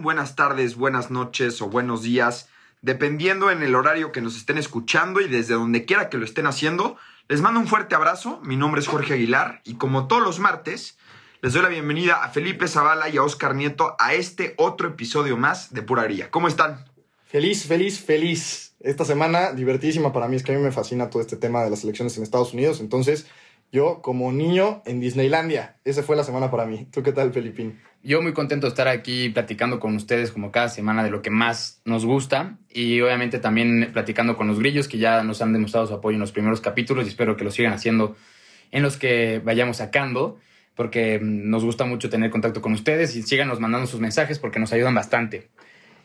Buenas 0.00 0.36
tardes, 0.36 0.76
buenas 0.76 1.10
noches 1.10 1.60
o 1.60 1.68
buenos 1.68 2.02
días, 2.02 2.48
dependiendo 2.82 3.50
en 3.50 3.64
el 3.64 3.74
horario 3.74 4.12
que 4.12 4.20
nos 4.20 4.36
estén 4.36 4.56
escuchando 4.56 5.20
y 5.20 5.28
desde 5.28 5.54
donde 5.54 5.84
quiera 5.86 6.08
que 6.08 6.18
lo 6.18 6.24
estén 6.24 6.46
haciendo. 6.46 6.96
Les 7.28 7.40
mando 7.40 7.58
un 7.58 7.66
fuerte 7.66 7.96
abrazo, 7.96 8.40
mi 8.44 8.56
nombre 8.56 8.80
es 8.80 8.86
Jorge 8.86 9.14
Aguilar 9.14 9.60
y 9.64 9.74
como 9.74 10.06
todos 10.06 10.22
los 10.22 10.38
martes, 10.38 10.96
les 11.42 11.52
doy 11.52 11.62
la 11.62 11.68
bienvenida 11.68 12.22
a 12.22 12.28
Felipe 12.28 12.68
Zavala 12.68 13.08
y 13.08 13.16
a 13.16 13.24
Oscar 13.24 13.56
Nieto 13.56 13.96
a 13.98 14.14
este 14.14 14.54
otro 14.56 14.86
episodio 14.86 15.36
más 15.36 15.74
de 15.74 15.82
Pura 15.82 16.02
Aría. 16.02 16.30
¿Cómo 16.30 16.46
están? 16.46 16.84
Feliz, 17.24 17.66
feliz, 17.66 18.00
feliz. 18.00 18.76
Esta 18.78 19.04
semana 19.04 19.52
divertidísima 19.52 20.12
para 20.12 20.28
mí, 20.28 20.36
es 20.36 20.44
que 20.44 20.52
a 20.52 20.56
mí 20.56 20.62
me 20.62 20.70
fascina 20.70 21.10
todo 21.10 21.20
este 21.20 21.36
tema 21.36 21.64
de 21.64 21.70
las 21.70 21.82
elecciones 21.82 22.16
en 22.16 22.22
Estados 22.22 22.54
Unidos, 22.54 22.78
entonces 22.78 23.26
yo 23.72 24.00
como 24.00 24.30
niño 24.30 24.82
en 24.86 25.00
Disneylandia, 25.00 25.76
esa 25.84 26.04
fue 26.04 26.14
la 26.14 26.24
semana 26.24 26.50
para 26.52 26.66
mí. 26.66 26.86
¿Tú 26.92 27.02
qué 27.02 27.12
tal, 27.12 27.32
Felipín? 27.32 27.80
Yo 28.02 28.22
muy 28.22 28.32
contento 28.32 28.66
de 28.66 28.68
estar 28.68 28.86
aquí 28.86 29.28
platicando 29.28 29.80
con 29.80 29.96
ustedes 29.96 30.30
como 30.30 30.52
cada 30.52 30.68
semana 30.68 31.02
de 31.02 31.10
lo 31.10 31.20
que 31.20 31.30
más 31.30 31.82
nos 31.84 32.06
gusta 32.06 32.56
y 32.70 33.00
obviamente 33.00 33.38
también 33.38 33.90
platicando 33.92 34.36
con 34.36 34.46
los 34.46 34.60
grillos 34.60 34.86
que 34.86 34.98
ya 34.98 35.24
nos 35.24 35.42
han 35.42 35.52
demostrado 35.52 35.86
su 35.86 35.94
apoyo 35.94 36.14
en 36.14 36.20
los 36.20 36.32
primeros 36.32 36.60
capítulos 36.60 37.06
y 37.06 37.08
espero 37.08 37.36
que 37.36 37.44
lo 37.44 37.50
sigan 37.50 37.72
haciendo 37.72 38.16
en 38.70 38.82
los 38.82 38.96
que 38.96 39.40
vayamos 39.44 39.78
sacando 39.78 40.38
porque 40.76 41.18
nos 41.20 41.64
gusta 41.64 41.84
mucho 41.86 42.08
tener 42.08 42.30
contacto 42.30 42.62
con 42.62 42.72
ustedes 42.72 43.16
y 43.16 43.22
síganos 43.22 43.58
mandando 43.58 43.88
sus 43.88 43.98
mensajes 43.98 44.38
porque 44.38 44.60
nos 44.60 44.72
ayudan 44.72 44.94
bastante. 44.94 45.48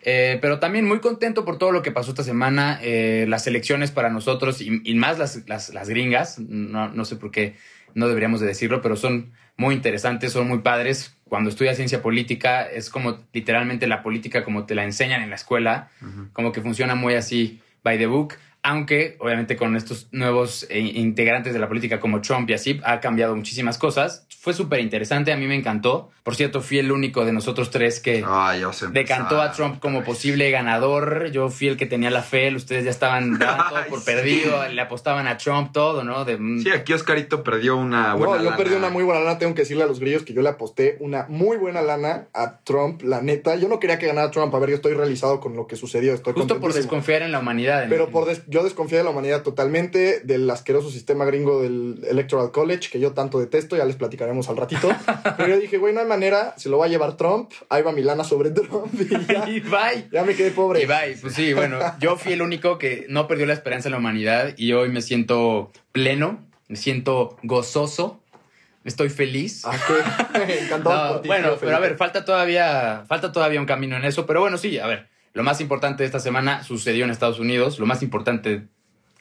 Eh, 0.01 0.39
pero 0.41 0.59
también 0.59 0.85
muy 0.85 0.99
contento 0.99 1.45
por 1.45 1.57
todo 1.57 1.71
lo 1.71 1.83
que 1.83 1.91
pasó 1.91 2.09
esta 2.09 2.23
semana, 2.23 2.79
eh, 2.81 3.25
las 3.29 3.45
elecciones 3.47 3.91
para 3.91 4.09
nosotros 4.09 4.61
y, 4.61 4.95
más 4.95 5.19
las, 5.19 5.47
las, 5.47 5.89
gringas, 5.89 6.39
no, 6.39 6.89
no, 6.89 7.05
sé 7.05 7.15
por 7.15 7.31
qué 7.31 7.55
no 7.95 8.07
deberíamos 8.07 8.39
de 8.39 8.47
decirlo, 8.47 8.81
pero 8.81 8.95
son 8.95 9.31
muy 9.57 9.75
interesantes, 9.75 10.31
son 10.31 10.47
muy 10.47 10.59
padres. 10.59 11.15
Cuando 11.25 11.49
estudias 11.49 11.75
ciencia 11.75 12.01
política 12.01 12.63
es 12.63 12.89
como 12.89 13.19
literalmente 13.33 13.87
la 13.87 14.03
política 14.03 14.43
como 14.43 14.65
te 14.65 14.75
la 14.75 14.83
enseñan 14.83 15.21
en 15.21 15.29
la 15.29 15.35
escuela, 15.35 15.89
como 16.33 16.51
que 16.51 16.61
funciona 16.61 16.95
muy 16.95 17.15
así 17.15 17.61
by 17.83 17.97
the 17.97 18.07
book 18.07 18.35
aunque 18.63 19.17
obviamente 19.19 19.57
con 19.57 19.75
estos 19.75 20.07
nuevos 20.11 20.65
eh, 20.69 20.79
integrantes 20.79 21.53
de 21.53 21.59
la 21.59 21.67
política 21.67 21.99
como 21.99 22.21
Trump 22.21 22.49
y 22.49 22.53
así 22.53 22.79
ha 22.85 23.01
cambiado 23.01 23.35
muchísimas 23.35 23.77
cosas. 23.77 24.25
Fue 24.39 24.53
súper 24.53 24.79
interesante, 24.79 25.31
a 25.31 25.37
mí 25.37 25.47
me 25.47 25.55
encantó. 25.55 26.09
Por 26.23 26.35
cierto, 26.35 26.61
fui 26.61 26.79
el 26.79 26.91
único 26.91 27.25
de 27.25 27.33
nosotros 27.33 27.69
tres 27.69 27.99
que 27.99 28.23
decantó 28.91 29.41
a 29.41 29.51
Trump 29.51 29.79
como 29.79 30.03
posible 30.03 30.49
ganador. 30.51 31.31
Yo 31.31 31.49
fui 31.49 31.67
el 31.67 31.77
que 31.77 31.85
tenía 31.85 32.09
la 32.09 32.21
fe, 32.21 32.53
ustedes 32.55 32.85
ya 32.85 32.91
estaban 32.91 33.37
dando 33.39 33.63
todo 33.69 33.85
por 33.89 34.03
perdido, 34.05 34.67
le 34.69 34.81
apostaban 34.81 35.27
a 35.27 35.37
Trump 35.37 35.71
todo, 35.73 36.03
¿no? 36.05 36.23
De, 36.23 36.37
sí, 36.61 36.69
aquí 36.69 36.93
Oscarito 36.93 37.43
perdió 37.43 37.75
una 37.75 38.15
buena 38.15 38.37
No, 38.37 38.43
yo 38.43 38.55
perdí 38.55 38.75
una 38.75 38.89
muy 38.89 39.03
buena 39.03 39.21
lana, 39.21 39.37
tengo 39.37 39.53
que 39.53 39.63
decirle 39.63 39.83
a 39.83 39.87
los 39.87 39.99
grillos 39.99 40.23
que 40.23 40.33
yo 40.33 40.41
le 40.41 40.49
aposté 40.49 40.95
una 41.01 41.25
muy 41.27 41.57
buena 41.57 41.81
lana 41.81 42.27
a 42.33 42.59
Trump, 42.59 43.01
la 43.01 43.21
neta. 43.21 43.55
Yo 43.55 43.67
no 43.67 43.79
quería 43.79 43.99
que 43.99 44.07
ganara 44.07 44.31
Trump, 44.31 44.55
a 44.55 44.59
ver, 44.59 44.69
yo 44.69 44.75
estoy 44.75 44.93
realizado 44.93 45.41
con 45.41 45.55
lo 45.55 45.67
que 45.67 45.75
sucedió. 45.75 46.13
Estoy 46.13 46.33
Justo 46.33 46.59
por 46.61 46.73
desconfiar 46.73 47.21
en 47.21 47.33
la 47.33 47.39
humanidad. 47.39 47.85
Pero 47.89 48.09
por 48.09 48.25
yo 48.53 48.63
desconfié 48.63 48.99
de 48.99 49.03
la 49.03 49.09
humanidad 49.09 49.41
totalmente, 49.43 50.21
del 50.21 50.49
asqueroso 50.49 50.89
sistema 50.89 51.25
gringo 51.25 51.61
del 51.61 52.05
Electoral 52.07 52.51
College, 52.51 52.89
que 52.89 52.99
yo 52.99 53.11
tanto 53.11 53.39
detesto, 53.39 53.75
ya 53.75 53.83
les 53.83 53.95
platicaremos 53.95 54.47
al 54.47 54.57
ratito. 54.57 54.89
Pero 55.37 55.49
yo 55.49 55.59
dije, 55.59 55.77
güey, 55.77 55.93
no 55.93 55.99
hay 55.99 56.05
manera, 56.05 56.53
se 56.57 56.69
lo 56.69 56.77
va 56.77 56.85
a 56.85 56.87
llevar 56.87 57.17
Trump, 57.17 57.51
ahí 57.69 57.81
va 57.81 57.91
mi 57.91 58.03
lana 58.03 58.23
sobre 58.23 58.51
Trump 58.51 58.93
y 58.93 59.09
ya, 59.33 59.49
y 59.49 59.59
bye. 59.59 60.07
ya 60.11 60.23
me 60.23 60.35
quedé 60.35 60.51
pobre. 60.51 60.83
Y 60.83 60.85
bye, 60.85 61.17
pues 61.19 61.33
sí, 61.33 61.53
bueno, 61.53 61.79
yo 61.99 62.15
fui 62.15 62.33
el 62.33 62.41
único 62.41 62.77
que 62.77 63.05
no 63.09 63.27
perdió 63.27 63.45
la 63.45 63.53
esperanza 63.53 63.89
en 63.89 63.93
la 63.93 63.97
humanidad 63.97 64.53
y 64.55 64.71
hoy 64.73 64.89
me 64.89 65.01
siento 65.01 65.71
pleno, 65.91 66.39
me 66.67 66.75
siento 66.77 67.37
gozoso. 67.43 68.21
Estoy 68.85 69.09
feliz. 69.09 69.63
Ah, 69.65 69.77
Encantado. 70.61 71.21
bueno, 71.25 71.55
pero 71.59 71.75
a 71.75 71.79
ver, 71.79 71.95
falta 71.95 72.25
todavía, 72.25 73.05
falta 73.07 73.31
todavía 73.31 73.59
un 73.59 73.65
camino 73.65 73.95
en 73.95 74.03
eso. 74.03 74.25
Pero 74.25 74.41
bueno, 74.41 74.57
sí, 74.57 74.77
a 74.77 74.87
ver. 74.87 75.12
Lo 75.33 75.43
más 75.43 75.61
importante 75.61 76.03
de 76.03 76.07
esta 76.07 76.19
semana 76.19 76.63
sucedió 76.63 77.05
en 77.05 77.11
Estados 77.11 77.39
Unidos. 77.39 77.79
Lo 77.79 77.85
más 77.85 78.03
importante 78.03 78.67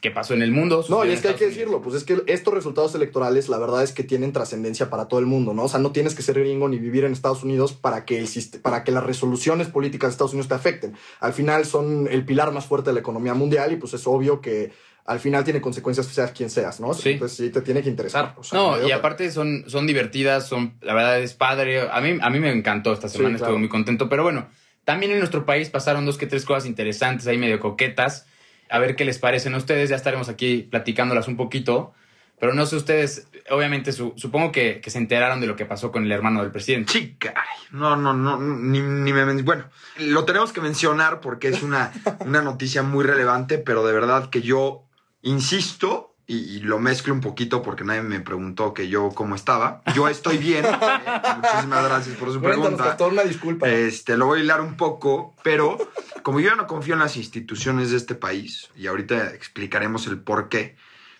que 0.03 0.11
pasó 0.11 0.33
en 0.33 0.41
el 0.41 0.51
mundo. 0.51 0.83
No, 0.89 1.05
y 1.05 1.11
es 1.11 1.21
que 1.21 1.29
hay 1.29 1.35
que 1.35 1.47
decirlo, 1.47 1.81
pues 1.81 1.95
es 1.95 2.03
que 2.03 2.23
estos 2.27 2.53
resultados 2.53 2.93
electorales, 2.93 3.47
la 3.47 3.57
verdad 3.57 3.83
es 3.83 3.93
que 3.93 4.03
tienen 4.03 4.33
trascendencia 4.33 4.89
para 4.89 5.07
todo 5.07 5.21
el 5.21 5.25
mundo, 5.25 5.53
¿no? 5.53 5.63
O 5.63 5.69
sea, 5.69 5.79
no 5.79 5.93
tienes 5.93 6.13
que 6.13 6.21
ser 6.21 6.37
gringo 6.37 6.67
ni 6.67 6.77
vivir 6.77 7.05
en 7.05 7.13
Estados 7.13 7.43
Unidos 7.43 7.71
para 7.71 8.03
que, 8.03 8.25
para 8.61 8.83
que 8.83 8.91
las 8.91 9.05
resoluciones 9.05 9.69
políticas 9.69 10.09
de 10.09 10.11
Estados 10.11 10.33
Unidos 10.33 10.49
te 10.49 10.55
afecten. 10.55 10.93
Al 11.21 11.31
final 11.31 11.65
son 11.65 12.09
el 12.11 12.25
pilar 12.25 12.51
más 12.51 12.65
fuerte 12.65 12.89
de 12.89 12.95
la 12.95 12.99
economía 12.99 13.33
mundial 13.33 13.71
y 13.71 13.77
pues 13.77 13.93
es 13.93 14.05
obvio 14.05 14.41
que 14.41 14.73
al 15.05 15.21
final 15.21 15.45
tiene 15.45 15.61
consecuencias 15.61 16.05
seas 16.07 16.31
quien 16.31 16.49
seas, 16.49 16.81
¿no? 16.81 16.93
Sí. 16.93 17.11
Entonces 17.11 17.37
sí 17.37 17.49
te 17.49 17.61
tiene 17.61 17.81
que 17.81 17.89
interesar. 17.89 18.35
no, 18.51 18.85
y 18.85 18.91
aparte 18.91 19.31
son, 19.31 19.63
son 19.67 19.87
divertidas, 19.87 20.49
son, 20.49 20.73
la 20.81 20.93
verdad 20.93 21.21
es 21.21 21.33
padre. 21.33 21.89
A 21.89 22.01
mí, 22.01 22.17
a 22.21 22.29
mí 22.29 22.39
me 22.41 22.51
encantó 22.51 22.91
esta 22.91 23.07
semana, 23.07 23.37
estuve 23.37 23.57
muy 23.57 23.69
contento, 23.69 24.09
pero 24.09 24.23
bueno, 24.23 24.49
también 24.85 25.11
en 25.11 25.19
nuestro 25.19 25.45
país 25.45 25.69
pasaron 25.69 26.05
dos 26.05 26.17
que 26.17 26.27
tres 26.27 26.45
cosas 26.45 26.65
interesantes 26.65 27.27
ahí 27.27 27.37
medio 27.37 27.59
coquetas 27.59 28.27
a 28.73 28.79
ver 28.79 28.95
qué 28.95 29.05
les 29.05 29.19
parecen 29.19 29.53
a 29.53 29.57
ustedes. 29.57 29.91
Ya 29.91 29.95
estaremos 29.95 30.29
aquí 30.29 30.67
platicándolas 30.69 31.27
un 31.27 31.37
poquito. 31.37 31.93
Pero 32.39 32.53
no 32.53 32.65
sé 32.65 32.75
ustedes, 32.75 33.27
obviamente 33.51 33.93
supongo 33.93 34.51
que, 34.51 34.81
se 34.85 34.97
enteraron 34.97 35.39
de 35.39 35.47
lo 35.47 35.55
que 35.55 35.65
pasó 35.65 35.91
con 35.91 36.03
el 36.03 36.11
hermano 36.11 36.41
del 36.41 36.51
presidente. 36.51 36.91
Chica, 36.91 37.35
no, 37.71 37.95
no, 37.95 38.13
no, 38.13 38.37
ni, 38.37 38.81
me... 38.81 39.41
Bueno, 39.43 39.69
lo 39.99 40.25
tenemos 40.25 40.51
que 40.51 40.59
mencionar 40.59 41.21
porque 41.21 41.47
es 41.47 41.63
una, 41.63 41.93
una 42.19 42.41
noticia 42.41 42.81
muy 42.83 43.05
relevante, 43.05 43.59
pero 43.59 43.85
de 43.85 43.93
verdad 43.93 44.29
que 44.29 44.41
yo 44.41 44.89
insisto 45.21 46.12
y, 46.25 46.59
lo 46.59 46.79
mezclo 46.79 47.13
un 47.13 47.19
poquito 47.19 47.61
porque 47.61 47.83
nadie 47.83 48.01
me 48.01 48.21
preguntó 48.21 48.73
que 48.73 48.87
yo 48.87 49.09
cómo 49.09 49.35
estaba. 49.35 49.81
Yo 49.93 50.07
estoy 50.07 50.37
bien. 50.37 50.65
Eh, 51.03 51.35
muchísimas 51.37 51.83
gracias 51.85 52.15
por 52.17 52.31
su 52.31 52.41
pregunta. 52.41 52.97
una 52.99 53.23
disculpa. 53.23 53.67
Este, 53.69 54.15
lo 54.17 54.27
voy 54.27 54.39
a 54.39 54.43
hilar 54.43 54.61
un 54.61 54.75
poco, 54.75 55.35
pero 55.43 55.77
como 56.21 56.39
yo 56.39 56.55
no 56.55 56.67
confío 56.67 56.93
en 56.93 56.99
las 56.99 57.17
instituciones 57.17 57.91
de 57.91 57.97
este 57.97 58.15
país, 58.15 58.69
y 58.75 58.87
ahorita 58.87 59.33
explicaremos 59.33 60.07
el 60.07 60.19
por 60.19 60.49
qué, 60.49 60.75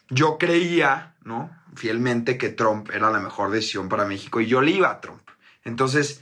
yo 0.09 0.37
creía, 0.37 1.15
¿no? 1.23 1.49
Fielmente 1.75 2.37
que 2.37 2.49
Trump 2.49 2.89
era 2.91 3.11
la 3.11 3.19
mejor 3.19 3.51
decisión 3.51 3.89
para 3.89 4.05
México 4.05 4.41
y 4.41 4.47
yo 4.47 4.61
le 4.61 4.71
iba 4.71 4.89
a 4.89 5.01
Trump. 5.01 5.21
Entonces, 5.63 6.21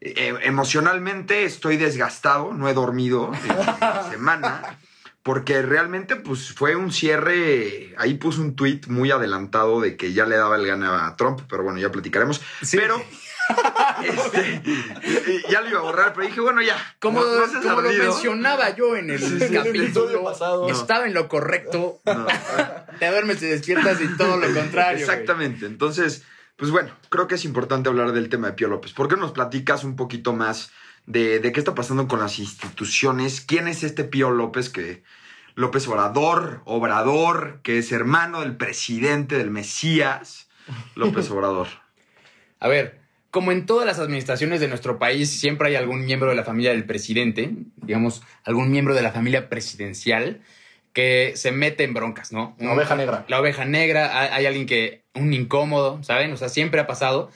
eh, 0.00 0.34
emocionalmente 0.42 1.44
estoy 1.44 1.76
desgastado, 1.76 2.52
no 2.52 2.68
he 2.68 2.74
dormido 2.74 3.32
en 3.32 4.10
semana 4.10 4.78
porque 5.24 5.62
realmente 5.62 6.16
pues 6.16 6.52
fue 6.52 6.76
un 6.76 6.92
cierre, 6.92 7.94
ahí 7.96 8.14
puso 8.14 8.42
un 8.42 8.54
tweet 8.54 8.82
muy 8.88 9.10
adelantado 9.10 9.80
de 9.80 9.96
que 9.96 10.12
ya 10.12 10.26
le 10.26 10.36
daba 10.36 10.56
el 10.56 10.66
gana 10.66 11.06
a 11.06 11.16
Trump, 11.16 11.40
pero 11.48 11.64
bueno, 11.64 11.78
ya 11.80 11.90
platicaremos. 11.90 12.42
Pero 12.70 13.02
este, 14.04 14.62
ya 15.50 15.62
lo 15.62 15.70
iba 15.70 15.78
a 15.78 15.82
borrar, 15.82 16.12
pero 16.12 16.26
dije, 16.26 16.42
bueno, 16.42 16.60
ya. 16.60 16.76
Como, 16.98 17.22
lo 17.22 17.90
mencionaba 17.90 18.76
yo 18.76 18.96
en 18.96 19.08
el 19.08 19.50
capítulo 19.50 20.24
pasado, 20.24 20.68
estaba 20.68 21.06
en 21.06 21.14
lo 21.14 21.26
correcto. 21.26 22.02
Te 22.98 23.08
duermes 23.08 23.42
y 23.42 23.46
despiertas 23.46 24.02
y 24.02 24.08
todo 24.18 24.36
lo 24.36 24.52
contrario. 24.52 24.98
Exactamente. 24.98 25.64
Entonces, 25.64 26.22
pues 26.56 26.70
bueno, 26.70 26.94
creo 27.08 27.28
que 27.28 27.36
es 27.36 27.46
importante 27.46 27.88
hablar 27.88 28.12
del 28.12 28.28
tema 28.28 28.48
de 28.48 28.52
Pío 28.52 28.68
López. 28.68 28.92
¿Por 28.92 29.08
qué 29.08 29.16
nos 29.16 29.32
platicas 29.32 29.84
un 29.84 29.96
poquito 29.96 30.34
más? 30.34 30.70
De, 31.06 31.52
qué 31.52 31.60
está 31.60 31.74
pasando 31.74 32.08
con 32.08 32.20
las 32.20 32.38
instituciones. 32.38 33.40
¿Quién 33.40 33.68
es 33.68 33.82
este 33.82 34.04
Pío 34.04 34.30
López 34.30 34.70
que 34.70 35.02
López 35.54 35.86
Obrador, 35.88 36.62
Obrador, 36.64 37.60
que 37.62 37.78
es 37.78 37.92
hermano 37.92 38.40
del 38.40 38.56
presidente 38.56 39.36
del 39.36 39.50
Mesías, 39.50 40.48
López 40.94 41.30
Obrador? 41.32 41.68
A 42.58 42.68
ver, 42.68 43.00
como 43.30 43.52
en 43.52 43.66
todas 43.66 43.86
las 43.86 43.98
administraciones 43.98 44.60
de 44.60 44.68
nuestro 44.68 44.98
país, 44.98 45.30
siempre 45.30 45.68
hay 45.68 45.76
algún 45.76 46.04
miembro 46.04 46.30
de 46.30 46.36
la 46.36 46.44
familia 46.44 46.70
del 46.70 46.86
presidente, 46.86 47.50
digamos, 47.76 48.22
algún 48.44 48.70
miembro 48.70 48.94
de 48.94 49.02
la 49.02 49.12
familia 49.12 49.48
presidencial 49.48 50.40
que 50.92 51.32
se 51.34 51.50
mete 51.50 51.82
en 51.82 51.92
broncas, 51.92 52.32
¿no? 52.32 52.56
La 52.60 52.72
oveja 52.72 52.94
negra. 52.94 53.24
La 53.26 53.40
oveja 53.40 53.64
negra, 53.64 54.20
hay, 54.20 54.28
hay 54.32 54.46
alguien 54.46 54.66
que, 54.66 55.04
un 55.14 55.32
incómodo, 55.32 56.00
¿saben? 56.04 56.32
O 56.32 56.36
sea, 56.36 56.48
siempre 56.48 56.80
ha 56.80 56.86
pasado. 56.86 57.30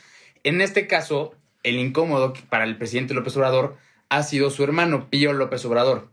En 0.44 0.60
este 0.60 0.86
caso, 0.86 1.34
el 1.62 1.76
incómodo 1.76 2.34
para 2.48 2.64
el 2.64 2.76
presidente 2.76 3.14
López 3.14 3.36
Obrador 3.36 3.76
ha 4.08 4.22
sido 4.22 4.50
su 4.50 4.64
hermano 4.64 5.08
Pío 5.10 5.32
López 5.32 5.64
Obrador. 5.64 6.10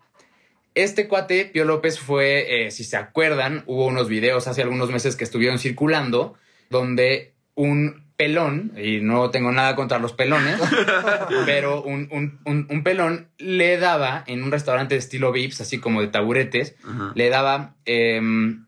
Este 0.74 1.08
cuate, 1.08 1.46
Pío 1.46 1.64
López, 1.64 2.00
fue, 2.00 2.66
eh, 2.66 2.72
si 2.72 2.84
se 2.84 2.98
acuerdan, 2.98 3.64
hubo 3.66 3.86
unos 3.86 4.10
videos 4.10 4.48
hace 4.48 4.62
algunos 4.62 4.92
meses 4.92 5.16
que 5.16 5.24
estuvieron 5.24 5.58
circulando 5.58 6.36
donde 6.70 7.34
un 7.54 8.04
pelón, 8.18 8.74
y 8.78 9.00
no 9.00 9.30
tengo 9.30 9.52
nada 9.52 9.76
contra 9.76 10.00
los 10.00 10.14
pelones, 10.14 10.60
pero 11.46 11.82
un, 11.82 12.82
pelón 12.84 13.28
le 13.38 13.78
daba 13.78 14.24
en 14.28 14.44
un 14.44 14.52
restaurante 14.52 14.96
de 14.96 15.00
estilo 15.00 15.32
VIPs, 15.32 15.62
así 15.62 15.80
como 15.80 16.02
de 16.02 16.08
taburetes, 16.08 16.76
le 17.14 17.30
daba 17.30 17.76
em, 17.86 18.66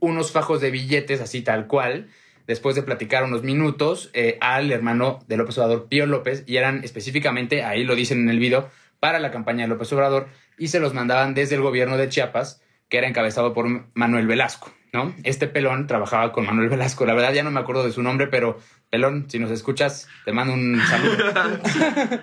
unos 0.00 0.32
fajos 0.32 0.60
de 0.60 0.70
billetes, 0.70 1.20
así 1.20 1.42
tal 1.42 1.66
cual, 1.66 2.08
después 2.46 2.76
de 2.76 2.82
platicar 2.82 3.24
unos 3.24 3.42
minutos 3.42 4.10
eh, 4.14 4.38
al 4.40 4.72
hermano 4.72 5.20
de 5.28 5.36
López 5.36 5.58
Obrador, 5.58 5.88
Pío 5.88 6.06
López, 6.06 6.44
y 6.46 6.56
eran 6.56 6.84
específicamente, 6.84 7.64
ahí 7.64 7.84
lo 7.84 7.94
dicen 7.94 8.20
en 8.20 8.30
el 8.30 8.38
video, 8.38 8.70
para 9.00 9.18
la 9.18 9.30
campaña 9.30 9.62
de 9.64 9.68
López 9.68 9.92
Obrador, 9.92 10.28
y 10.58 10.68
se 10.68 10.80
los 10.80 10.94
mandaban 10.94 11.34
desde 11.34 11.56
el 11.56 11.62
gobierno 11.62 11.96
de 11.96 12.08
Chiapas, 12.08 12.62
que 12.88 12.98
era 12.98 13.08
encabezado 13.08 13.54
por 13.54 13.66
Manuel 13.94 14.26
Velasco, 14.26 14.70
¿no? 14.92 15.14
Este 15.24 15.46
pelón 15.46 15.86
trabajaba 15.86 16.32
con 16.32 16.46
Manuel 16.46 16.68
Velasco, 16.68 17.06
la 17.06 17.14
verdad 17.14 17.32
ya 17.32 17.42
no 17.42 17.50
me 17.50 17.60
acuerdo 17.60 17.84
de 17.84 17.92
su 17.92 18.02
nombre, 18.02 18.26
pero 18.26 18.58
pelón, 18.90 19.26
si 19.28 19.38
nos 19.38 19.50
escuchas, 19.50 20.08
te 20.24 20.32
mando 20.32 20.52
un 20.52 20.80
saludo. 20.86 21.16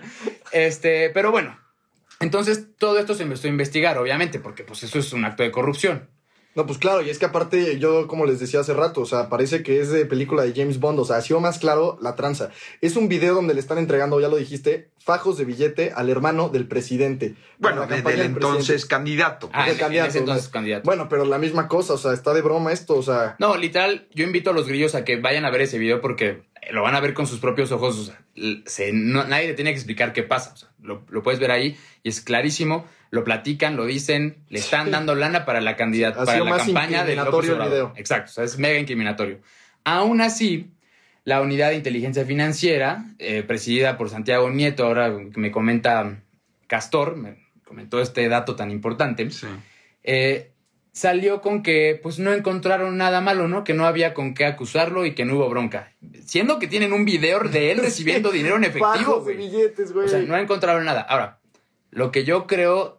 este, 0.52 1.10
pero 1.10 1.32
bueno, 1.32 1.58
Entonces, 2.22 2.68
todo 2.78 3.00
esto 3.00 3.16
se 3.16 3.24
empezó 3.24 3.48
a 3.48 3.50
investigar, 3.50 3.98
obviamente, 3.98 4.40
porque 4.40 4.64
pues 4.64 4.84
eso 4.84 5.00
es 5.00 5.14
un 5.14 5.26
acto 5.26 5.42
de 5.42 5.52
corrupción. 5.52 6.10
No, 6.60 6.66
pues 6.66 6.78
claro, 6.78 7.02
y 7.02 7.10
es 7.10 7.20
que 7.20 7.26
aparte, 7.26 7.80
yo 7.80 8.06
como 8.08 8.26
les 8.26 8.38
decía 8.42 8.60
hace 8.60 8.74
rato, 8.74 9.00
o 9.00 9.06
sea, 9.06 9.30
parece 9.30 9.64
que 9.64 9.80
es 9.80 9.92
de 9.92 10.06
película 10.06 10.44
de 10.44 10.52
James 10.54 10.82
Bond, 10.82 11.00
o 11.00 11.06
sea, 11.06 11.16
ha 11.16 11.22
sido 11.22 11.40
más 11.40 11.58
claro 11.58 11.98
la 12.02 12.16
tranza. 12.16 12.50
Es 12.82 12.98
un 12.98 13.08
video 13.08 13.34
donde 13.34 13.54
le 13.54 13.62
están 13.62 13.78
entregando, 13.78 14.20
ya 14.20 14.28
lo 14.28 14.36
dijiste, 14.36 14.90
fajos 15.00 15.38
de 15.38 15.46
billete 15.46 15.94
al 15.96 16.10
hermano 16.10 16.50
del 16.50 16.68
presidente. 16.68 17.36
Bueno, 17.60 17.88
de- 17.88 18.02
del 18.02 18.04
del 18.04 18.20
entonces 18.26 18.86
candidato. 18.86 19.50
Ah, 19.54 19.64
de 19.64 19.70
en- 19.72 19.76
en 19.78 19.80
candidato, 19.80 20.10
ese 20.10 20.20
entonces 20.20 20.46
¿no? 20.48 20.52
candidato. 20.52 20.84
Bueno, 20.84 21.08
pero 21.08 21.24
la 21.24 21.38
misma 21.38 21.70
cosa, 21.70 21.94
o 21.94 21.98
sea, 21.98 22.12
está 22.12 22.34
de 22.34 22.42
broma 22.42 22.74
esto, 22.74 22.96
o 22.98 23.04
sea. 23.04 23.38
No, 23.40 23.56
literal, 23.56 24.10
yo 24.14 24.26
invito 24.26 24.50
a 24.50 24.54
los 24.54 24.68
grillos 24.68 24.96
a 24.96 25.06
que 25.06 25.16
vayan 25.16 25.46
a 25.46 25.52
ver 25.52 25.62
ese 25.62 25.78
video 25.80 26.02
porque 26.02 26.42
lo 26.72 26.82
van 26.84 26.94
a 26.96 27.00
ver 27.00 27.14
con 27.14 27.26
sus 27.26 27.40
propios 27.40 27.72
ojos. 27.72 27.98
O 27.98 28.04
sea, 28.04 28.22
l- 28.36 28.64
se- 28.66 28.92
no- 28.92 29.24
nadie 29.26 29.48
le 29.48 29.54
tiene 29.54 29.72
que 29.72 29.78
explicar 29.78 30.12
qué 30.12 30.24
pasa. 30.24 30.52
O 30.54 30.58
sea, 30.58 30.70
lo, 30.82 31.04
lo 31.10 31.24
puedes 31.24 31.40
ver 31.40 31.52
ahí 31.52 31.78
y 32.04 32.10
es 32.10 32.20
clarísimo. 32.20 32.86
Lo 33.12 33.24
platican, 33.24 33.76
lo 33.76 33.86
dicen, 33.86 34.38
le 34.50 34.60
están 34.60 34.92
dando 34.92 35.16
lana 35.16 35.44
para 35.46 35.62
la 35.62 35.76
candidata, 35.76 36.26
para 36.26 36.44
la 36.44 36.58
campaña 36.58 37.04
de 37.04 37.16
López 37.16 37.50
incriminatorio 37.50 37.52
el 37.54 37.58
Obrador. 37.58 37.74
video. 37.74 37.94
Exacto, 37.96 38.30
o 38.30 38.34
sea, 38.34 38.44
es 38.44 38.60
mega 38.60 38.78
incriminatorio. 38.80 39.40
Aún 39.84 40.22
así, 40.22 40.70
la 41.24 41.42
unidad 41.42 41.70
de 41.70 41.76
inteligencia 41.78 42.24
financiera, 42.26 43.06
eh, 43.18 43.44
presidida 43.44 43.98
por 43.98 44.10
Santiago 44.10 44.50
Nieto, 44.52 44.86
ahora 44.86 45.10
me 45.36 45.52
comenta 45.52 46.20
Castor, 46.68 47.16
me 47.16 47.38
comentó 47.66 48.00
este 48.00 48.28
dato 48.30 48.56
tan 48.56 48.70
importante 48.72 49.30
Sí. 49.32 49.48
eh, 50.04 50.52
salió 50.92 51.42
con 51.42 51.64
que 51.64 52.00
pues 52.02 52.20
no 52.20 52.34
encontraron 52.34 52.98
nada 52.98 53.22
malo, 53.22 53.48
¿no? 53.48 53.64
Que 53.64 53.74
no 53.74 53.86
había 53.86 54.14
con 54.14 54.34
qué 54.34 54.46
acusarlo 54.46 55.06
y 55.06 55.14
que 55.16 55.24
no 55.26 55.36
hubo 55.36 55.50
bronca. 55.50 55.94
Siendo 56.26 56.60
que 56.60 56.68
tienen 56.68 56.94
un 56.94 57.06
video 57.06 57.40
de 57.40 57.72
él 57.72 57.78
recibiendo 57.82 58.32
dinero 58.32 58.58
en 58.58 58.66
efectivo, 58.66 59.22
güey. 59.22 59.38
O 60.04 60.08
sea, 60.08 60.20
no 60.20 60.36
encontraron 60.38 60.86
nada. 60.86 61.02
Ahora, 61.02 61.40
lo 61.92 62.12
que 62.12 62.24
yo 62.24 62.48
creo 62.48 62.99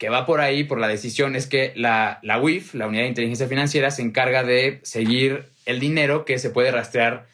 que 0.00 0.08
va 0.08 0.24
por 0.24 0.40
ahí, 0.40 0.64
por 0.64 0.80
la 0.80 0.88
decisión, 0.88 1.36
es 1.36 1.46
que 1.46 1.74
la, 1.76 2.20
la 2.22 2.40
UIF, 2.40 2.72
la 2.72 2.86
Unidad 2.86 3.02
de 3.02 3.08
Inteligencia 3.10 3.46
Financiera, 3.46 3.90
se 3.90 4.00
encarga 4.00 4.42
de 4.42 4.80
seguir 4.82 5.44
el 5.66 5.78
dinero 5.78 6.24
que 6.24 6.38
se 6.38 6.48
puede 6.48 6.70
rastrear 6.70 7.26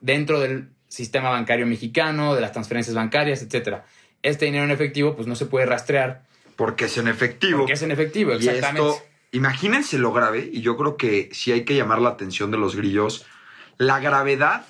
dentro 0.00 0.40
del 0.40 0.70
sistema 0.88 1.28
bancario 1.28 1.66
mexicano, 1.66 2.34
de 2.34 2.40
las 2.40 2.52
transferencias 2.52 2.96
bancarias, 2.96 3.42
etcétera. 3.42 3.84
Este 4.22 4.46
dinero 4.46 4.64
en 4.64 4.70
efectivo, 4.70 5.14
pues 5.14 5.28
no 5.28 5.36
se 5.36 5.44
puede 5.44 5.66
rastrear 5.66 6.22
Porque 6.56 6.86
es 6.86 6.96
en 6.96 7.08
efectivo. 7.08 7.58
porque 7.58 7.74
es 7.74 7.82
en 7.82 7.90
efectivo, 7.90 8.32
Y 8.32 8.36
exactamente. 8.36 8.88
esto, 8.88 9.04
imagínense 9.32 9.98
lo 9.98 10.10
grave, 10.14 10.48
y 10.50 10.62
yo 10.62 10.78
creo 10.78 10.96
que 10.96 11.28
sí 11.32 11.52
hay 11.52 11.64
que 11.66 11.76
llamar 11.76 12.00
la 12.00 12.08
atención 12.08 12.50
de 12.50 12.56
los 12.56 12.76
grillos, 12.76 13.26
la 13.76 14.00
gravedad 14.00 14.64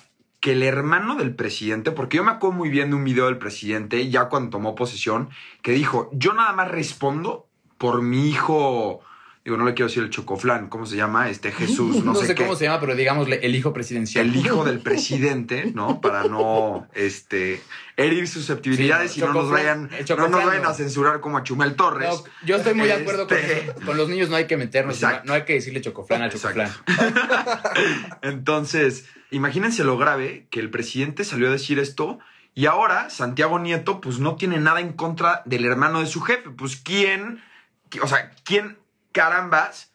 que 0.47 0.53
el 0.53 0.63
hermano 0.63 1.15
del 1.15 1.35
presidente, 1.35 1.91
porque 1.91 2.15
yo 2.15 2.23
me 2.23 2.31
acuerdo 2.31 2.55
muy 2.55 2.69
bien 2.69 2.89
de 2.89 2.95
un 2.95 3.03
video 3.03 3.25
del 3.25 3.37
presidente, 3.37 4.07
ya 4.09 4.29
cuando 4.29 4.51
tomó 4.51 4.75
posesión, 4.75 5.27
que 5.61 5.73
dijo, 5.73 6.09
yo 6.13 6.31
nada 6.31 6.53
más 6.53 6.71
respondo 6.71 7.49
por 7.77 8.01
mi 8.01 8.29
hijo, 8.29 9.01
digo, 9.47 9.55
no 9.57 9.63
le 9.65 9.73
quiero 9.73 9.87
decir 9.87 10.03
el 10.03 10.09
chocoflán, 10.09 10.67
¿cómo 10.67 10.85
se 10.85 10.97
llama? 10.97 11.29
Este 11.29 11.51
Jesús, 11.53 11.95
no, 12.03 12.11
no, 12.11 12.19
sé, 12.19 12.27
sé, 12.27 12.35
qué. 12.35 12.43
cómo 12.43 12.55
se 12.57 12.65
llama, 12.65 12.81
pero 12.81 12.95
digámosle 12.95 13.39
el 13.43 13.55
hijo 13.55 13.71
presidencial. 13.71 14.27
El 14.27 14.35
hijo 14.35 14.65
del 14.65 14.79
presidente, 14.81 15.71
¿no? 15.73 16.01
Para 16.01 16.25
no 16.25 16.85
este, 16.93 17.61
herir 17.95 18.27
susceptibilidades 18.27 19.13
Sí, 19.13 19.21
y 19.21 19.23
no 19.23 19.31
nos 19.31 19.49
vayan, 19.49 19.89
no 20.17 20.27
nos 20.27 20.45
vayan 20.45 20.65
a 20.65 20.73
censurar 20.73 21.21
como 21.21 21.37
a 21.37 21.43
Chumel 21.43 21.75
Torres. 21.75 22.09
No, 22.09 22.23
yo 22.45 22.57
estoy 22.57 22.73
muy 22.73 22.87
de 22.87 22.93
acuerdo 22.93 23.25
con 23.25 23.37
Este- 23.37 23.59
eso. 23.71 23.73
Con 23.85 23.95
los 23.95 24.09
niños 24.09 24.29
no 24.29 24.35
hay 24.35 24.47
que 24.47 24.57
meternos, 24.57 24.95
Exacto. 24.95 25.23
no 25.25 25.33
hay 25.33 25.43
que 25.45 25.53
decirle 25.53 25.79
chocoflán 25.79 26.21
al 26.23 26.31
chocoflán. 26.31 26.69
Entonces, 28.21 29.05
imagínense 29.31 29.83
lo 29.83 29.97
grave 29.97 30.47
que 30.51 30.59
el 30.59 30.69
presidente 30.69 31.23
salió 31.23 31.47
a 31.47 31.51
decir 31.51 31.79
esto 31.79 32.19
y 32.53 32.65
ahora 32.65 33.09
Santiago 33.09 33.59
Nieto 33.59 34.01
pues 34.01 34.19
no 34.19 34.35
tiene 34.35 34.59
nada 34.59 34.81
en 34.81 34.93
contra 34.93 35.41
del 35.45 35.65
hermano 35.65 35.99
de 35.99 36.07
su 36.07 36.21
jefe. 36.21 36.49
Pues 36.49 36.75
quién, 36.75 37.41
qui- 37.89 38.01
o 38.01 38.07
sea, 38.07 38.31
quién 38.43 38.77
carambas 39.17 39.91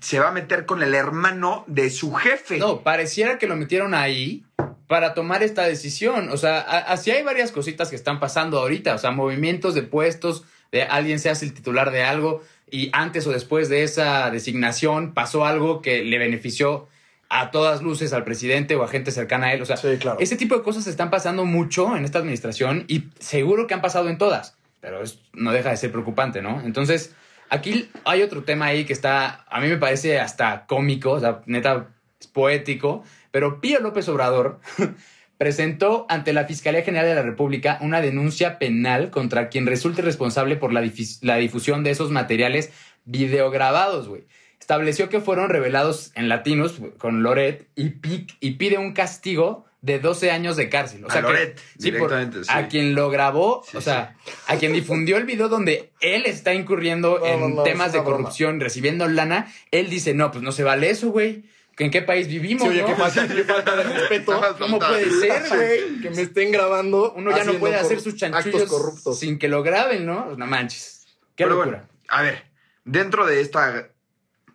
se 0.00 0.18
va 0.20 0.28
a 0.28 0.32
meter 0.32 0.66
con 0.66 0.82
el 0.82 0.94
hermano 0.94 1.64
de 1.66 1.90
su 1.90 2.12
jefe. 2.14 2.58
No, 2.58 2.80
pareciera 2.82 3.38
que 3.38 3.46
lo 3.46 3.56
metieron 3.56 3.94
ahí 3.94 4.44
para 4.86 5.14
tomar 5.14 5.42
esta 5.42 5.62
decisión. 5.64 6.28
O 6.30 6.36
sea, 6.36 6.58
así 6.60 7.10
hay 7.10 7.22
varias 7.22 7.50
cositas 7.50 7.88
que 7.90 7.96
están 7.96 8.20
pasando 8.20 8.58
ahorita. 8.58 8.94
O 8.94 8.98
sea, 8.98 9.10
movimientos 9.10 9.74
de 9.74 9.82
puestos, 9.82 10.44
de 10.70 10.82
alguien 10.82 11.18
se 11.18 11.30
hace 11.30 11.46
el 11.46 11.54
titular 11.54 11.90
de 11.90 12.02
algo 12.02 12.42
y 12.70 12.90
antes 12.92 13.26
o 13.26 13.30
después 13.32 13.68
de 13.68 13.82
esa 13.84 14.30
designación 14.30 15.14
pasó 15.14 15.46
algo 15.46 15.80
que 15.82 16.04
le 16.04 16.18
benefició 16.18 16.86
a 17.30 17.50
todas 17.50 17.80
luces 17.82 18.12
al 18.12 18.22
presidente 18.24 18.76
o 18.76 18.82
a 18.84 18.88
gente 18.88 19.10
cercana 19.10 19.46
a 19.46 19.54
él. 19.54 19.62
O 19.62 19.66
sea, 19.66 19.78
Sí, 19.78 19.96
claro. 19.98 20.18
ese 20.20 20.36
tipo 20.36 20.54
de 20.56 20.62
cosas 20.62 20.86
están 20.86 21.10
pasando 21.10 21.44
mucho 21.46 21.96
en 21.96 22.04
esta 22.04 22.18
administración 22.18 22.84
y 22.86 23.04
seguro 23.18 23.66
que 23.66 23.74
han 23.74 23.80
pasado 23.80 24.08
en 24.10 24.18
todas, 24.18 24.56
pero 24.80 25.02
es- 25.02 25.18
no 25.32 25.52
deja 25.52 25.70
de 25.70 25.78
ser 25.78 25.90
preocupante, 25.90 26.42
¿no? 26.42 26.60
Entonces, 26.60 27.14
aquí 27.54 27.88
hay 28.04 28.22
otro 28.22 28.42
tema 28.42 28.66
ahí 28.66 28.84
que 28.84 28.92
está, 28.92 29.44
a 29.48 29.60
mí 29.60 29.68
me 29.68 29.76
parece 29.76 30.18
hasta 30.18 30.66
cómico, 30.66 31.12
o 31.12 31.20
sea, 31.20 31.42
neta, 31.46 31.88
es 32.20 32.26
poético, 32.26 33.04
pero 33.30 33.60
Pío 33.60 33.80
López 33.80 34.08
Obrador 34.08 34.60
presentó 35.38 36.06
ante 36.08 36.32
la 36.32 36.44
Fiscalía 36.44 36.82
General 36.82 37.06
de 37.06 37.14
la 37.14 37.22
República 37.22 37.78
una 37.80 38.00
denuncia 38.00 38.58
penal 38.58 39.10
contra 39.10 39.48
quien 39.48 39.66
resulte 39.66 40.02
responsable 40.02 40.56
por 40.56 40.72
la, 40.72 40.80
difusión 40.80 41.84
de 41.84 41.90
esos 41.90 42.10
materiales 42.10 42.72
videograbados, 43.04 44.08
güey. 44.08 44.24
Estableció 44.58 45.10
que 45.10 45.20
fueron 45.20 45.50
revelados 45.50 46.10
en 46.14 46.30
latinos 46.30 46.80
con 46.96 47.22
Loret 47.22 47.68
y 47.74 47.90
pide 47.90 48.78
un 48.78 48.94
castigo 48.94 49.66
de 49.84 49.98
12 49.98 50.30
años 50.30 50.56
de 50.56 50.70
cárcel. 50.70 51.04
O 51.04 51.08
A 51.08 51.12
sea, 51.12 51.20
que- 51.20 51.26
Loret, 51.28 51.58
sí, 51.78 51.92
por- 51.92 52.08
directamente, 52.08 52.44
sí. 52.44 52.50
a 52.50 52.68
quien 52.68 52.94
lo 52.94 53.10
grabó, 53.10 53.62
Sí, 53.70 53.76
o 53.76 53.82
sea, 53.82 54.16
a 54.46 54.56
quien 54.56 54.72
difundió 54.72 55.18
el 55.18 55.24
video 55.24 55.50
donde 55.50 55.92
él 56.00 56.22
está 56.24 56.54
incurriendo 56.54 57.18
No, 57.18 57.26
en 57.26 57.40
no, 57.40 57.48
no, 57.50 57.62
temas 57.64 57.92
de 57.92 57.98
broma. 58.00 58.16
corrupción, 58.16 58.60
recibiendo 58.60 59.06
lana, 59.08 59.52
él 59.70 59.90
dice, 59.90 60.14
no, 60.14 60.30
pues 60.32 60.42
no 60.42 60.52
se 60.52 60.62
vale 60.64 60.88
eso, 60.88 61.10
güey. 61.10 61.44
¿En 61.76 61.90
qué 61.90 62.00
país 62.00 62.28
vivimos? 62.28 62.62
Sí, 62.62 62.68
oye, 62.68 62.80
no? 62.80 62.86
qué 62.86 62.94
falta, 62.94 63.28
qué 63.28 63.44
falta 63.44 63.76
de 63.76 63.82
respeto. 63.98 64.40
¿Cómo 64.58 64.78
puede 64.78 65.10
ser, 65.10 65.42
güey? 65.48 66.00
que 66.00 66.10
me 66.10 66.22
estén 66.22 66.50
grabando. 66.50 67.12
Uno 67.14 67.36
ya 67.36 67.44
no 67.44 67.52
puede 67.54 67.74
hacer 67.74 68.00
sus 68.00 68.14
Actos 68.14 68.30
chanchullos 68.44 68.68
corruptos. 68.70 69.18
sin 69.18 69.38
que 69.38 69.48
lo 69.48 69.62
graben, 69.62 70.06
¿no? 70.06 70.34
No 70.36 70.46
manches. 70.46 71.04
Qué 71.36 71.44
Pero 71.44 71.56
locura. 71.56 71.78
bueno, 71.78 71.88
a 72.08 72.22
ver, 72.22 72.44
dentro 72.84 73.26
de 73.26 73.40
esta 73.42 73.88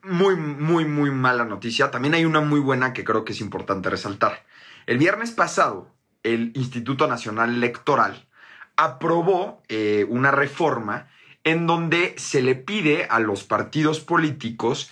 muy, 0.02 0.36
muy, 0.38 0.86
muy 0.86 1.12
mala 1.12 1.44
noticia, 1.46 1.92
también 1.92 2.14
hay 2.16 2.24
una 2.26 2.40
muy 2.40 2.62
buena 2.62 2.94
que 2.94 3.04
creo 3.04 3.26
que 3.26 3.34
es 3.34 3.42
importante 3.42 3.90
resaltar. 3.90 4.44
El 4.90 4.98
viernes 4.98 5.30
pasado, 5.30 5.94
el 6.24 6.52
Instituto 6.56 7.06
Nacional 7.06 7.54
Electoral 7.54 8.28
aprobó 8.76 9.62
eh, 9.68 10.08
una 10.10 10.32
reforma 10.32 11.10
en 11.44 11.68
donde 11.68 12.16
se 12.18 12.42
le 12.42 12.56
pide 12.56 13.06
a 13.06 13.20
los 13.20 13.44
partidos 13.44 14.00
políticos 14.00 14.90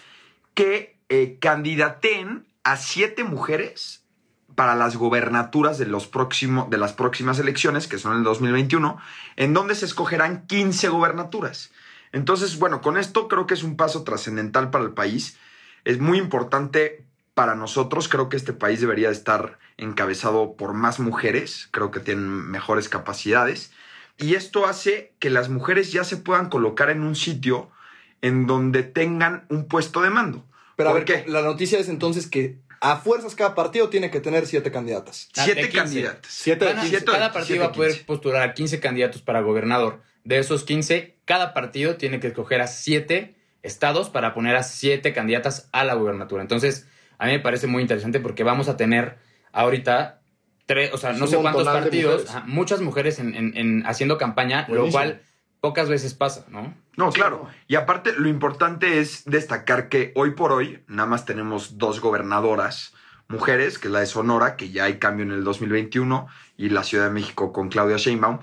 que 0.54 1.00
eh, 1.10 1.40
candidaten 1.42 2.46
a 2.64 2.78
siete 2.78 3.24
mujeres 3.24 4.06
para 4.54 4.76
las 4.76 4.98
gobernaturas 4.98 5.80
de, 5.80 5.88
los 5.88 6.06
próximo- 6.06 6.68
de 6.70 6.78
las 6.78 6.94
próximas 6.94 7.40
elecciones, 7.40 7.88
que 7.88 7.98
son 7.98 8.18
el 8.18 8.24
2021, 8.24 9.00
en 9.36 9.56
donde 9.56 9.74
se 9.74 9.86
escogerán 9.86 10.46
15 10.46 10.90
gobernaturas. 10.90 11.72
Entonces, 12.12 12.60
bueno, 12.60 12.82
con 12.82 13.00
esto 13.00 13.28
creo 13.28 13.48
que 13.48 13.56
es 13.56 13.64
un 13.64 13.76
paso 13.78 14.04
trascendental 14.04 14.70
para 14.70 14.84
el 14.84 14.92
país. 14.92 15.40
Es 15.86 16.00
muy 16.00 16.20
importante 16.20 17.07
para 17.38 17.54
nosotros. 17.54 18.08
Creo 18.10 18.30
que 18.30 18.36
este 18.36 18.52
país 18.52 18.82
debería 18.82 19.12
estar 19.12 19.60
encabezado 19.78 20.56
por 20.58 20.74
más 20.74 21.00
mujeres. 21.00 21.68
Creo 21.70 21.92
que 21.92 22.00
tienen 22.00 22.28
mejores 22.28 22.90
capacidades. 22.90 23.72
Y 24.18 24.34
esto 24.34 24.66
hace 24.66 25.14
que 25.20 25.30
las 25.30 25.48
mujeres 25.48 25.92
ya 25.92 26.04
se 26.04 26.18
puedan 26.18 26.50
colocar 26.50 26.90
en 26.90 27.04
un 27.04 27.16
sitio 27.16 27.70
en 28.24 28.48
donde 28.48 28.82
tengan 28.82 29.46
un 29.50 29.68
puesto 29.68 30.02
de 30.02 30.10
mando. 30.10 30.44
Pero 30.76 30.90
a 30.90 30.94
¿Por 30.94 31.06
ver, 31.06 31.24
qué? 31.26 31.30
la 31.32 31.44
noticia 31.44 31.78
es 31.78 31.90
entonces 31.90 32.26
que 32.28 32.58
a 32.82 32.98
fuerzas 32.98 33.36
cada 33.36 33.54
partido 33.54 33.90
tiene 33.90 34.10
que 34.10 34.20
tener 34.20 34.48
siete 34.48 34.72
candidatas. 34.72 35.30
Ah, 35.38 35.44
Siete 35.46 35.62
15. 35.70 35.78
candidatas. 35.78 36.32
Siete 36.32 36.66
de 36.66 36.72
Van 36.72 36.80
a- 36.80 36.82
quince. 36.82 36.98
siete- 36.98 37.12
cada 37.12 37.32
partido 37.32 37.60
va 37.60 37.66
a 37.68 37.72
poder 37.72 37.92
15. 37.92 38.06
postular 38.06 38.42
a 38.42 38.54
15 38.56 38.80
candidatos 38.80 39.22
para 39.22 39.42
gobernador. 39.42 40.02
De 40.24 40.40
esos 40.40 40.64
15, 40.64 41.16
cada 41.26 41.54
partido 41.54 41.98
tiene 41.98 42.20
que 42.20 42.28
escoger 42.28 42.62
a 42.62 42.68
7 42.68 43.36
estados 43.62 44.10
para 44.10 44.34
poner 44.34 44.56
a 44.56 44.64
7 44.64 45.14
candidatas 45.14 45.70
a 45.72 45.84
la 45.84 45.94
gubernatura. 45.94 46.42
Entonces, 46.42 46.88
a 47.18 47.26
mí 47.26 47.32
me 47.34 47.40
parece 47.40 47.68
muy 47.68 47.82
interesante 47.82 48.20
porque 48.20 48.44
vamos 48.44 48.70
a 48.70 48.78
tener 48.78 49.18
ahorita 49.52 50.22
tres, 50.66 50.94
o 50.94 50.98
sea, 50.98 51.14
no 51.14 51.28
sé 51.28 51.38
cuántos 51.38 51.64
partidos, 51.66 52.14
mujeres. 52.22 52.36
ajá, 52.36 52.44
muchas 52.48 52.82
mujeres 52.82 53.20
en, 53.20 53.34
en- 53.36 53.56
en 53.58 53.86
haciendo 53.88 54.18
campaña, 54.18 54.66
lo 54.70 54.90
cual 54.92 55.22
pocas 55.62 55.90
veces 55.90 56.14
pasa, 56.14 56.46
¿no? 56.50 56.74
No, 56.98 57.12
claro. 57.12 57.48
Y 57.68 57.76
aparte, 57.76 58.12
lo 58.18 58.28
importante 58.28 59.00
es 59.00 59.24
destacar 59.26 59.88
que 59.90 60.12
hoy 60.16 60.32
por 60.32 60.52
hoy 60.52 60.84
nada 60.88 61.08
más 61.08 61.26
tenemos 61.26 61.78
dos 61.78 62.00
gobernadoras 62.02 62.94
mujeres, 63.28 63.78
que 63.78 63.88
es 63.88 63.92
la 63.94 64.00
de 64.02 64.06
Sonora, 64.08 64.56
que 64.56 64.70
ya 64.70 64.86
hay 64.86 64.98
cambio 65.00 65.24
en 65.26 65.32
el 65.32 65.44
2021, 65.44 66.28
y 66.58 66.70
la 66.70 66.84
Ciudad 66.84 67.06
de 67.06 67.12
México 67.12 67.52
con 67.54 67.70
Claudia 67.70 67.98
Sheinbaum. 67.98 68.40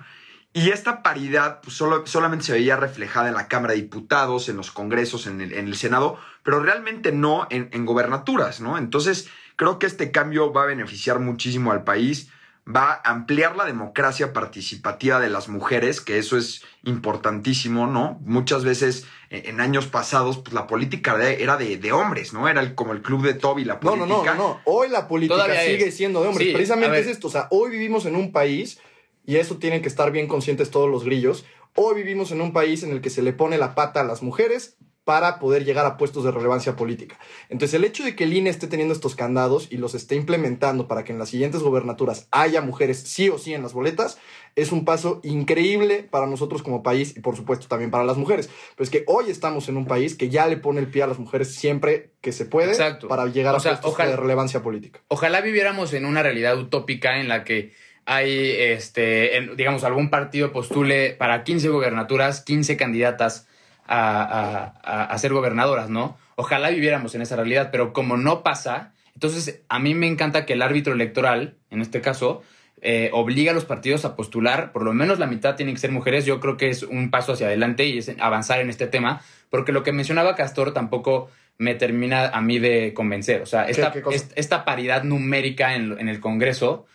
Y 0.56 0.70
esta 0.70 1.02
paridad 1.02 1.60
pues, 1.62 1.76
solo, 1.76 2.06
solamente 2.06 2.44
se 2.44 2.52
veía 2.52 2.76
reflejada 2.76 3.26
en 3.26 3.34
la 3.34 3.48
Cámara 3.48 3.74
de 3.74 3.80
Diputados, 3.80 4.48
en 4.48 4.56
los 4.56 4.70
congresos, 4.70 5.26
en 5.26 5.40
el, 5.40 5.52
en 5.52 5.66
el 5.66 5.74
Senado, 5.74 6.16
pero 6.44 6.60
realmente 6.60 7.10
no 7.10 7.48
en, 7.50 7.68
en 7.72 7.84
gobernaturas, 7.84 8.60
¿no? 8.60 8.78
Entonces, 8.78 9.28
creo 9.56 9.80
que 9.80 9.86
este 9.86 10.12
cambio 10.12 10.52
va 10.52 10.62
a 10.62 10.66
beneficiar 10.66 11.18
muchísimo 11.18 11.72
al 11.72 11.82
país. 11.82 12.30
va 12.66 12.92
a 12.92 13.10
ampliar 13.10 13.56
la 13.56 13.66
democracia 13.66 14.32
participativa 14.32 15.20
de 15.20 15.28
las 15.28 15.48
mujeres, 15.48 16.00
que 16.00 16.18
eso 16.18 16.38
es 16.38 16.62
importantísimo, 16.84 17.86
¿no? 17.86 18.20
Muchas 18.24 18.64
veces 18.64 19.06
eh, 19.30 19.42
en 19.46 19.60
años 19.60 19.86
pasados 19.86 20.38
pues, 20.38 20.54
la 20.54 20.66
política 20.66 21.20
era 21.28 21.56
de, 21.56 21.92
hombres, 21.92 22.32
¿no? 22.32 22.48
Era 22.48 22.74
como 22.76 22.92
el 22.92 23.02
club 23.02 23.22
de 23.22 23.34
Toby, 23.34 23.64
la 23.64 23.80
política. 23.80 24.06
No, 24.06 24.22
no, 24.24 24.24
no, 24.24 24.34
no. 24.34 24.60
Hoy 24.64 24.88
la 24.88 25.08
política 25.08 25.46
sigue 25.66 25.90
siendo 25.90 26.22
de 26.22 26.28
hombres. 26.28 26.54
Precisamente 26.54 27.00
es 27.00 27.08
esto. 27.08 27.26
O 27.26 27.30
sea, 27.30 27.48
hoy 27.50 27.70
vivimos 27.70 28.06
en 28.06 28.14
un 28.14 28.30
país, 28.30 28.78
y 29.24 29.36
eso 29.36 29.58
tienen 29.58 29.82
que 29.82 29.88
estar 29.88 30.10
bien 30.12 30.26
conscientes 30.26 30.70
todos 30.70 30.90
los 30.90 31.04
grillos, 31.04 31.44
hoy 31.74 31.94
vivimos 31.94 32.32
en 32.32 32.40
un 32.40 32.52
país 32.52 32.82
en 32.82 32.90
el 32.90 33.00
que 33.00 33.10
se 33.10 33.22
le 33.22 33.32
pone 33.32 33.58
la 33.58 33.74
pata 33.74 34.00
a 34.00 34.04
las 34.04 34.22
mujeres 34.22 34.76
para 35.04 35.38
poder 35.38 35.64
llegar 35.64 35.84
a 35.84 35.96
puestos 35.96 36.24
de 36.24 36.30
relevancia 36.30 36.76
política. 36.76 37.18
Entonces, 37.50 37.74
el 37.74 37.84
hecho 37.84 38.04
de 38.04 38.16
que 38.16 38.24
el 38.24 38.32
INE 38.32 38.48
esté 38.48 38.66
teniendo 38.66 38.94
estos 38.94 39.14
candados 39.14 39.68
y 39.70 39.76
los 39.76 39.94
esté 39.94 40.16
implementando 40.16 40.88
para 40.88 41.04
que 41.04 41.12
en 41.12 41.18
las 41.18 41.28
siguientes 41.28 41.62
gobernaturas 41.62 42.26
haya 42.30 42.62
mujeres 42.62 43.00
sí 43.00 43.28
o 43.28 43.38
sí 43.38 43.52
en 43.52 43.62
las 43.62 43.74
boletas, 43.74 44.18
es 44.56 44.72
un 44.72 44.84
paso 44.84 45.20
increíble 45.22 46.08
para 46.10 46.26
nosotros 46.26 46.62
como 46.62 46.82
país 46.82 47.14
y 47.16 47.20
por 47.20 47.36
supuesto 47.36 47.68
también 47.68 47.90
para 47.90 48.04
las 48.04 48.16
mujeres. 48.16 48.48
Pero 48.76 48.84
es 48.84 48.90
que 48.90 49.04
hoy 49.06 49.30
estamos 49.30 49.68
en 49.68 49.76
un 49.76 49.84
país 49.84 50.16
que 50.16 50.30
ya 50.30 50.46
le 50.46 50.56
pone 50.56 50.80
el 50.80 50.88
pie 50.88 51.02
a 51.02 51.06
las 51.06 51.18
mujeres 51.18 51.54
siempre 51.54 52.12
que 52.22 52.32
se 52.32 52.46
puede 52.46 52.74
para 53.06 53.26
llegar 53.26 53.54
a 53.54 53.58
puestos 53.58 53.98
de 53.98 54.16
relevancia 54.16 54.62
política. 54.62 55.00
Ojalá 55.08 55.42
viviéramos 55.42 55.92
en 55.92 56.06
una 56.06 56.22
realidad 56.22 56.58
utópica 56.58 57.20
en 57.20 57.28
la 57.28 57.44
que 57.44 57.74
hay, 58.06 58.50
este, 58.58 59.50
digamos, 59.56 59.84
algún 59.84 60.10
partido 60.10 60.52
postule 60.52 61.10
para 61.10 61.44
15 61.44 61.68
gobernaturas, 61.68 62.42
15 62.42 62.76
candidatas 62.76 63.46
a, 63.86 65.14
ser 65.18 65.32
gobernadoras, 65.32 65.90
¿no? 65.90 66.16
Ojalá 66.36 66.70
viviéramos 66.70 67.14
en 67.14 67.22
esa 67.22 67.36
realidad, 67.36 67.70
pero 67.70 67.92
como 67.92 68.16
no 68.16 68.42
pasa, 68.42 68.92
entonces 69.14 69.62
a 69.68 69.78
mí 69.78 69.94
me 69.94 70.06
encanta 70.06 70.46
que 70.46 70.54
el 70.54 70.62
árbitro 70.62 70.92
electoral, 70.92 71.56
en 71.70 71.80
este 71.80 72.00
caso, 72.00 72.42
eh, 72.82 73.10
obliga 73.12 73.52
a 73.52 73.54
los 73.54 73.64
partidos 73.64 74.04
a 74.04 74.16
postular, 74.16 74.72
por 74.72 74.82
lo 74.82 74.92
menos 74.92 75.18
la 75.18 75.26
mitad 75.26 75.54
tienen 75.54 75.74
que 75.74 75.80
ser 75.80 75.92
mujeres, 75.92 76.26
yo 76.26 76.40
creo 76.40 76.56
que 76.56 76.68
es 76.68 76.82
un 76.82 77.10
paso 77.10 77.32
hacia 77.32 77.46
adelante 77.46 77.86
y 77.86 77.98
es 77.98 78.10
avanzar 78.18 78.60
en 78.60 78.68
este 78.68 78.86
tema, 78.86 79.22
porque 79.48 79.72
lo 79.72 79.82
que 79.82 79.92
mencionaba 79.92 80.34
Castor 80.34 80.74
tampoco 80.74 81.30
me 81.56 81.74
termina 81.74 82.28
a 82.28 82.40
mí 82.40 82.58
de 82.58 82.92
convencer, 82.92 83.40
o 83.40 83.46
sea, 83.46 83.68
esta, 83.68 83.92
esta 84.34 84.64
paridad 84.64 85.04
numérica 85.04 85.76
en, 85.76 85.98
en 85.98 86.08
el 86.08 86.20
Congreso, 86.20 86.86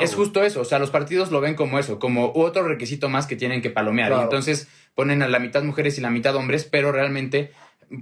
es 0.00 0.14
justo 0.14 0.42
eso, 0.42 0.60
o 0.60 0.64
sea, 0.64 0.78
los 0.78 0.90
partidos 0.90 1.30
lo 1.30 1.40
ven 1.40 1.54
como 1.54 1.78
eso, 1.78 1.98
como 1.98 2.32
otro 2.34 2.66
requisito 2.66 3.08
más 3.08 3.26
que 3.26 3.36
tienen 3.36 3.62
que 3.62 3.70
palomear. 3.70 4.12
Y 4.12 4.20
entonces 4.20 4.68
ponen 4.94 5.22
a 5.22 5.28
la 5.28 5.38
mitad 5.38 5.62
mujeres 5.62 5.98
y 5.98 6.00
la 6.00 6.10
mitad 6.10 6.34
hombres, 6.34 6.64
pero 6.64 6.90
realmente 6.90 7.52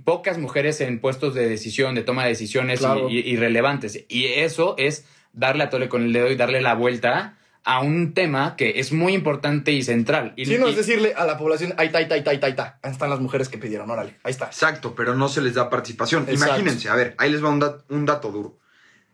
pocas 0.04 0.38
mujeres 0.38 0.80
en 0.80 1.00
puestos 1.00 1.34
de 1.34 1.48
decisión, 1.48 1.94
de 1.94 2.02
toma 2.02 2.22
de 2.22 2.30
decisiones 2.30 2.80
y, 3.10 3.36
relevantes. 3.36 4.04
Y 4.08 4.24
eso 4.26 4.74
es 4.78 5.04
darle 5.32 5.64
a 5.64 5.70
tole 5.70 5.88
con 5.88 6.02
el 6.02 6.12
dedo 6.12 6.30
y 6.30 6.36
darle 6.36 6.62
la 6.62 6.74
vuelta 6.74 7.36
a 7.62 7.80
un 7.80 8.14
tema 8.14 8.54
que 8.56 8.78
es 8.78 8.92
muy 8.92 9.12
importante 9.12 9.72
y 9.72 9.82
central. 9.82 10.32
Y, 10.36 10.46
sí, 10.46 10.56
no 10.56 10.68
es 10.68 10.76
decirle 10.76 11.14
a 11.14 11.26
la 11.26 11.36
población, 11.36 11.74
ahí 11.76 11.86
está, 11.88 11.98
ahí 11.98 12.04
está, 12.04 12.14
ahí 12.14 12.20
está, 12.20 12.30
ahí 12.30 12.50
está. 12.50 12.78
Ahí 12.82 12.92
están 12.92 13.10
las 13.10 13.20
mujeres 13.20 13.48
que 13.48 13.58
pidieron, 13.58 13.90
órale, 13.90 14.16
ahí 14.22 14.30
está. 14.30 14.46
Exacto, 14.46 14.94
pero 14.94 15.14
no 15.14 15.28
se 15.28 15.42
les 15.42 15.54
da 15.54 15.68
participación. 15.68 16.26
Imagínense, 16.32 16.88
a 16.88 16.94
ver, 16.94 17.14
ahí 17.18 17.30
les 17.30 17.44
va 17.44 17.50
un, 17.50 17.62
un 17.88 18.06
dato 18.06 18.30
duro. 18.30 18.58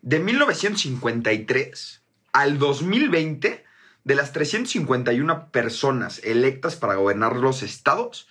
De 0.02 0.19
1953 0.19 2.01
al 2.33 2.59
2020, 2.59 3.65
de 4.05 4.15
las 4.15 4.33
351 4.33 5.51
personas 5.51 6.21
electas 6.25 6.77
para 6.77 6.97
gobernar 6.97 7.37
los 7.37 7.62
estados, 7.62 8.29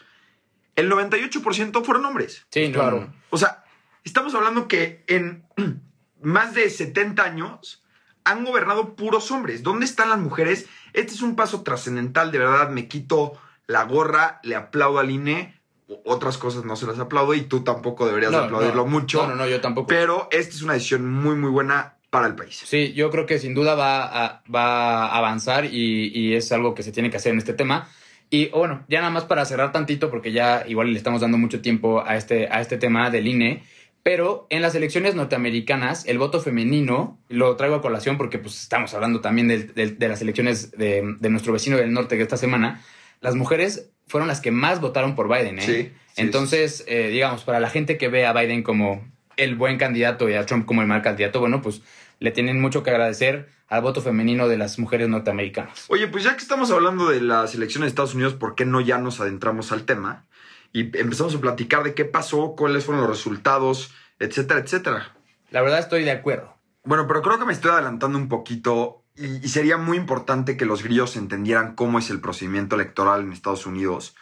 el 0.75 0.91
98% 0.91 1.83
fueron 1.83 2.05
hombres. 2.05 2.45
Sí, 2.49 2.71
claro. 2.71 3.13
O 3.29 3.37
sea, 3.37 3.63
estamos 4.03 4.33
hablando 4.35 4.67
que 4.67 5.03
en 5.07 5.45
más 6.21 6.53
de 6.53 6.69
70 6.69 7.23
años 7.23 7.83
han 8.23 8.45
gobernado 8.45 8.95
puros 8.95 9.31
hombres. 9.31 9.63
¿Dónde 9.63 9.85
están 9.85 10.09
las 10.09 10.19
mujeres? 10.19 10.67
Este 10.93 11.13
es 11.13 11.21
un 11.21 11.35
paso 11.35 11.63
trascendental, 11.63 12.31
de 12.31 12.39
verdad. 12.39 12.69
Me 12.69 12.87
quito 12.87 13.33
la 13.67 13.83
gorra, 13.83 14.39
le 14.43 14.55
aplaudo 14.55 14.99
al 14.99 15.09
INE. 15.09 15.59
Otras 16.05 16.37
cosas 16.37 16.63
no 16.63 16.75
se 16.75 16.85
las 16.85 16.99
aplaudo 16.99 17.33
y 17.33 17.41
tú 17.41 17.63
tampoco 17.63 18.05
deberías 18.05 18.33
aplaudirlo 18.33 18.85
mucho. 18.85 19.23
No, 19.23 19.29
no, 19.29 19.35
no, 19.35 19.47
yo 19.47 19.59
tampoco. 19.59 19.87
Pero 19.87 20.29
esta 20.31 20.55
es 20.55 20.61
una 20.61 20.73
decisión 20.73 21.11
muy, 21.11 21.35
muy 21.35 21.49
buena 21.49 21.97
para 22.11 22.27
el 22.27 22.35
país. 22.35 22.61
Sí, 22.65 22.93
yo 22.93 23.09
creo 23.09 23.25
que 23.25 23.39
sin 23.39 23.55
duda 23.55 23.73
va 23.73 24.03
a, 24.03 24.43
va 24.53 25.05
a 25.05 25.17
avanzar 25.17 25.65
y, 25.65 26.35
es 26.35 26.51
algo 26.51 26.75
que 26.75 26.83
se 26.83 26.91
tiene 26.91 27.09
que 27.09 27.17
hacer 27.17 27.31
en 27.31 27.39
este 27.39 27.53
tema. 27.53 27.89
Y 28.29 28.49
bueno, 28.49 28.85
ya 28.87 28.99
nada 28.99 29.11
más 29.11 29.23
para 29.23 29.45
cerrar 29.45 29.71
tantito, 29.71 30.11
porque 30.11 30.31
ya 30.31 30.63
igual 30.67 30.91
le 30.91 30.97
estamos 30.97 31.21
dando 31.21 31.37
mucho 31.37 31.61
tiempo 31.61 32.03
a 32.05 32.17
este, 32.17 32.47
a 32.51 32.61
este 32.61 32.77
tema 32.77 33.09
del 33.09 33.27
INE, 33.27 33.63
pero 34.03 34.45
en 34.49 34.61
las 34.61 34.75
elecciones 34.75 35.15
norteamericanas, 35.15 36.05
el 36.05 36.17
voto 36.17 36.41
femenino, 36.41 37.17
lo 37.29 37.55
traigo 37.55 37.75
a 37.75 37.81
colación 37.81 38.17
porque 38.17 38.39
pues 38.39 38.61
estamos 38.61 38.93
hablando 38.93 39.21
también 39.21 39.47
de, 39.47 39.95
las 39.99 40.21
elecciones 40.21 40.71
de, 40.71 41.01
nuestro 41.29 41.53
vecino 41.53 41.77
del 41.77 41.93
norte 41.93 42.17
que 42.17 42.23
esta 42.23 42.37
semana, 42.37 42.81
las 43.21 43.35
mujeres 43.35 43.89
fueron 44.07 44.27
las 44.27 44.41
que 44.41 44.51
más 44.51 44.81
votaron 44.81 45.15
por 45.15 45.29
Biden. 45.29 45.59
¿eh? 45.59 45.61
Sí, 45.61 45.91
Entonces, 46.17 46.83
eh, 46.87 47.07
digamos, 47.07 47.45
para 47.45 47.61
la 47.61 47.69
gente 47.69 47.97
que 47.97 48.09
ve 48.09 48.25
a 48.25 48.33
Biden 48.33 48.63
como 48.63 49.05
el 49.37 49.55
buen 49.55 49.77
candidato 49.77 50.29
y 50.29 50.33
a 50.33 50.45
Trump 50.45 50.65
como 50.65 50.81
el 50.81 50.87
mal 50.87 51.01
candidato, 51.01 51.39
bueno, 51.39 51.61
pues 51.61 51.81
le 52.21 52.31
tienen 52.31 52.61
mucho 52.61 52.83
que 52.83 52.91
agradecer 52.91 53.49
al 53.67 53.81
voto 53.81 54.01
femenino 54.01 54.47
de 54.47 54.57
las 54.57 54.77
mujeres 54.77 55.09
norteamericanas. 55.09 55.85
Oye, 55.89 56.07
pues 56.07 56.23
ya 56.23 56.35
que 56.35 56.41
estamos 56.43 56.69
hablando 56.69 57.09
de 57.09 57.19
las 57.19 57.55
elecciones 57.55 57.87
de 57.87 57.89
Estados 57.89 58.13
Unidos, 58.13 58.35
¿por 58.35 58.53
qué 58.53 58.63
no 58.63 58.79
ya 58.79 58.99
nos 58.99 59.19
adentramos 59.19 59.71
al 59.71 59.85
tema? 59.85 60.27
Y 60.71 60.95
empezamos 60.97 61.35
a 61.35 61.41
platicar 61.41 61.83
de 61.83 61.95
qué 61.95 62.05
pasó, 62.05 62.55
cuáles 62.55 62.85
fueron 62.85 63.01
los 63.01 63.09
resultados, 63.09 63.91
etcétera, 64.19 64.59
etcétera. 64.59 65.15
La 65.49 65.61
verdad 65.61 65.79
estoy 65.79 66.03
de 66.03 66.11
acuerdo. 66.11 66.55
Bueno, 66.83 67.07
pero 67.07 67.23
creo 67.23 67.39
que 67.39 67.45
me 67.45 67.53
estoy 67.53 67.71
adelantando 67.71 68.19
un 68.19 68.29
poquito 68.29 69.03
y, 69.15 69.47
sería 69.47 69.77
muy 69.77 69.97
importante 69.97 70.57
que 70.57 70.65
los 70.65 70.83
grillos 70.83 71.15
entendieran 71.15 71.73
cómo 71.73 71.97
es 71.97 72.11
el 72.11 72.21
procedimiento 72.21 72.75
electoral 72.75 73.21
en 73.21 73.33
Estados 73.33 73.65
Unidos, 73.65 74.15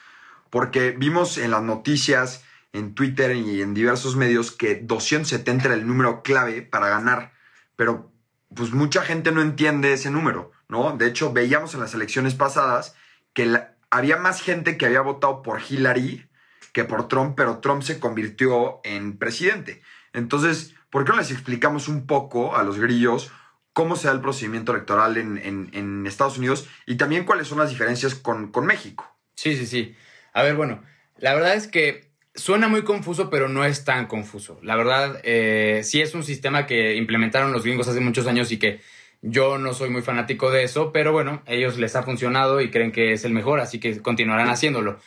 porque 0.50 0.92
vimos 0.92 1.38
en 1.38 1.52
las 1.52 1.64
noticias, 1.64 2.46
en 2.72 2.96
Twitter 2.96 3.36
y 3.36 3.62
en 3.62 3.74
diversos 3.74 4.16
medios 4.16 4.52
que 4.52 4.76
270 4.76 5.66
era 5.66 5.76
el 5.76 5.86
número 5.86 6.24
clave 6.24 6.62
para 6.62 6.88
ganar 6.88 7.38
pero 7.80 8.12
pues 8.54 8.74
mucha 8.74 9.04
gente 9.04 9.32
no 9.32 9.42
entiende 9.42 9.94
ese 9.94 10.12
número, 10.12 10.52
¿no? 10.68 10.98
De 10.98 11.08
hecho, 11.08 11.32
veíamos 11.32 11.74
en 11.74 11.80
las 11.80 11.94
elecciones 11.94 12.36
pasadas 12.36 12.94
que 13.32 13.58
había 13.90 14.18
más 14.18 14.42
gente 14.42 14.78
que 14.78 14.86
había 14.86 15.00
votado 15.00 15.42
por 15.42 15.62
Hillary 15.62 16.30
que 16.74 16.84
por 16.84 17.08
Trump, 17.08 17.36
pero 17.38 17.60
Trump 17.60 17.84
se 17.84 18.02
convirtió 18.02 18.82
en 18.84 19.18
presidente. 19.18 19.82
Entonces, 20.12 20.76
¿por 20.90 21.06
qué 21.06 21.14
no 21.14 21.20
les 21.20 21.32
explicamos 21.32 21.88
un 21.88 22.06
poco 22.06 22.58
a 22.58 22.64
los 22.64 22.78
grillos 22.78 23.32
cómo 23.72 23.96
se 23.96 24.10
da 24.10 24.14
el 24.14 24.20
procedimiento 24.20 24.74
electoral 24.74 25.16
en, 25.16 26.06
Estados 26.06 26.38
Unidos 26.38 26.68
y 26.86 26.98
también 26.98 27.24
cuáles 27.24 27.48
son 27.48 27.60
las 27.60 27.70
diferencias 27.70 28.14
con, 28.14 28.52
con 28.52 28.66
México? 28.66 29.10
Sí, 29.36 29.56
sí, 29.56 29.66
sí. 29.66 29.96
A 30.34 30.44
ver, 30.44 30.58
bueno, 30.58 30.84
la 31.16 31.34
verdad 31.34 31.56
es 31.56 31.70
que 31.70 32.09
Suena 32.40 32.70
muy 32.70 32.84
confuso, 32.84 33.30
pero 33.30 33.50
no 33.50 33.66
es 33.66 33.84
tan 33.84 34.08
confuso. 34.08 34.60
La 34.64 34.78
verdad, 34.78 35.20
eh, 35.24 35.82
sí 35.84 36.02
es 36.02 36.16
un 36.16 36.24
sistema 36.24 36.66
que 36.66 36.96
implementaron 36.96 37.52
los 37.52 37.64
gringos 37.64 37.88
hace 37.90 38.00
muchos 38.00 38.28
años 38.28 38.52
y 38.54 38.58
que 38.58 38.80
yo 39.22 39.58
no 39.58 39.74
soy 39.74 39.90
muy 39.90 40.02
fanático 40.02 40.50
de 40.50 40.64
eso, 40.64 40.94
pero 40.94 41.12
bueno, 41.12 41.44
ellos 41.46 41.78
les 41.78 41.98
ha 41.98 42.04
funcionado 42.04 42.62
y 42.62 42.72
creen 42.72 42.94
que 42.94 43.12
es 43.12 43.26
el 43.26 43.34
mejor, 43.34 43.60
así 43.60 43.80
que 43.80 44.02
continuarán 44.02 44.48
haciéndolo. 44.48 45.00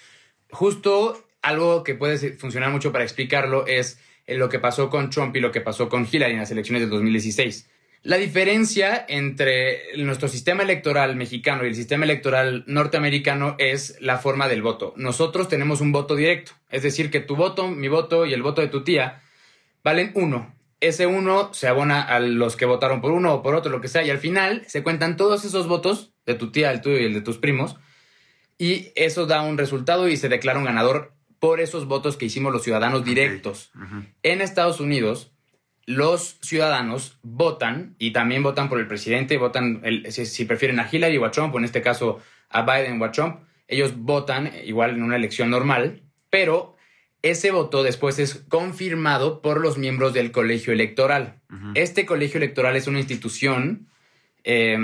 Justo 0.50 1.26
algo 1.40 1.82
que 1.82 1.94
puede 1.94 2.34
funcionar 2.34 2.70
mucho 2.70 2.92
para 2.92 3.04
explicarlo 3.04 3.66
es 3.66 3.98
lo 4.26 4.50
que 4.50 4.58
pasó 4.58 4.90
con 4.90 5.08
Trump 5.08 5.34
y 5.34 5.40
lo 5.40 5.52
que 5.52 5.62
pasó 5.62 5.88
con 5.88 6.06
Hillary 6.10 6.34
en 6.34 6.40
las 6.40 6.50
elecciones 6.50 6.82
del 6.82 6.90
2016. 6.90 7.66
La 8.04 8.16
diferencia 8.16 9.04
entre 9.08 9.96
nuestro 9.98 10.26
sistema 10.26 10.64
electoral 10.64 11.14
mexicano 11.14 11.64
y 11.64 11.68
el 11.68 11.76
sistema 11.76 12.04
electoral 12.04 12.64
norteamericano 12.66 13.54
es 13.58 13.96
la 14.00 14.18
forma 14.18 14.48
del 14.48 14.60
voto. 14.60 14.92
Nosotros 14.96 15.48
tenemos 15.48 15.80
un 15.80 15.92
voto 15.92 16.16
directo, 16.16 16.50
es 16.68 16.82
decir, 16.82 17.12
que 17.12 17.20
tu 17.20 17.36
voto, 17.36 17.68
mi 17.68 17.86
voto 17.86 18.26
y 18.26 18.32
el 18.32 18.42
voto 18.42 18.60
de 18.60 18.66
tu 18.66 18.82
tía 18.82 19.22
valen 19.84 20.10
uno. 20.16 20.52
Ese 20.80 21.06
uno 21.06 21.54
se 21.54 21.68
abona 21.68 22.02
a 22.02 22.18
los 22.18 22.56
que 22.56 22.64
votaron 22.64 23.00
por 23.00 23.12
uno 23.12 23.34
o 23.34 23.42
por 23.42 23.54
otro, 23.54 23.70
lo 23.70 23.80
que 23.80 23.86
sea, 23.86 24.02
y 24.02 24.10
al 24.10 24.18
final 24.18 24.64
se 24.66 24.82
cuentan 24.82 25.16
todos 25.16 25.44
esos 25.44 25.68
votos 25.68 26.12
de 26.26 26.34
tu 26.34 26.50
tía, 26.50 26.72
el 26.72 26.80
tuyo 26.80 26.98
y 26.98 27.04
el 27.04 27.14
de 27.14 27.20
tus 27.20 27.38
primos, 27.38 27.76
y 28.58 28.90
eso 28.96 29.26
da 29.26 29.42
un 29.42 29.58
resultado 29.58 30.08
y 30.08 30.16
se 30.16 30.28
declara 30.28 30.58
un 30.58 30.64
ganador 30.64 31.14
por 31.38 31.60
esos 31.60 31.86
votos 31.86 32.16
que 32.16 32.26
hicimos 32.26 32.52
los 32.52 32.64
ciudadanos 32.64 33.04
directos. 33.04 33.70
En 34.24 34.40
Estados 34.40 34.80
Unidos, 34.80 35.31
los 35.86 36.38
ciudadanos 36.42 37.18
votan 37.22 37.96
y 37.98 38.12
también 38.12 38.42
votan 38.42 38.68
por 38.68 38.78
el 38.78 38.86
presidente, 38.86 39.36
votan 39.36 39.82
si, 40.08 40.44
prefieren 40.44 40.78
a 40.80 40.88
Hillary 40.90 41.16
o 41.16 41.24
a 41.24 41.30
Trump, 41.30 41.54
o 41.54 41.58
en 41.58 41.64
este 41.64 41.82
caso 41.82 42.20
a 42.48 42.62
Biden 42.62 43.00
o 43.00 43.04
a 43.04 43.12
Trump, 43.12 43.40
ellos 43.66 43.96
votan 43.96 44.52
igual 44.64 44.90
en 44.90 45.02
una 45.02 45.16
elección 45.16 45.50
normal, 45.50 46.02
pero 46.30 46.76
ese 47.22 47.50
voto 47.50 47.82
después 47.82 48.18
es 48.18 48.44
confirmado 48.48 49.42
por 49.42 49.60
los 49.60 49.78
miembros 49.78 50.12
del 50.12 50.32
colegio 50.32 50.72
electoral. 50.72 51.40
Este 51.74 52.06
colegio 52.06 52.38
electoral 52.38 52.76
es 52.76 52.86
una 52.86 52.98
institución 52.98 53.88
eh, 54.44 54.78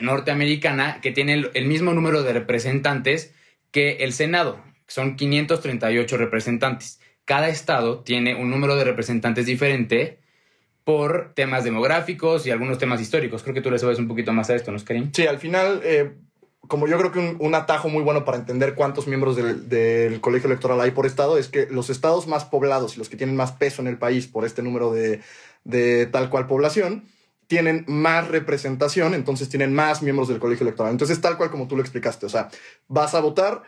norteamericana 0.00 1.00
que 1.00 1.12
tiene 1.12 1.34
el, 1.34 1.50
el 1.54 1.66
mismo 1.66 1.94
número 1.94 2.22
de 2.22 2.32
representantes 2.32 3.34
que 3.70 3.98
el 4.00 4.12
Senado, 4.12 4.62
son 4.86 5.16
538 5.16 6.16
representantes. 6.16 7.00
Cada 7.24 7.48
estado 7.48 8.00
tiene 8.00 8.34
un 8.34 8.50
número 8.50 8.76
de 8.76 8.84
representantes 8.84 9.46
diferente 9.46 10.20
por 10.88 11.32
temas 11.34 11.64
demográficos 11.64 12.46
y 12.46 12.50
algunos 12.50 12.78
temas 12.78 12.98
históricos. 12.98 13.42
Creo 13.42 13.52
que 13.52 13.60
tú 13.60 13.70
le 13.70 13.78
sabes 13.78 13.98
un 13.98 14.08
poquito 14.08 14.32
más 14.32 14.48
a 14.48 14.54
esto, 14.54 14.72
¿no, 14.72 14.82
Karim? 14.82 15.10
Sí, 15.12 15.26
al 15.26 15.38
final, 15.38 15.82
eh, 15.84 16.14
como 16.66 16.88
yo 16.88 16.96
creo 16.96 17.12
que 17.12 17.18
un, 17.18 17.36
un, 17.40 17.54
atajo 17.54 17.90
muy 17.90 18.02
bueno 18.02 18.24
para 18.24 18.38
entender 18.38 18.74
cuántos 18.74 19.06
miembros 19.06 19.36
del, 19.36 20.20
colegio 20.22 20.46
electoral 20.46 20.80
hay 20.80 20.92
por 20.92 21.04
estado 21.04 21.36
es 21.36 21.48
que 21.48 21.66
los 21.66 21.90
estados 21.90 22.26
más 22.26 22.46
poblados 22.46 22.96
y 22.96 23.00
los 23.00 23.10
que 23.10 23.18
tienen 23.18 23.36
más 23.36 23.52
peso 23.52 23.82
en 23.82 23.88
el 23.88 23.98
país 23.98 24.28
por 24.28 24.46
este 24.46 24.62
número 24.62 24.90
de, 24.90 25.20
de 25.64 26.06
tal 26.06 26.30
cual 26.30 26.46
población 26.46 27.04
tienen 27.48 27.84
más 27.86 28.26
representación, 28.28 29.12
entonces 29.12 29.50
tienen 29.50 29.74
más 29.74 30.00
miembros 30.00 30.28
del 30.28 30.38
colegio 30.38 30.64
electoral. 30.64 30.92
Entonces, 30.92 31.20
tal 31.20 31.36
cual 31.36 31.50
como 31.50 31.68
tú 31.68 31.76
lo 31.76 31.82
explicaste, 31.82 32.24
o 32.24 32.30
sea, 32.30 32.48
vas 32.86 33.14
a 33.14 33.20
votar, 33.20 33.62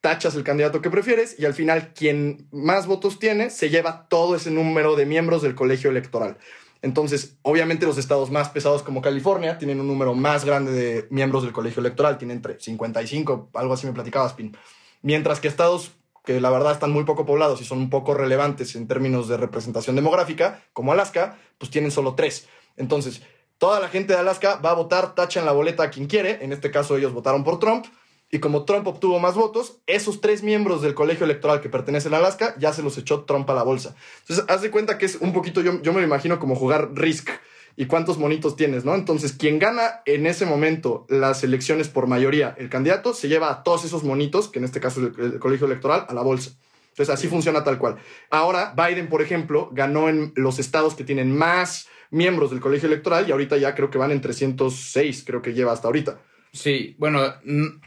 tachas 0.00 0.36
el 0.36 0.42
candidato 0.42 0.80
que 0.80 0.88
prefieres 0.88 1.38
y 1.38 1.44
al 1.44 1.52
final 1.52 1.92
quien 1.92 2.48
más 2.50 2.86
votos 2.86 3.18
tiene 3.18 3.50
se 3.50 3.68
lleva 3.68 4.08
todo 4.08 4.36
ese 4.36 4.50
número 4.50 4.96
de 4.96 5.04
miembros 5.04 5.42
del 5.42 5.54
colegio 5.54 5.90
electoral. 5.90 6.38
Entonces, 6.82 7.36
obviamente 7.42 7.86
los 7.86 7.96
estados 7.96 8.30
más 8.30 8.48
pesados 8.48 8.82
como 8.82 9.00
California 9.00 9.56
tienen 9.56 9.80
un 9.80 9.86
número 9.86 10.14
más 10.14 10.44
grande 10.44 10.72
de 10.72 11.06
miembros 11.10 11.44
del 11.44 11.52
colegio 11.52 11.80
electoral, 11.80 12.18
tienen 12.18 12.38
entre 12.38 12.58
55, 12.58 13.50
algo 13.54 13.74
así 13.74 13.86
me 13.86 13.92
platicabas, 13.92 14.32
Pin. 14.34 14.56
Mientras 15.00 15.40
que 15.40 15.48
estados 15.48 15.92
que 16.24 16.40
la 16.40 16.50
verdad 16.50 16.72
están 16.72 16.92
muy 16.92 17.04
poco 17.04 17.26
poblados 17.26 17.60
y 17.60 17.64
son 17.64 17.78
un 17.78 17.90
poco 17.90 18.14
relevantes 18.14 18.76
en 18.76 18.86
términos 18.86 19.28
de 19.28 19.36
representación 19.36 19.96
demográfica, 19.96 20.62
como 20.72 20.92
Alaska, 20.92 21.38
pues 21.58 21.70
tienen 21.70 21.90
solo 21.90 22.14
tres. 22.14 22.46
Entonces, 22.76 23.22
toda 23.58 23.80
la 23.80 23.88
gente 23.88 24.12
de 24.12 24.20
Alaska 24.20 24.56
va 24.56 24.70
a 24.70 24.74
votar, 24.74 25.14
tacha 25.14 25.40
en 25.40 25.46
la 25.46 25.52
boleta 25.52 25.84
a 25.84 25.90
quien 25.90 26.06
quiere, 26.06 26.44
en 26.44 26.52
este 26.52 26.70
caso 26.70 26.96
ellos 26.96 27.12
votaron 27.12 27.44
por 27.44 27.58
Trump, 27.58 27.86
y 28.34 28.38
como 28.38 28.64
Trump 28.64 28.86
obtuvo 28.86 29.20
más 29.20 29.34
votos, 29.34 29.76
esos 29.86 30.22
tres 30.22 30.42
miembros 30.42 30.80
del 30.80 30.94
colegio 30.94 31.24
electoral 31.24 31.60
que 31.60 31.68
pertenecen 31.68 32.14
a 32.14 32.16
Alaska 32.16 32.54
ya 32.58 32.72
se 32.72 32.82
los 32.82 32.96
echó 32.96 33.24
Trump 33.24 33.48
a 33.50 33.54
la 33.54 33.62
bolsa. 33.62 33.94
Entonces, 34.20 34.46
haz 34.48 34.62
de 34.62 34.70
cuenta 34.70 34.96
que 34.96 35.04
es 35.04 35.16
un 35.16 35.34
poquito, 35.34 35.60
yo, 35.60 35.82
yo 35.82 35.92
me 35.92 36.00
lo 36.00 36.06
imagino 36.06 36.38
como 36.38 36.56
jugar 36.56 36.92
Risk 36.94 37.28
y 37.76 37.84
cuántos 37.84 38.16
monitos 38.16 38.56
tienes, 38.56 38.86
¿no? 38.86 38.94
Entonces, 38.94 39.34
quien 39.34 39.58
gana 39.58 40.00
en 40.06 40.26
ese 40.26 40.46
momento 40.46 41.04
las 41.10 41.44
elecciones 41.44 41.90
por 41.90 42.06
mayoría, 42.06 42.54
el 42.58 42.70
candidato, 42.70 43.12
se 43.12 43.28
lleva 43.28 43.50
a 43.50 43.62
todos 43.62 43.84
esos 43.84 44.02
monitos, 44.02 44.48
que 44.48 44.60
en 44.60 44.64
este 44.64 44.80
caso 44.80 45.02
es 45.02 45.18
el, 45.18 45.34
el 45.34 45.38
colegio 45.38 45.66
electoral, 45.66 46.06
a 46.08 46.14
la 46.14 46.22
bolsa. 46.22 46.52
Entonces, 46.88 47.14
así 47.14 47.28
funciona 47.28 47.64
tal 47.64 47.76
cual. 47.76 47.98
Ahora, 48.30 48.74
Biden, 48.74 49.10
por 49.10 49.20
ejemplo, 49.20 49.68
ganó 49.72 50.08
en 50.08 50.32
los 50.36 50.58
estados 50.58 50.94
que 50.94 51.04
tienen 51.04 51.36
más 51.36 51.86
miembros 52.10 52.50
del 52.50 52.60
colegio 52.60 52.86
electoral 52.86 53.28
y 53.28 53.32
ahorita 53.32 53.58
ya 53.58 53.74
creo 53.74 53.90
que 53.90 53.98
van 53.98 54.10
en 54.10 54.22
306, 54.22 55.24
creo 55.26 55.42
que 55.42 55.52
lleva 55.52 55.72
hasta 55.72 55.88
ahorita. 55.88 56.18
Sí, 56.52 56.96
bueno, 56.98 57.34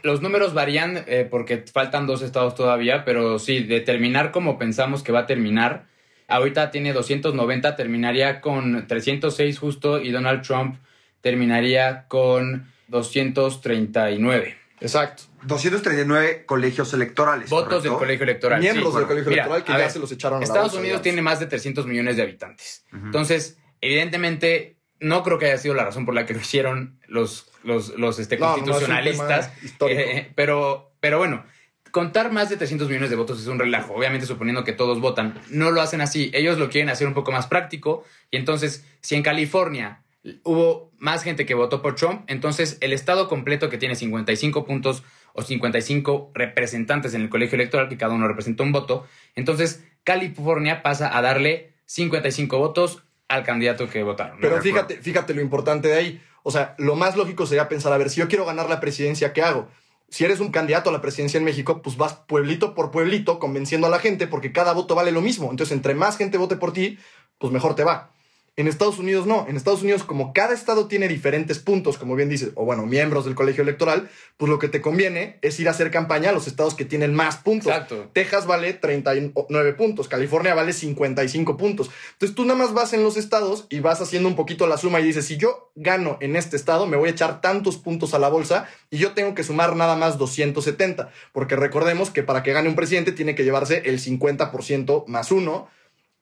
los 0.02 0.22
números 0.22 0.52
varían 0.52 1.04
eh, 1.06 1.26
porque 1.30 1.64
faltan 1.72 2.06
dos 2.06 2.22
estados 2.22 2.56
todavía, 2.56 3.04
pero 3.04 3.38
sí, 3.38 3.60
de 3.60 3.80
terminar 3.80 4.32
como 4.32 4.58
pensamos 4.58 5.04
que 5.04 5.12
va 5.12 5.20
a 5.20 5.26
terminar, 5.26 5.86
ahorita 6.26 6.72
tiene 6.72 6.92
290, 6.92 7.76
terminaría 7.76 8.40
con 8.40 8.88
306 8.88 9.58
justo 9.58 10.00
y 10.00 10.10
Donald 10.10 10.42
Trump 10.42 10.78
terminaría 11.20 12.06
con 12.08 12.72
239. 12.88 14.56
Exacto. 14.80 15.22
239 15.44 16.44
colegios 16.44 16.92
electorales. 16.92 17.48
Votos 17.48 17.68
¿correcto? 17.68 17.88
del 17.88 17.98
colegio 17.98 18.24
electoral. 18.24 18.60
Miembros 18.60 18.92
sí. 18.92 18.98
del 18.98 19.06
colegio 19.06 19.30
Mira, 19.30 19.42
electoral 19.44 19.64
que 19.64 19.72
ya 19.72 19.78
ver, 19.78 19.90
se 19.90 19.98
los 20.00 20.10
echaron 20.12 20.38
a 20.38 20.40
la 20.40 20.44
Estados 20.44 20.72
bolsa, 20.72 20.78
Unidos 20.80 21.02
digamos. 21.02 21.02
tiene 21.02 21.22
más 21.22 21.40
de 21.40 21.46
300 21.46 21.86
millones 21.86 22.16
de 22.16 22.22
habitantes. 22.22 22.84
Entonces, 22.92 23.58
evidentemente, 23.80 24.75
no 25.00 25.22
creo 25.22 25.38
que 25.38 25.46
haya 25.46 25.58
sido 25.58 25.74
la 25.74 25.84
razón 25.84 26.04
por 26.04 26.14
la 26.14 26.26
que 26.26 26.34
lo 26.34 26.40
hicieron 26.40 26.98
los, 27.06 27.50
los, 27.62 27.96
los 27.98 28.18
este, 28.18 28.38
No, 28.38 28.54
constitucionalistas. 28.54 29.52
histórico. 29.62 30.00
Eh, 30.00 30.32
pero, 30.34 30.92
pero 31.00 31.18
bueno, 31.18 31.44
contar 31.90 32.32
más 32.32 32.48
de 32.50 32.56
300 32.56 32.88
millones 32.88 33.10
de 33.10 33.16
votos 33.16 33.40
es 33.40 33.46
un 33.46 33.58
relajo. 33.58 33.94
Obviamente, 33.94 34.26
suponiendo 34.26 34.64
que 34.64 34.72
todos 34.72 35.00
votan, 35.00 35.40
no 35.50 35.70
lo 35.70 35.80
hacen 35.80 36.00
así. 36.00 36.30
Ellos 36.34 36.58
lo 36.58 36.68
quieren 36.70 36.88
hacer 36.88 37.06
un 37.06 37.14
poco 37.14 37.32
más 37.32 37.46
práctico. 37.46 38.04
Y 38.30 38.36
entonces, 38.36 38.86
si 39.00 39.14
en 39.14 39.22
California 39.22 40.02
hubo 40.42 40.92
más 40.98 41.22
gente 41.22 41.46
que 41.46 41.54
votó 41.54 41.82
por 41.82 41.94
Trump, 41.94 42.22
entonces 42.26 42.78
el 42.80 42.92
estado 42.92 43.28
completo 43.28 43.68
que 43.68 43.78
tiene 43.78 43.94
55 43.94 44.64
puntos 44.64 45.04
o 45.34 45.42
55 45.42 46.32
representantes 46.34 47.14
en 47.14 47.22
el 47.22 47.28
colegio 47.28 47.56
electoral, 47.56 47.88
que 47.88 47.96
cada 47.96 48.14
uno 48.14 48.26
representa 48.26 48.62
un 48.62 48.72
voto, 48.72 49.06
entonces 49.34 49.84
California 50.04 50.82
pasa 50.82 51.16
a 51.16 51.22
darle 51.22 51.74
55 51.84 52.58
votos 52.58 53.04
al 53.28 53.44
candidato 53.44 53.88
que 53.88 54.02
votaron. 54.02 54.38
Pero 54.40 54.60
fíjate, 54.60 54.96
fíjate 54.96 55.34
lo 55.34 55.40
importante 55.40 55.88
de 55.88 55.94
ahí. 55.94 56.22
O 56.42 56.50
sea, 56.50 56.74
lo 56.78 56.94
más 56.94 57.16
lógico 57.16 57.46
sería 57.46 57.68
pensar, 57.68 57.92
a 57.92 57.98
ver, 57.98 58.10
si 58.10 58.20
yo 58.20 58.28
quiero 58.28 58.44
ganar 58.44 58.68
la 58.68 58.80
presidencia, 58.80 59.32
¿qué 59.32 59.42
hago? 59.42 59.68
Si 60.08 60.24
eres 60.24 60.38
un 60.38 60.52
candidato 60.52 60.90
a 60.90 60.92
la 60.92 61.00
presidencia 61.00 61.38
en 61.38 61.44
México, 61.44 61.82
pues 61.82 61.96
vas 61.96 62.14
pueblito 62.14 62.74
por 62.74 62.92
pueblito 62.92 63.40
convenciendo 63.40 63.88
a 63.88 63.90
la 63.90 63.98
gente 63.98 64.28
porque 64.28 64.52
cada 64.52 64.72
voto 64.72 64.94
vale 64.94 65.10
lo 65.10 65.20
mismo. 65.20 65.50
Entonces, 65.50 65.76
entre 65.76 65.94
más 65.94 66.16
gente 66.16 66.38
vote 66.38 66.56
por 66.56 66.72
ti, 66.72 66.98
pues 67.38 67.52
mejor 67.52 67.74
te 67.74 67.82
va. 67.82 68.12
En 68.58 68.68
Estados 68.68 68.98
Unidos 68.98 69.26
no. 69.26 69.44
En 69.48 69.56
Estados 69.56 69.82
Unidos, 69.82 70.02
como 70.02 70.32
cada 70.32 70.54
estado 70.54 70.88
tiene 70.88 71.08
diferentes 71.08 71.58
puntos, 71.58 71.98
como 71.98 72.16
bien 72.16 72.30
dices, 72.30 72.52
o 72.54 72.64
bueno, 72.64 72.86
miembros 72.86 73.26
del 73.26 73.34
colegio 73.34 73.62
electoral, 73.62 74.08
pues 74.38 74.48
lo 74.48 74.58
que 74.58 74.68
te 74.68 74.80
conviene 74.80 75.38
es 75.42 75.60
ir 75.60 75.68
a 75.68 75.72
hacer 75.72 75.90
campaña 75.90 76.30
a 76.30 76.32
los 76.32 76.46
estados 76.46 76.74
que 76.74 76.86
tienen 76.86 77.14
más 77.14 77.36
puntos. 77.36 77.70
Exacto. 77.70 78.08
Texas 78.14 78.46
vale 78.46 78.72
39 78.72 79.74
puntos, 79.74 80.08
California 80.08 80.54
vale 80.54 80.72
55 80.72 81.58
puntos. 81.58 81.90
Entonces 82.12 82.34
tú 82.34 82.46
nada 82.46 82.58
más 82.58 82.72
vas 82.72 82.94
en 82.94 83.02
los 83.02 83.18
estados 83.18 83.66
y 83.68 83.80
vas 83.80 84.00
haciendo 84.00 84.26
un 84.26 84.36
poquito 84.36 84.66
la 84.66 84.78
suma 84.78 85.00
y 85.00 85.04
dices, 85.04 85.26
si 85.26 85.36
yo 85.36 85.70
gano 85.74 86.16
en 86.22 86.34
este 86.34 86.56
estado, 86.56 86.86
me 86.86 86.96
voy 86.96 87.10
a 87.10 87.12
echar 87.12 87.42
tantos 87.42 87.76
puntos 87.76 88.14
a 88.14 88.18
la 88.18 88.28
bolsa 88.28 88.66
y 88.88 88.96
yo 88.96 89.12
tengo 89.12 89.34
que 89.34 89.44
sumar 89.44 89.76
nada 89.76 89.96
más 89.96 90.16
270, 90.16 91.10
porque 91.34 91.56
recordemos 91.56 92.08
que 92.08 92.22
para 92.22 92.42
que 92.42 92.54
gane 92.54 92.70
un 92.70 92.74
presidente 92.74 93.12
tiene 93.12 93.34
que 93.34 93.44
llevarse 93.44 93.82
el 93.84 94.00
50% 94.00 95.04
más 95.08 95.30
uno 95.30 95.68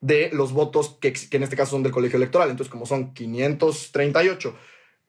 de 0.05 0.29
los 0.35 0.53
votos 0.53 0.99
que, 1.01 1.15
que 1.15 1.37
en 1.39 1.43
este 1.43 1.57
caso 1.57 1.73
son 1.73 1.83
del 1.83 1.91
colegio 1.91 2.19
electoral. 2.19 2.51
Entonces, 2.51 2.71
como 2.71 2.85
son 2.85 3.15
538 3.15 4.55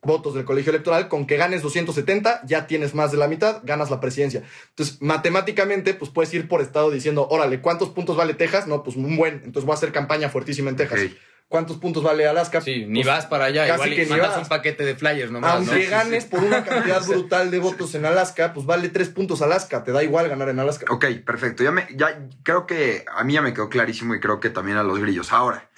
votos 0.02 0.36
del 0.36 0.46
colegio 0.46 0.70
electoral, 0.70 1.10
con 1.10 1.28
que 1.28 1.36
ganes 1.36 1.62
270, 1.62 2.44
ya 2.46 2.66
tienes 2.66 2.96
más 2.96 3.12
de 3.12 3.18
la 3.18 3.28
mitad, 3.28 3.62
ganas 3.64 3.92
la 3.92 4.00
presidencia. 4.00 4.44
Entonces, 4.70 5.02
matemáticamente, 5.02 5.96
pues 5.96 6.12
puedes 6.12 6.34
ir 6.34 6.48
por 6.48 6.62
estado 6.62 6.92
diciendo, 6.92 7.28
órale, 7.30 7.60
¿cuántos 7.60 7.90
puntos 7.90 8.16
vale 8.16 8.36
Texas? 8.36 8.68
No, 8.68 8.84
pues 8.84 8.96
un 8.96 9.18
buen. 9.18 9.42
Entonces 9.44 9.66
voy 9.66 9.74
a 9.74 9.76
hacer 9.76 9.92
campaña 9.92 10.30
fuertísima 10.30 10.70
en 10.70 10.78
Texas. 10.78 11.02
¿Cuántos 11.48 11.78
puntos 11.78 12.02
vale 12.04 12.28
Alaska? 12.28 12.60
Sí, 12.60 12.86
ni 12.88 13.04
Pues, 13.04 13.16
vas 13.16 13.26
para 13.28 13.46
allá. 13.46 13.68
casi 13.68 13.74
Igual 13.76 13.90
que 13.96 14.04
ni 14.06 14.10
mandas 14.10 14.30
vas. 14.32 14.38
un 14.40 14.48
paquete 14.50 14.84
de 14.84 14.96
flyers 14.96 15.32
nomás, 15.32 15.52
¿no? 15.52 15.58
Aunque 15.72 15.84
Sí, 15.86 15.90
ganes 15.90 16.24
sí. 16.24 16.30
por 16.30 16.44
una 16.44 16.64
cantidad 16.66 17.04
brutal 17.08 17.52
de 17.52 17.60
votos 17.60 17.94
en 17.96 18.06
Alaska, 18.06 18.52
pues 18.54 18.66
vale 18.66 18.90
tres 18.90 19.10
puntos 19.10 19.42
Alaska. 19.42 19.84
Te 19.84 19.92
da 19.92 20.04
igual 20.04 20.28
ganar 20.28 20.50
en 20.50 20.60
Alaska. 20.60 20.86
Ok, 20.92 21.06
perfecto. 21.26 21.64
Ya 21.64 21.72
me, 21.72 21.88
ya 21.96 22.28
creo 22.44 22.66
que 22.66 23.06
a 23.16 23.24
mí 23.24 23.34
ya 23.34 23.42
me 23.44 23.54
quedó 23.54 23.70
clarísimo 23.70 24.16
y 24.16 24.20
creo 24.20 24.40
que 24.40 24.50
también 24.50 24.78
a 24.78 24.84
los 24.84 25.00
grillos. 25.00 25.32
Ahora, 25.32 25.70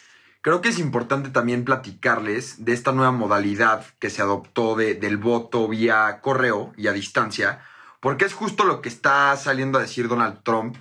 creo 0.42 0.62
que 0.62 0.70
es 0.70 0.80
importante 0.80 1.30
también 1.32 1.66
platicarles 1.66 2.64
de 2.64 2.72
esta 2.74 2.94
nueva 2.94 3.12
modalidad 3.12 3.86
que 4.00 4.10
se 4.10 4.22
adoptó 4.22 4.76
de- 4.76 4.96
del 4.96 5.18
voto 5.18 5.68
vía 5.68 6.20
correo 6.22 6.74
y 6.78 6.88
a 6.88 6.94
distancia, 6.94 7.60
porque 8.00 8.24
es 8.26 8.34
justo 8.34 8.64
lo 8.64 8.82
que 8.82 8.88
está 8.88 9.36
saliendo 9.36 9.78
a 9.80 9.82
decir 9.82 10.08
Donald 10.08 10.44
Trump, 10.44 10.78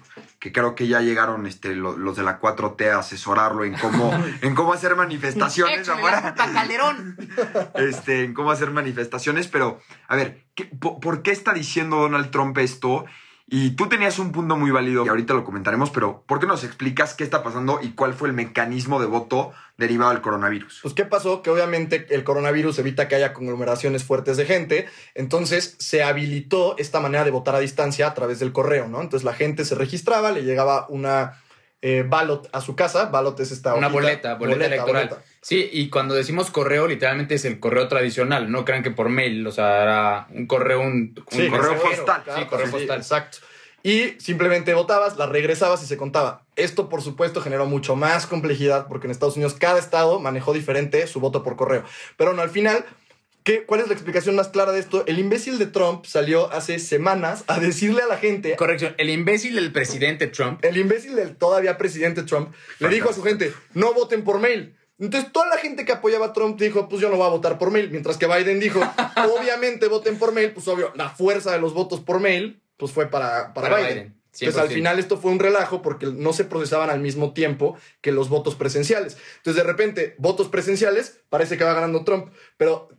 que 0.46 0.52
creo 0.52 0.76
que 0.76 0.86
ya 0.86 1.00
llegaron 1.00 1.44
este, 1.44 1.74
lo- 1.74 1.96
los 1.96 2.16
de 2.16 2.22
la 2.22 2.38
4T 2.40 2.88
a 2.92 3.00
asesorarlo 3.00 3.64
en 3.64 3.74
cómo, 3.74 4.12
en 4.42 4.54
cómo 4.54 4.72
hacer 4.72 4.94
manifestaciones 4.94 5.88
afuera. 5.88 6.34
Calderón! 6.36 7.16
este, 7.74 8.22
en 8.22 8.32
cómo 8.32 8.52
hacer 8.52 8.70
manifestaciones, 8.70 9.48
pero 9.48 9.80
a 10.06 10.14
ver, 10.14 10.44
¿qué- 10.54 10.66
po- 10.66 11.00
¿por, 11.00 11.22
qué 11.22 11.32
está 11.32 11.52
diciendo 11.52 11.96
Donald 11.96 12.30
Trump 12.30 12.56
esto? 12.58 13.06
Y 13.48 13.70
tú 13.70 13.88
tenías 13.88 14.18
un 14.18 14.32
punto 14.32 14.56
muy 14.56 14.72
válido, 14.72 15.06
y 15.06 15.08
ahorita 15.08 15.32
lo 15.32 15.44
comentaremos, 15.44 15.90
pero 15.90 16.24
¿por 16.26 16.40
qué 16.40 16.48
nos 16.48 16.64
explicas 16.64 17.14
qué 17.14 17.22
está 17.22 17.44
pasando 17.44 17.78
y 17.80 17.90
cuál 17.90 18.12
fue 18.12 18.26
el 18.26 18.34
mecanismo 18.34 19.00
de 19.00 19.06
voto 19.06 19.52
derivado 19.78 20.10
del 20.10 20.20
coronavirus? 20.20 20.80
Pues, 20.82 20.94
¿qué 20.94 21.04
pasó? 21.04 21.42
Que 21.42 21.50
obviamente 21.50 22.08
el 22.10 22.24
coronavirus 22.24 22.80
evita 22.80 23.06
que 23.06 23.14
haya 23.14 23.32
conglomeraciones 23.32 24.02
fuertes 24.02 24.36
de 24.36 24.46
gente. 24.46 24.88
Entonces, 25.14 25.76
se 25.78 26.02
habilitó 26.02 26.76
esta 26.78 26.98
manera 26.98 27.22
de 27.22 27.30
votar 27.30 27.54
a 27.54 27.60
distancia 27.60 28.08
a 28.08 28.14
través 28.14 28.40
del 28.40 28.50
correo, 28.50 28.88
¿no? 28.88 29.00
Entonces, 29.00 29.24
la 29.24 29.34
gente 29.34 29.64
se 29.64 29.76
registraba, 29.76 30.32
le 30.32 30.42
llegaba 30.42 30.86
una 30.88 31.40
eh, 31.88 32.04
ballot 32.08 32.48
a 32.52 32.60
su 32.60 32.74
casa. 32.74 33.06
Ballot 33.06 33.38
es 33.40 33.52
esta 33.52 33.74
Una 33.74 33.86
hojita- 33.88 33.92
boleta, 33.92 34.34
boleta, 34.34 34.66
electoral. 34.66 35.08
boleta. 35.08 35.22
Sí, 35.40 35.68
y 35.72 35.88
cuando 35.90 36.14
decimos 36.14 36.50
correo, 36.50 36.88
literalmente 36.88 37.36
es 37.36 37.44
el 37.44 37.60
correo 37.60 37.86
tradicional. 37.86 38.50
No 38.50 38.64
crean 38.64 38.82
que 38.82 38.90
por 38.90 39.08
mail, 39.08 39.46
o 39.46 39.52
sea, 39.52 39.82
era 39.82 40.26
un 40.30 40.46
correo, 40.46 40.80
un, 40.80 41.14
un 41.16 41.24
Sí, 41.30 41.48
correo 41.48 41.80
postal. 41.80 42.22
claro, 42.24 42.40
Sí, 42.40 42.46
correo 42.48 42.66
sí, 42.66 42.72
postal. 42.72 42.98
Exacto. 42.98 43.38
Y 43.84 44.16
simplemente 44.18 44.74
votabas, 44.74 45.16
la 45.16 45.26
regresabas 45.26 45.80
y 45.84 45.86
se 45.86 45.96
contaba. 45.96 46.42
Esto, 46.56 46.88
por 46.88 47.02
supuesto, 47.02 47.40
generó 47.40 47.66
mucho 47.66 47.94
más 47.94 48.26
complejidad 48.26 48.88
porque 48.88 49.06
en 49.06 49.12
Estados 49.12 49.36
Unidos 49.36 49.54
cada 49.54 49.78
estado 49.78 50.18
manejó 50.18 50.52
diferente 50.52 51.06
su 51.06 51.20
voto 51.20 51.44
por 51.44 51.54
correo. 51.54 51.84
Pero 52.16 52.32
no, 52.32 52.42
al 52.42 52.50
final, 52.50 52.84
¿qué, 53.46 53.64
¿cuál 53.64 53.80
es 53.80 53.86
la 53.86 53.94
explicación 53.94 54.34
más 54.34 54.48
clara 54.48 54.72
de 54.72 54.80
esto? 54.80 55.06
El 55.06 55.18
imbécil 55.18 55.58
de 55.58 55.66
Trump 55.66 56.04
salió 56.04 56.52
hace 56.52 56.78
semanas 56.78 57.44
a 57.46 57.60
decirle 57.60 58.02
a 58.02 58.06
la 58.06 58.18
gente 58.18 58.56
Corrección, 58.56 58.94
el 58.98 59.08
imbécil 59.08 59.54
del 59.54 59.72
presidente 59.72 60.26
Trump. 60.26 60.62
el 60.64 60.76
imbécil 60.76 61.14
del 61.14 61.36
todavía 61.36 61.78
presidente 61.78 62.24
Trump 62.24 62.52
le 62.80 62.88
dijo 62.88 63.08
a 63.08 63.14
su 63.14 63.22
gente, 63.22 63.54
no 63.72 63.94
voten 63.94 64.24
por 64.24 64.40
mail. 64.40 64.76
Entonces 64.98 65.30
toda 65.30 65.46
la 65.46 65.58
gente 65.58 65.84
que 65.84 65.92
apoyaba 65.92 66.26
a 66.26 66.32
Trump 66.32 66.58
dijo, 66.58 66.88
pues 66.88 67.00
yo 67.00 67.08
no 67.08 67.16
voy 67.16 67.26
a 67.26 67.30
votar 67.30 67.58
por 67.58 67.70
mail. 67.70 67.90
Mientras 67.90 68.16
que 68.16 68.26
Biden 68.26 68.58
dijo, 68.58 68.80
obviamente 69.38 69.86
voten 69.88 70.18
por 70.18 70.32
mail, 70.32 70.52
pues 70.52 70.66
obvio, 70.68 70.92
la 70.96 71.10
fuerza 71.10 71.52
de 71.52 71.60
los 71.60 71.72
votos 71.72 72.00
por 72.00 72.18
mail, 72.18 72.60
pues 72.76 72.92
fue 72.92 73.06
para, 73.06 73.54
para, 73.54 73.68
Para 73.68 73.76
Biden. 73.76 73.94
Biden. 73.94 74.16
Entonces, 74.40 74.60
al 74.60 74.68
final 74.68 74.98
esto 74.98 75.16
fue 75.16 75.30
un 75.30 75.38
relajo 75.38 75.80
porque 75.80 76.06
no 76.06 76.34
se 76.34 76.44
procesaban 76.44 76.90
al 76.90 77.00
mismo 77.00 77.32
tiempo 77.32 77.78
que 78.02 78.12
los 78.12 78.28
votos 78.28 78.54
presenciales. 78.54 79.16
Entonces, 79.38 79.62
de 79.62 79.66
repente, 79.66 80.14
votos 80.18 80.48
presenciales, 80.48 81.20
parece 81.30 81.56
que 81.56 81.64
va 81.64 81.72
ganando 81.72 82.04
Trump, 82.04 82.28
pero 82.58 82.90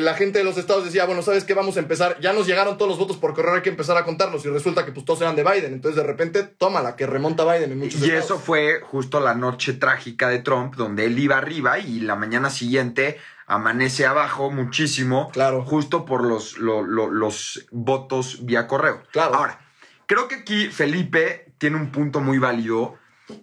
la 0.00 0.14
gente 0.14 0.38
de 0.38 0.44
los 0.44 0.56
estados 0.56 0.84
decía, 0.84 1.04
bueno, 1.04 1.20
¿sabes 1.22 1.44
qué? 1.44 1.52
Vamos 1.54 1.76
a 1.76 1.80
empezar, 1.80 2.18
ya 2.20 2.32
nos 2.32 2.46
llegaron 2.46 2.78
todos 2.78 2.88
los 2.90 2.98
votos 2.98 3.16
por 3.18 3.34
correo, 3.34 3.54
hay 3.54 3.62
que 3.62 3.68
empezar 3.68 3.96
a 3.98 4.04
contarlos 4.04 4.44
y 4.46 4.48
resulta 4.48 4.84
que 4.86 4.92
pues 4.92 5.04
todos 5.04 5.20
eran 5.20 5.36
de 5.36 5.44
Biden. 5.44 5.74
Entonces, 5.74 5.96
de 6.00 6.06
repente, 6.06 6.42
toma 6.42 6.80
la 6.80 6.96
que 6.96 7.06
remonta 7.06 7.44
Biden 7.44 7.72
en 7.72 7.78
muchos 7.78 8.00
Y 8.00 8.04
estados. 8.04 8.24
eso 8.24 8.38
fue 8.38 8.80
justo 8.80 9.20
la 9.20 9.34
noche 9.34 9.74
trágica 9.74 10.28
de 10.28 10.38
Trump, 10.38 10.74
donde 10.76 11.04
él 11.04 11.18
iba 11.18 11.36
arriba 11.36 11.78
y 11.78 12.00
la 12.00 12.16
mañana 12.16 12.48
siguiente 12.50 13.18
amanece 13.46 14.06
abajo 14.06 14.50
muchísimo, 14.50 15.30
Claro. 15.32 15.62
justo 15.64 16.06
por 16.06 16.24
los, 16.24 16.56
lo- 16.56 16.82
lo- 16.82 17.10
los 17.10 17.66
votos 17.70 18.46
vía 18.46 18.66
correo. 18.66 19.02
Claro. 19.12 19.34
Ahora, 19.34 19.60
creo 20.06 20.28
que 20.28 20.36
aquí 20.36 20.68
Felipe 20.68 21.52
tiene 21.58 21.76
un 21.76 21.92
punto 21.92 22.20
muy 22.20 22.38
válido 22.38 22.96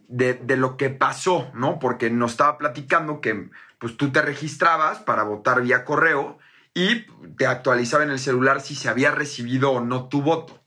de, 0.08 0.58
lo 0.58 0.78
que 0.78 0.90
pasó, 0.90 1.52
¿no? 1.54 1.80
Porque 1.80 2.10
nos 2.10 2.32
estaba 2.32 2.58
platicando 2.58 3.22
que 3.22 3.50
pues 3.80 3.98
tú 3.98 4.12
te 4.12 4.22
registrabas 4.22 5.00
para 5.00 5.24
votar 5.24 5.62
vía 5.62 5.86
correo 5.86 6.38
y 6.74 7.06
te 7.38 7.48
actualizaba 7.48 8.04
en 8.04 8.12
el 8.12 8.20
celular 8.20 8.62
si 8.62 8.76
se 8.76 8.90
había 8.90 9.12
recibido 9.12 9.72
o 9.72 9.82
no 9.82 10.08
tu 10.08 10.22
voto. 10.22 10.64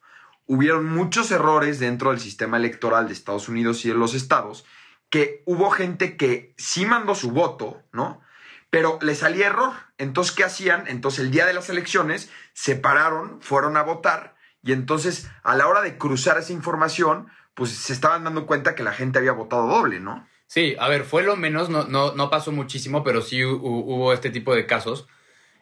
Hubieron 0.47 0.87
muchos 0.87 1.31
errores 1.31 1.79
dentro 1.79 2.11
del 2.11 2.21
sistema 2.21 2.57
electoral 2.57 3.07
de 3.07 3.15
Estados 3.15 3.49
Unidos 3.49 3.85
y 3.85 3.89
de 3.89 3.95
los 3.95 4.15
estados 4.15 4.65
que 5.11 5.43
hubo 5.47 5.71
gente 5.71 6.17
que 6.17 6.55
sí 6.59 6.87
mandó 6.87 7.15
su 7.15 7.31
voto, 7.31 7.83
¿no? 7.93 8.21
Pero 8.71 8.99
le 9.01 9.15
salía 9.15 9.47
error. 9.47 9.73
Entonces, 9.97 10.35
¿qué 10.35 10.43
hacían? 10.43 10.89
Entonces, 10.89 11.21
el 11.21 11.31
día 11.31 11.47
de 11.47 11.55
las 11.55 11.71
elecciones, 11.71 12.31
se 12.53 12.75
pararon, 12.75 13.41
fueron 13.41 13.77
a 13.77 13.83
votar 13.83 14.35
y 14.65 14.73
entonces, 14.73 15.31
a 15.43 15.55
la 15.57 15.69
hora 15.69 15.83
de 15.83 15.99
cruzar 15.99 16.39
esa 16.39 16.55
información, 16.55 17.29
pues 17.55 17.71
se 17.71 17.93
estaban 17.93 18.25
dando 18.25 18.47
cuenta 18.47 18.75
que 18.75 18.83
la 18.83 18.93
gente 18.93 19.19
había 19.19 19.33
votado 19.33 19.67
doble, 19.67 20.01
¿no? 20.01 20.27
Sí, 20.47 20.77
a 20.79 20.89
ver, 20.89 21.05
fue 21.05 21.23
lo 21.23 21.37
menos, 21.37 21.69
no, 21.71 21.85
no, 21.85 22.15
no 22.15 22.31
pasó 22.31 22.53
muchísimo, 22.53 23.03
pero 23.03 23.23
sí 23.23 23.39
hu- 23.41 23.59
hubo 23.63 24.13
este 24.13 24.31
tipo 24.31 24.55
de 24.55 24.67
casos. 24.67 25.07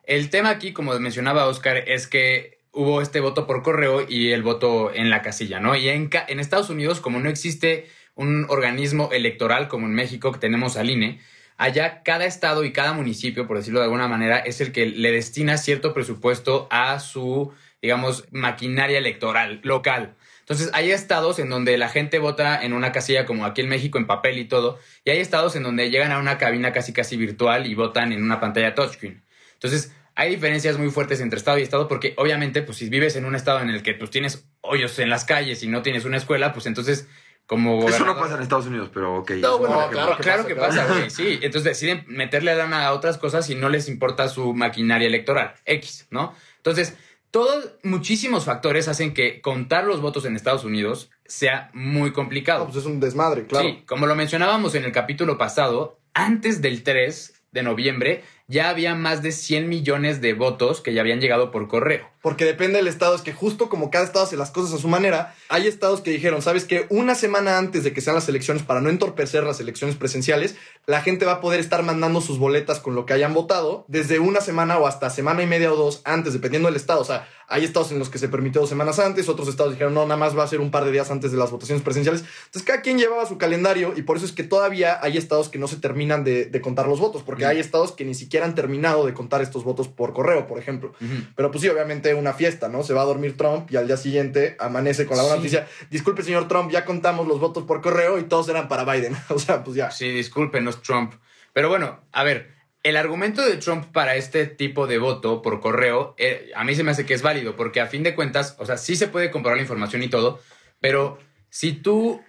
El 0.04 0.30
tema 0.30 0.50
aquí, 0.50 0.72
como 0.72 0.98
mencionaba 0.98 1.46
Oscar, 1.46 1.76
es 1.88 2.06
que 2.06 2.58
hubo 2.72 3.00
este 3.02 3.20
voto 3.20 3.46
por 3.46 3.62
correo 3.62 4.04
y 4.08 4.32
el 4.32 4.42
voto 4.42 4.92
en 4.92 5.10
la 5.10 5.22
casilla, 5.22 5.60
¿no? 5.60 5.76
Y 5.76 5.88
en, 5.88 6.10
en 6.28 6.40
Estados 6.40 6.70
Unidos, 6.70 7.00
como 7.00 7.20
no 7.20 7.28
existe 7.28 7.88
un 8.14 8.46
organismo 8.48 9.10
electoral 9.12 9.68
como 9.68 9.86
en 9.86 9.94
México, 9.94 10.32
que 10.32 10.38
tenemos 10.38 10.76
al 10.76 10.90
INE, 10.90 11.20
allá 11.56 12.02
cada 12.02 12.24
estado 12.24 12.64
y 12.64 12.72
cada 12.72 12.92
municipio, 12.92 13.46
por 13.46 13.58
decirlo 13.58 13.80
de 13.80 13.84
alguna 13.84 14.08
manera, 14.08 14.38
es 14.38 14.60
el 14.60 14.72
que 14.72 14.86
le 14.86 15.12
destina 15.12 15.56
cierto 15.58 15.94
presupuesto 15.94 16.66
a 16.70 16.98
su, 16.98 17.52
digamos, 17.80 18.24
maquinaria 18.32 18.98
electoral 18.98 19.60
local. 19.62 20.16
Entonces, 20.42 20.70
hay 20.74 20.90
estados 20.90 21.38
en 21.38 21.48
donde 21.48 21.78
la 21.78 21.88
gente 21.88 22.18
vota 22.18 22.62
en 22.62 22.72
una 22.72 22.92
casilla 22.92 23.26
como 23.26 23.46
aquí 23.46 23.62
en 23.62 23.68
México, 23.68 23.96
en 23.98 24.06
papel 24.06 24.38
y 24.38 24.44
todo, 24.44 24.78
y 25.04 25.10
hay 25.10 25.18
estados 25.18 25.56
en 25.56 25.62
donde 25.62 25.90
llegan 25.90 26.12
a 26.12 26.18
una 26.18 26.36
cabina 26.36 26.72
casi 26.72 26.92
casi 26.92 27.16
virtual 27.16 27.66
y 27.66 27.74
votan 27.74 28.12
en 28.12 28.22
una 28.22 28.40
pantalla 28.40 28.74
touchscreen. 28.74 29.22
Entonces, 29.54 29.92
hay 30.14 30.30
diferencias 30.30 30.78
muy 30.78 30.90
fuertes 30.90 31.20
entre 31.20 31.38
estado 31.38 31.58
y 31.58 31.62
estado 31.62 31.88
porque 31.88 32.14
obviamente, 32.16 32.62
pues 32.62 32.78
si 32.78 32.88
vives 32.88 33.16
en 33.16 33.24
un 33.24 33.34
estado 33.34 33.60
en 33.60 33.70
el 33.70 33.82
que 33.82 33.94
pues 33.94 34.10
tienes 34.10 34.44
hoyos 34.60 34.98
en 34.98 35.08
las 35.08 35.24
calles 35.24 35.62
y 35.62 35.68
no 35.68 35.82
tienes 35.82 36.04
una 36.04 36.18
escuela, 36.18 36.52
pues 36.52 36.66
entonces 36.66 37.08
como 37.46 37.86
Eso 37.88 38.04
no 38.04 38.16
pasa 38.16 38.36
en 38.36 38.42
Estados 38.42 38.66
Unidos, 38.66 38.90
pero 38.92 39.16
ok. 39.16 39.32
no, 39.32 39.58
bueno, 39.58 39.88
claro, 39.90 40.16
que 40.16 40.22
claro 40.22 40.42
pasa, 40.42 40.48
que 40.48 40.54
pasa, 40.54 40.86
güey, 40.86 41.10
sí. 41.10 41.38
Entonces 41.42 41.64
deciden 41.64 42.04
meterle 42.06 42.54
lana 42.54 42.86
a 42.86 42.92
otras 42.92 43.18
cosas 43.18 43.48
y 43.50 43.54
no 43.54 43.68
les 43.68 43.88
importa 43.88 44.28
su 44.28 44.54
maquinaria 44.54 45.06
electoral, 45.06 45.54
X, 45.64 46.06
¿no? 46.10 46.34
Entonces, 46.58 46.96
todos, 47.32 47.72
muchísimos 47.82 48.44
factores 48.44 48.88
hacen 48.88 49.14
que 49.14 49.40
contar 49.40 49.84
los 49.84 50.02
votos 50.02 50.26
en 50.26 50.36
Estados 50.36 50.64
Unidos 50.64 51.10
sea 51.24 51.70
muy 51.72 52.12
complicado. 52.12 52.60
No, 52.60 52.66
pues 52.66 52.76
es 52.76 52.84
un 52.84 53.00
desmadre, 53.00 53.46
claro. 53.46 53.68
Sí, 53.68 53.82
como 53.86 54.06
lo 54.06 54.14
mencionábamos 54.14 54.74
en 54.74 54.84
el 54.84 54.92
capítulo 54.92 55.38
pasado, 55.38 55.98
antes 56.12 56.60
del 56.60 56.82
3 56.82 57.42
de 57.52 57.62
noviembre 57.62 58.22
ya 58.48 58.68
había 58.68 58.94
más 58.94 59.22
de 59.22 59.32
100 59.32 59.68
millones 59.68 60.20
de 60.20 60.34
votos 60.34 60.80
que 60.80 60.94
ya 60.94 61.00
habían 61.00 61.20
llegado 61.20 61.50
por 61.50 61.68
correo. 61.68 62.12
Porque 62.22 62.44
depende 62.44 62.78
del 62.78 62.86
estado, 62.86 63.16
es 63.16 63.22
que 63.22 63.32
justo 63.32 63.68
como 63.68 63.90
cada 63.90 64.04
estado 64.04 64.24
hace 64.24 64.36
las 64.36 64.52
cosas 64.52 64.72
a 64.74 64.78
su 64.78 64.86
manera, 64.86 65.34
hay 65.48 65.66
estados 65.66 66.02
que 66.02 66.12
dijeron, 66.12 66.40
¿sabes 66.40 66.64
qué? 66.64 66.86
Una 66.88 67.16
semana 67.16 67.58
antes 67.58 67.82
de 67.82 67.92
que 67.92 68.00
sean 68.00 68.14
las 68.14 68.28
elecciones, 68.28 68.62
para 68.62 68.80
no 68.80 68.90
entorpecer 68.90 69.42
las 69.42 69.58
elecciones 69.58 69.96
presenciales, 69.96 70.54
la 70.86 71.00
gente 71.00 71.26
va 71.26 71.32
a 71.32 71.40
poder 71.40 71.58
estar 71.58 71.82
mandando 71.82 72.20
sus 72.20 72.38
boletas 72.38 72.78
con 72.78 72.94
lo 72.94 73.06
que 73.06 73.12
hayan 73.12 73.34
votado 73.34 73.84
desde 73.88 74.20
una 74.20 74.40
semana 74.40 74.78
o 74.78 74.86
hasta 74.86 75.10
semana 75.10 75.42
y 75.42 75.46
media 75.46 75.72
o 75.72 75.76
dos 75.76 76.00
antes, 76.04 76.32
dependiendo 76.32 76.68
del 76.68 76.76
estado. 76.76 77.00
O 77.00 77.04
sea, 77.04 77.28
hay 77.48 77.64
estados 77.64 77.90
en 77.90 77.98
los 77.98 78.08
que 78.08 78.18
se 78.18 78.28
permitió 78.28 78.60
dos 78.60 78.70
semanas 78.70 79.00
antes, 79.00 79.28
otros 79.28 79.48
estados 79.48 79.72
dijeron, 79.72 79.92
no, 79.92 80.04
nada 80.04 80.16
más 80.16 80.38
va 80.38 80.44
a 80.44 80.48
ser 80.48 80.60
un 80.60 80.70
par 80.70 80.84
de 80.84 80.92
días 80.92 81.10
antes 81.10 81.32
de 81.32 81.38
las 81.38 81.50
votaciones 81.50 81.82
presenciales. 81.82 82.22
Entonces, 82.46 82.62
cada 82.62 82.82
quien 82.82 82.98
llevaba 82.98 83.26
su 83.26 83.36
calendario 83.36 83.94
y 83.96 84.02
por 84.02 84.16
eso 84.16 84.26
es 84.26 84.32
que 84.32 84.44
todavía 84.44 84.98
hay 85.02 85.18
estados 85.18 85.48
que 85.48 85.58
no 85.58 85.66
se 85.66 85.76
terminan 85.76 86.22
de, 86.22 86.46
de 86.46 86.60
contar 86.60 86.86
los 86.86 87.00
votos, 87.00 87.22
porque 87.22 87.46
hay 87.46 87.58
estados 87.58 87.92
que 87.92 88.04
ni 88.04 88.14
siquiera 88.14 88.31
han 88.40 88.54
terminado 88.54 89.04
de 89.04 89.12
contar 89.14 89.42
estos 89.42 89.64
votos 89.64 89.88
por 89.88 90.12
correo, 90.12 90.46
por 90.46 90.58
ejemplo. 90.58 90.94
Pero 91.36 91.50
pues 91.50 91.62
sí, 91.62 91.68
obviamente 91.68 92.14
una 92.14 92.32
fiesta, 92.32 92.68
¿no? 92.68 92.82
Se 92.84 92.94
va 92.94 93.02
a 93.02 93.04
dormir 93.04 93.36
Trump 93.36 93.70
y 93.70 93.76
al 93.76 93.86
día 93.86 93.96
siguiente 93.96 94.56
amanece 94.58 95.06
con 95.06 95.16
la 95.16 95.24
buena 95.24 95.36
Sí. 95.36 95.42
noticia. 95.42 95.66
Disculpe, 95.90 96.22
señor 96.22 96.48
Trump, 96.48 96.70
ya 96.70 96.84
contamos 96.84 97.26
los 97.26 97.40
votos 97.40 97.64
por 97.64 97.80
correo 97.82 98.18
y 98.18 98.22
todos 98.24 98.48
eran 98.48 98.68
para 98.68 98.84
Biden. 98.84 99.14
o 99.28 99.38
sea, 99.38 99.62
pues 99.64 99.76
ya. 99.76 99.90
Sí, 99.90 100.08
discúlpenos, 100.10 100.80
Trump. 100.82 101.14
Pero 101.52 101.68
bueno, 101.68 102.00
a 102.12 102.24
ver, 102.24 102.50
el 102.82 102.96
argumento 102.96 103.42
de 103.42 103.56
Trump 103.58 103.84
para 103.92 104.16
este 104.16 104.46
tipo 104.46 104.86
de 104.86 104.98
voto 104.98 105.42
por 105.42 105.60
correo, 105.60 106.14
eh, 106.18 106.50
a 106.56 106.64
mí 106.64 106.74
se 106.74 106.82
me 106.82 106.90
hace 106.92 107.04
que 107.06 107.14
es 107.14 107.22
válido, 107.22 107.56
porque 107.56 107.80
a 107.80 107.86
fin 107.86 108.02
de 108.02 108.14
cuentas, 108.14 108.56
o 108.58 108.66
sea, 108.66 108.76
sí 108.76 108.96
se 108.96 109.08
puede 109.08 109.30
comprobar 109.30 109.56
la 109.56 109.62
información 109.62 110.02
y 110.02 110.08
todo, 110.08 110.40
pero 110.80 111.18
si 111.50 111.72
tú 111.72 112.22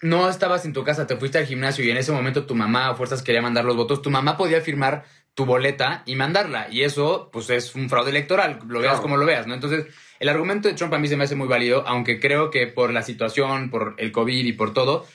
no 0.00 0.28
estabas 0.28 0.64
en 0.64 0.72
tu 0.72 0.84
casa, 0.84 1.06
te 1.06 1.16
fuiste 1.16 1.38
al 1.38 1.46
gimnasio 1.46 1.84
y 1.84 1.90
en 1.90 1.96
ese 1.96 2.12
momento 2.12 2.46
tu 2.46 2.54
mamá 2.54 2.88
a 2.88 2.94
fuerzas 2.94 3.22
quería 3.22 3.42
mandar 3.42 3.64
los 3.64 3.76
votos, 3.76 4.00
tu 4.02 4.10
mamá 4.10 4.36
podía 4.36 4.60
firmar 4.60 5.04
tu 5.38 5.46
boleta 5.46 6.02
y 6.04 6.16
mandarla. 6.16 6.66
Y 6.68 6.82
eso, 6.82 7.30
pues, 7.32 7.48
es 7.48 7.76
un 7.76 7.88
fraude 7.88 8.10
electoral, 8.10 8.58
lo 8.66 8.80
veas 8.80 8.94
Claro. 8.94 9.02
como 9.02 9.16
lo 9.18 9.24
veas, 9.24 9.46
¿no? 9.46 9.54
Entonces, 9.54 9.86
el 10.18 10.28
argumento 10.28 10.66
de 10.66 10.74
Trump 10.74 10.92
a 10.94 10.98
mí 10.98 11.06
se 11.06 11.16
me 11.16 11.22
hace 11.22 11.36
muy 11.36 11.46
válido, 11.46 11.84
aunque 11.86 12.18
creo 12.18 12.50
que 12.50 12.66
por 12.66 12.92
la 12.92 13.02
situación, 13.02 13.70
por 13.70 13.94
el 13.98 14.10
COVID 14.10 14.44
y 14.44 14.52
por 14.52 14.74
todo, 14.74 15.06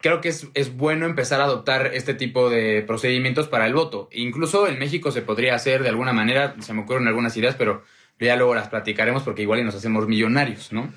creo 0.00 0.20
que 0.20 0.30
es, 0.30 0.48
es 0.54 0.76
bueno 0.76 1.06
empezar 1.06 1.40
a 1.40 1.44
adoptar 1.44 1.92
este 1.94 2.12
tipo 2.12 2.50
de 2.50 2.82
procedimientos 2.82 3.46
para 3.46 3.68
el 3.68 3.74
voto. 3.74 4.08
Incluso 4.10 4.66
en 4.66 4.80
México 4.80 5.12
se 5.12 5.22
podría 5.22 5.54
hacer 5.54 5.84
de 5.84 5.90
alguna 5.90 6.12
manera, 6.12 6.56
se 6.58 6.74
me 6.74 6.82
ocurren 6.82 7.06
algunas 7.06 7.36
ideas, 7.36 7.54
pero 7.54 7.84
ya 8.18 8.34
luego 8.34 8.56
las 8.56 8.66
platicaremos 8.68 9.22
porque 9.22 9.42
igual 9.42 9.60
y 9.60 9.64
nos 9.64 9.76
hacemos 9.76 10.08
millonarios, 10.08 10.72
¿no? 10.72 10.92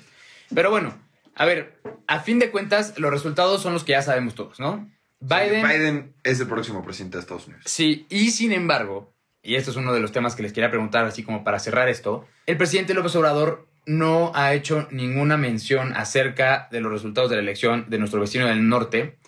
Pero 0.52 0.70
bueno, 0.70 0.98
a 1.36 1.44
ver, 1.44 1.78
a 2.08 2.18
fin 2.18 2.40
de 2.40 2.50
cuentas, 2.50 2.98
los 2.98 3.12
resultados 3.12 3.62
son 3.62 3.74
los 3.74 3.84
que 3.84 3.92
ya 3.92 4.02
sabemos 4.02 4.34
todos, 4.34 4.58
¿no? 4.58 4.90
Biden, 5.20 5.66
Biden 5.66 6.14
es 6.24 6.40
el 6.40 6.46
próximo 6.46 6.84
presidente 6.84 7.16
de 7.16 7.20
Estados 7.22 7.46
Unidos. 7.46 7.64
Sí, 7.66 8.06
y 8.10 8.30
sin 8.30 8.52
embargo, 8.52 9.14
y 9.42 9.54
esto 9.56 9.70
es 9.70 9.76
uno 9.76 9.92
de 9.92 10.00
los 10.00 10.12
temas 10.12 10.34
que 10.36 10.42
les 10.42 10.52
quería 10.52 10.70
preguntar, 10.70 11.04
así 11.06 11.22
como 11.22 11.42
para 11.44 11.58
cerrar 11.58 11.88
esto, 11.88 12.26
el 12.46 12.56
presidente 12.56 12.94
López 12.94 13.14
Obrador 13.16 13.66
no 13.86 14.32
ha 14.34 14.52
hecho 14.52 14.88
ninguna 14.90 15.36
mención 15.36 15.94
acerca 15.96 16.68
de 16.72 16.80
los 16.80 16.90
resultados 16.92 17.30
de 17.30 17.36
la 17.36 17.42
elección 17.42 17.86
de 17.88 17.98
nuestro 17.98 18.20
vecino 18.20 18.46
del 18.46 18.68
norte. 18.68 19.18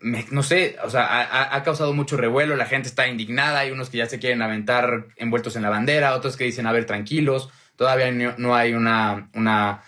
Me- 0.00 0.26
no 0.30 0.42
sé, 0.42 0.76
o 0.84 0.90
sea, 0.90 1.04
ha- 1.06 1.22
ha, 1.22 1.56
ha 1.56 1.62
causado 1.62 1.92
mucho 1.94 2.16
revuelo, 2.16 2.56
la 2.56 2.66
gente 2.66 2.88
está 2.88 3.08
indignada, 3.08 3.60
hay 3.60 3.70
unos 3.70 3.88
que 3.88 3.98
ya 3.98 4.06
se 4.06 4.18
quieren 4.18 4.42
aventar 4.42 5.06
envueltos 5.16 5.56
en 5.56 5.62
la 5.62 5.70
bandera, 5.70 6.14
otros 6.14 6.36
que 6.36 6.44
dicen, 6.44 6.66
a 6.66 6.72
ver, 6.72 6.84
tranquilos, 6.86 7.48
todavía 7.76 8.10
no, 8.10 8.34
no 8.36 8.54
hay 8.54 8.74
una, 8.74 9.30
una 9.34 9.82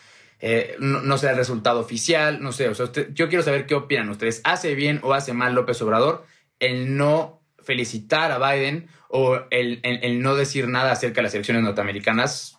eh, 0.46 0.76
no, 0.78 1.00
no 1.00 1.16
sé 1.16 1.30
el 1.30 1.36
resultado 1.36 1.80
oficial, 1.80 2.42
no 2.42 2.52
sé, 2.52 2.70
yo 3.14 3.28
quiero 3.30 3.42
saber 3.42 3.64
qué 3.64 3.74
opinan 3.74 4.10
ustedes. 4.10 4.42
¿Hace 4.44 4.74
bien 4.74 5.00
o 5.02 5.14
hace 5.14 5.32
mal 5.32 5.54
López 5.54 5.80
Obrador 5.80 6.26
el 6.60 6.98
no 6.98 7.40
felicitar 7.62 8.30
a 8.30 8.36
Biden 8.52 8.86
o 9.08 9.38
el, 9.50 9.80
el- 9.82 10.20
no 10.20 10.34
decir 10.34 10.68
nada 10.68 10.92
acerca 10.92 11.16
de 11.16 11.22
las 11.22 11.34
elecciones 11.34 11.62
norteamericanas? 11.62 12.58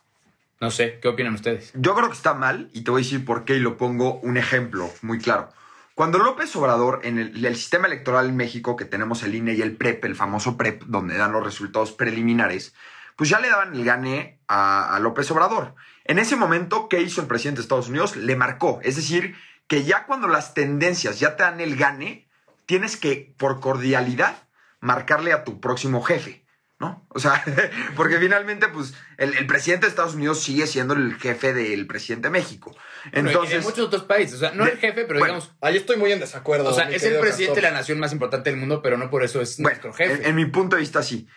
No 0.59 0.71
sé, 0.71 0.97
¿qué 0.99 1.09
opinan 1.09 1.35
ustedes? 1.35 1.73
Yo 1.75 1.93
creo 1.93 2.07
que 2.07 2.15
está 2.15 2.33
mal 2.33 2.71
y 2.73 2.81
te 2.81 2.89
voy 2.89 3.01
a 3.01 3.03
decir 3.03 3.23
por 3.23 3.45
qué 3.45 3.57
y 3.57 3.59
lo 3.59 3.77
pongo 3.77 4.15
un 4.21 4.37
ejemplo 4.37 4.89
muy 5.03 5.19
claro. 5.19 5.51
Cuando 5.93 6.17
López 6.17 6.55
Obrador, 6.55 7.01
en 7.03 7.19
el, 7.19 7.55
sistema 7.55 7.85
electoral 7.85 8.29
en 8.29 8.35
México, 8.35 8.75
que 8.75 8.85
tenemos 8.85 9.21
el 9.21 9.35
INE 9.35 9.53
y 9.53 9.61
el 9.61 9.75
PREP, 9.77 10.05
el 10.05 10.15
famoso 10.15 10.57
PREP, 10.57 10.85
donde 10.87 11.17
dan 11.17 11.33
los 11.33 11.43
resultados 11.43 11.91
preliminares, 11.91 12.73
pues 13.15 13.29
ya 13.29 13.39
le 13.39 13.49
daban 13.49 13.75
el 13.75 13.85
gane 13.85 14.39
a 14.47 14.97
López 15.03 15.29
Obrador. 15.29 15.75
En 16.05 16.19
ese 16.19 16.35
momento, 16.35 16.87
¿qué 16.89 17.01
hizo 17.01 17.21
el 17.21 17.27
presidente 17.27 17.59
de 17.59 17.63
Estados 17.63 17.89
Unidos? 17.89 18.15
Le 18.15 18.35
marcó. 18.35 18.79
Es 18.83 18.95
decir, 18.95 19.35
que 19.67 19.83
ya 19.83 20.05
cuando 20.05 20.27
las 20.27 20.53
tendencias 20.53 21.19
ya 21.19 21.35
te 21.35 21.43
dan 21.43 21.59
el 21.59 21.75
gane, 21.75 22.27
tienes 22.65 22.95
que, 22.95 23.33
por 23.37 23.59
cordialidad, 23.59 24.35
marcarle 24.79 25.33
a 25.33 25.43
tu 25.43 25.59
próximo 25.59 26.01
jefe. 26.03 26.45
¿no? 26.77 27.07
O 27.09 27.19
sea, 27.19 27.41
porque 27.95 28.19
finalmente, 28.19 28.67
pues, 28.67 28.93
el, 29.17 29.33
el 29.37 29.47
presidente 29.47 29.85
de 29.85 29.89
Estados 29.91 30.13
Unidos 30.15 30.43
sigue 30.43 30.67
siendo 30.67 30.93
el 30.93 31.15
jefe 31.15 31.53
del 31.53 31.87
presidente 31.87 32.27
de 32.27 32.31
México. 32.33 32.71
Bueno, 33.11 33.29
y 33.29 33.31
Entonces, 33.31 33.55
en 33.57 33.63
muchos 33.63 33.87
otros 33.87 34.03
países, 34.03 34.35
o 34.35 34.39
sea, 34.39 34.51
no 34.51 34.65
de- 34.65 34.71
el 34.71 34.77
jefe, 34.77 35.05
pero 35.05 35.19
bueno, 35.19 35.35
digamos, 35.35 35.55
Ahí 35.61 35.77
estoy 35.77 35.95
muy 35.95 36.11
en 36.11 36.19
desacuerdo. 36.19 36.69
o 36.69 36.73
sea, 36.73 36.89
es 36.91 37.01
el 37.03 37.19
presidente 37.19 37.61
de 37.61 37.67
la 37.67 37.71
nación 37.71 37.97
más 37.99 38.11
importante 38.11 38.49
del 38.51 38.59
mundo, 38.59 38.81
pero 38.81 38.97
no 38.97 39.09
por 39.09 39.23
eso 39.23 39.41
es 39.41 39.55
bueno, 39.57 39.69
nuestro 39.69 39.93
jefe. 39.93 40.21
en, 40.21 40.25
en 40.29 40.35
mi 40.35 40.45
punto 40.45 40.75
de 40.75 40.81
vista, 40.81 41.01
sí. 41.01 41.27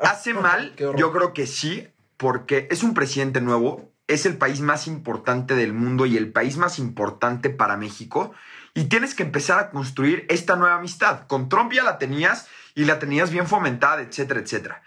Hace 0.00 0.34
mal, 0.34 0.74
yo 0.76 1.12
creo 1.12 1.32
que 1.32 1.46
sí, 1.46 1.88
porque 2.16 2.66
es 2.70 2.82
un 2.82 2.92
presidente 2.92 3.40
nuevo 3.40 3.92
es 4.08 4.26
el 4.26 4.36
país 4.36 4.60
más 4.60 4.86
importante 4.86 5.54
del 5.54 5.74
mundo 5.74 6.06
y 6.06 6.16
el 6.16 6.32
país 6.32 6.56
más 6.56 6.78
importante 6.78 7.50
para 7.50 7.76
México. 7.76 8.34
Y 8.74 8.84
tienes 8.84 9.14
que 9.14 9.22
empezar 9.22 9.58
a 9.60 9.70
construir 9.70 10.26
esta 10.28 10.56
nueva 10.56 10.76
amistad. 10.76 11.26
Con 11.26 11.48
Trump 11.48 11.72
ya 11.72 11.84
la 11.84 11.98
tenías 11.98 12.48
y 12.74 12.86
la 12.86 12.98
tenías 12.98 13.30
bien 13.30 13.46
fomentada, 13.46 14.00
etcétera, 14.02 14.40
etcétera. 14.40 14.82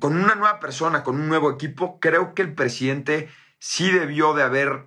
Con 0.00 0.16
una 0.16 0.34
nueva 0.34 0.58
persona, 0.58 1.02
con 1.02 1.16
un 1.16 1.28
nuevo 1.28 1.50
equipo, 1.50 2.00
creo 2.00 2.34
que 2.34 2.42
el 2.42 2.54
presidente 2.54 3.28
sí 3.58 3.90
debió 3.90 4.34
de 4.34 4.42
haber 4.42 4.86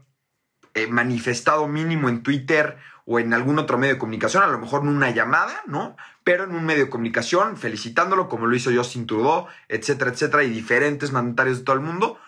eh, 0.73 0.87
manifestado 0.87 1.67
mínimo 1.67 2.09
en 2.09 2.23
Twitter 2.23 2.77
o 3.05 3.19
en 3.19 3.33
algún 3.33 3.57
otro 3.59 3.77
medio 3.77 3.95
de 3.95 3.99
comunicación, 3.99 4.43
a 4.43 4.47
lo 4.47 4.59
mejor 4.59 4.83
en 4.83 4.89
una 4.89 5.09
llamada, 5.09 5.61
¿no? 5.65 5.95
Pero 6.23 6.43
en 6.43 6.51
un 6.51 6.63
medio 6.63 6.85
de 6.85 6.89
comunicación, 6.91 7.57
felicitándolo 7.57 8.29
como 8.29 8.45
lo 8.45 8.55
hizo 8.55 8.71
Justin 8.71 9.07
Trudeau, 9.07 9.47
etcétera, 9.67 10.11
etcétera, 10.11 10.43
y 10.43 10.49
diferentes 10.49 11.11
mandatarios 11.11 11.59
de 11.59 11.63
todo 11.65 11.75
el 11.75 11.81
mundo, 11.81 12.19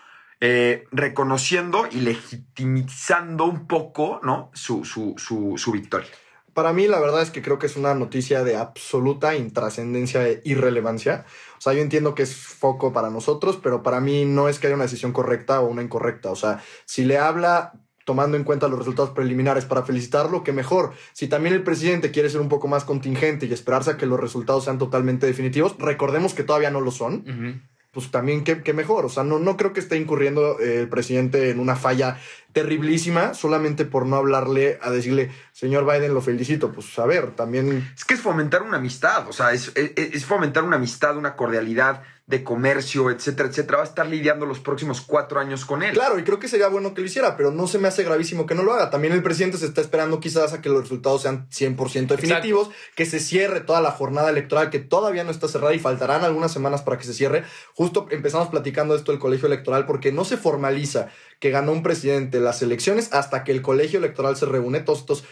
eh, 0.41 0.85
reconociendo 0.91 1.87
y 1.91 2.01
legitimizando 2.01 3.45
un 3.45 3.67
poco, 3.67 4.19
¿no? 4.23 4.49
Su, 4.53 4.83
su, 4.83 5.13
su, 5.17 5.53
su 5.57 5.71
victoria. 5.71 6.09
Para 6.53 6.73
mí, 6.73 6.87
la 6.87 6.99
verdad 6.99 7.21
es 7.21 7.29
que 7.29 7.41
creo 7.41 7.59
que 7.59 7.67
es 7.67 7.77
una 7.77 7.93
noticia 7.93 8.43
de 8.43 8.57
absoluta 8.57 9.35
intrascendencia 9.35 10.27
e 10.27 10.41
irrelevancia. 10.43 11.25
O 11.57 11.61
sea, 11.61 11.73
yo 11.73 11.81
entiendo 11.81 12.13
que 12.15 12.23
es 12.23 12.35
foco 12.35 12.91
para 12.91 13.09
nosotros, 13.09 13.57
pero 13.61 13.83
para 13.83 14.01
mí 14.01 14.25
no 14.25 14.49
es 14.49 14.59
que 14.59 14.67
haya 14.67 14.75
una 14.75 14.85
decisión 14.85 15.13
correcta 15.13 15.61
o 15.61 15.67
una 15.67 15.83
incorrecta. 15.83 16.31
O 16.31 16.35
sea, 16.35 16.61
si 16.85 17.05
le 17.05 17.17
habla 17.17 17.73
tomando 18.03 18.35
en 18.35 18.43
cuenta 18.43 18.67
los 18.67 18.79
resultados 18.79 19.11
preliminares 19.11 19.65
para 19.65 19.83
felicitarlo, 19.83 20.43
que 20.43 20.51
mejor. 20.51 20.93
Si 21.13 21.27
también 21.27 21.55
el 21.55 21.63
presidente 21.63 22.11
quiere 22.11 22.29
ser 22.29 22.41
un 22.41 22.49
poco 22.49 22.67
más 22.67 22.83
contingente 22.83 23.45
y 23.45 23.53
esperarse 23.53 23.91
a 23.91 23.97
que 23.97 24.05
los 24.05 24.19
resultados 24.19 24.65
sean 24.65 24.77
totalmente 24.77 25.27
definitivos, 25.27 25.75
recordemos 25.77 26.33
que 26.33 26.43
todavía 26.43 26.71
no 26.71 26.81
lo 26.81 26.91
son. 26.91 27.69
Pues 27.91 28.09
también 28.09 28.43
qué, 28.43 28.73
mejor. 28.73 29.05
O 29.05 29.09
sea, 29.09 29.23
no, 29.23 29.37
no 29.37 29.57
creo 29.57 29.73
que 29.73 29.81
esté 29.81 29.97
incurriendo 29.97 30.59
el 30.59 30.87
presidente 30.87 31.49
en 31.49 31.59
una 31.59 31.75
falla 31.75 32.17
terriblísima 32.53 33.33
solamente 33.33 33.85
por 33.85 34.05
no 34.05 34.15
hablarle 34.15 34.79
a 34.81 34.91
decirle, 34.91 35.31
señor 35.51 35.85
Biden, 35.85 36.13
lo 36.13 36.21
felicito. 36.21 36.71
Pues 36.71 36.97
a 36.99 37.05
ver, 37.05 37.31
también... 37.35 37.91
Es 37.95 38.05
que 38.05 38.13
es 38.13 38.21
fomentar 38.21 38.63
una 38.63 38.77
amistad, 38.77 39.27
o 39.27 39.33
sea, 39.33 39.51
es, 39.51 39.73
es 39.75 40.25
fomentar 40.25 40.63
una 40.63 40.77
amistad, 40.77 41.17
una 41.17 41.35
cordialidad 41.35 42.03
de 42.31 42.43
comercio, 42.43 43.11
etcétera, 43.11 43.49
etcétera, 43.49 43.77
va 43.77 43.83
a 43.83 43.87
estar 43.87 44.07
lidiando 44.07 44.45
los 44.45 44.59
próximos 44.59 45.01
cuatro 45.01 45.39
años 45.39 45.65
con 45.65 45.83
él. 45.83 45.93
Claro, 45.93 46.17
y 46.17 46.23
creo 46.23 46.39
que 46.39 46.47
sería 46.47 46.69
bueno 46.69 46.93
que 46.93 47.01
lo 47.01 47.07
hiciera, 47.07 47.35
pero 47.35 47.51
no 47.51 47.67
se 47.67 47.77
me 47.77 47.89
hace 47.89 48.03
gravísimo 48.03 48.45
que 48.45 48.55
no 48.55 48.63
lo 48.63 48.73
haga. 48.73 48.89
También 48.89 49.13
el 49.13 49.21
presidente 49.21 49.57
se 49.57 49.65
está 49.65 49.81
esperando 49.81 50.21
quizás 50.21 50.53
a 50.53 50.61
que 50.61 50.69
los 50.69 50.81
resultados 50.81 51.21
sean 51.21 51.49
100% 51.49 52.07
definitivos, 52.07 52.69
que 52.95 53.05
se 53.05 53.19
cierre 53.19 53.59
toda 53.59 53.81
la 53.81 53.91
jornada 53.91 54.29
electoral 54.29 54.69
que 54.69 54.79
todavía 54.79 55.25
no 55.25 55.31
está 55.31 55.49
cerrada 55.49 55.75
y 55.75 55.79
faltarán 55.79 56.23
algunas 56.23 56.53
semanas 56.53 56.81
para 56.81 56.97
que 56.97 57.03
se 57.03 57.13
cierre. 57.13 57.43
Justo 57.75 58.07
empezamos 58.09 58.47
platicando 58.47 58.95
esto 58.95 59.11
del 59.11 59.19
colegio 59.19 59.47
electoral 59.47 59.85
porque 59.85 60.13
no 60.13 60.23
se 60.23 60.37
formaliza 60.37 61.09
que 61.41 61.49
ganó 61.49 61.71
un 61.71 61.81
presidente 61.81 62.39
las 62.39 62.61
elecciones 62.61 63.11
hasta 63.13 63.43
que 63.43 63.51
el 63.51 63.63
colegio 63.63 63.97
electoral 63.97 64.37
se 64.37 64.45
reúne. 64.45 64.81
Todos 64.81 64.99
estos 64.99 65.23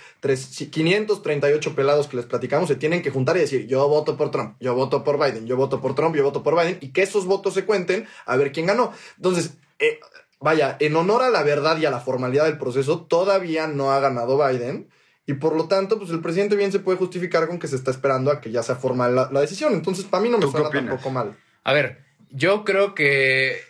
538 0.72 1.76
pelados 1.76 2.08
que 2.08 2.18
les 2.18 2.26
platicamos 2.26 2.68
se 2.68 2.76
tienen 2.76 3.04
que 3.04 3.12
juntar 3.12 3.38
y 3.38 3.42
decir, 3.42 3.68
yo 3.68 3.88
voto 3.88 4.18
por 4.18 4.32
Trump, 4.32 4.56
yo 4.60 4.74
voto 4.74 5.04
por 5.04 5.24
Biden, 5.24 5.46
yo 5.46 5.56
voto 5.56 5.80
por 5.80 5.94
Trump, 5.94 6.16
yo 6.16 6.24
voto 6.24 6.42
por 6.42 6.60
Biden, 6.60 6.80
y 6.82 6.90
que 6.94 7.04
esos 7.04 7.28
votos 7.28 7.54
se 7.54 7.64
cuenten 7.64 8.08
a 8.26 8.38
ver 8.38 8.52
quién 8.52 8.66
ganó. 8.66 8.92
Entonces, 9.18 9.54
eh, 9.78 10.00
vaya, 10.40 10.78
en 10.80 10.96
honor 10.96 11.22
a 11.22 11.30
la 11.30 11.44
verdad 11.44 11.78
y 11.78 11.86
a 11.86 11.92
la 11.92 12.00
formalidad 12.00 12.46
del 12.46 12.58
proceso, 12.58 13.02
todavía 13.02 13.68
no 13.68 13.92
ha 13.92 14.00
ganado 14.00 14.44
Biden. 14.44 14.90
Y 15.28 15.36
por 15.36 15.56
lo 15.56 15.68
tanto, 15.68 16.00
pues 16.00 16.10
el 16.10 16.22
presidente 16.22 16.56
bien 16.56 16.72
se 16.72 16.80
puede 16.80 16.98
justificar 16.98 17.48
con 17.48 17.60
que 17.60 17.68
se 17.68 17.76
está 17.76 17.92
esperando 17.92 18.32
a 18.32 18.42
que 18.42 18.50
ya 18.50 18.64
sea 18.64 18.78
formal 18.78 19.14
la, 19.14 19.30
la 19.32 19.42
decisión. 19.42 19.74
Entonces, 19.74 20.06
para 20.06 20.24
mí 20.24 20.30
no 20.30 20.40
me 20.40 20.50
suena 20.50 20.72
tampoco 20.72 21.12
mal. 21.12 21.38
A 21.64 21.72
ver, 21.72 22.00
yo 22.32 22.66
creo 22.66 22.96
que 22.96 23.69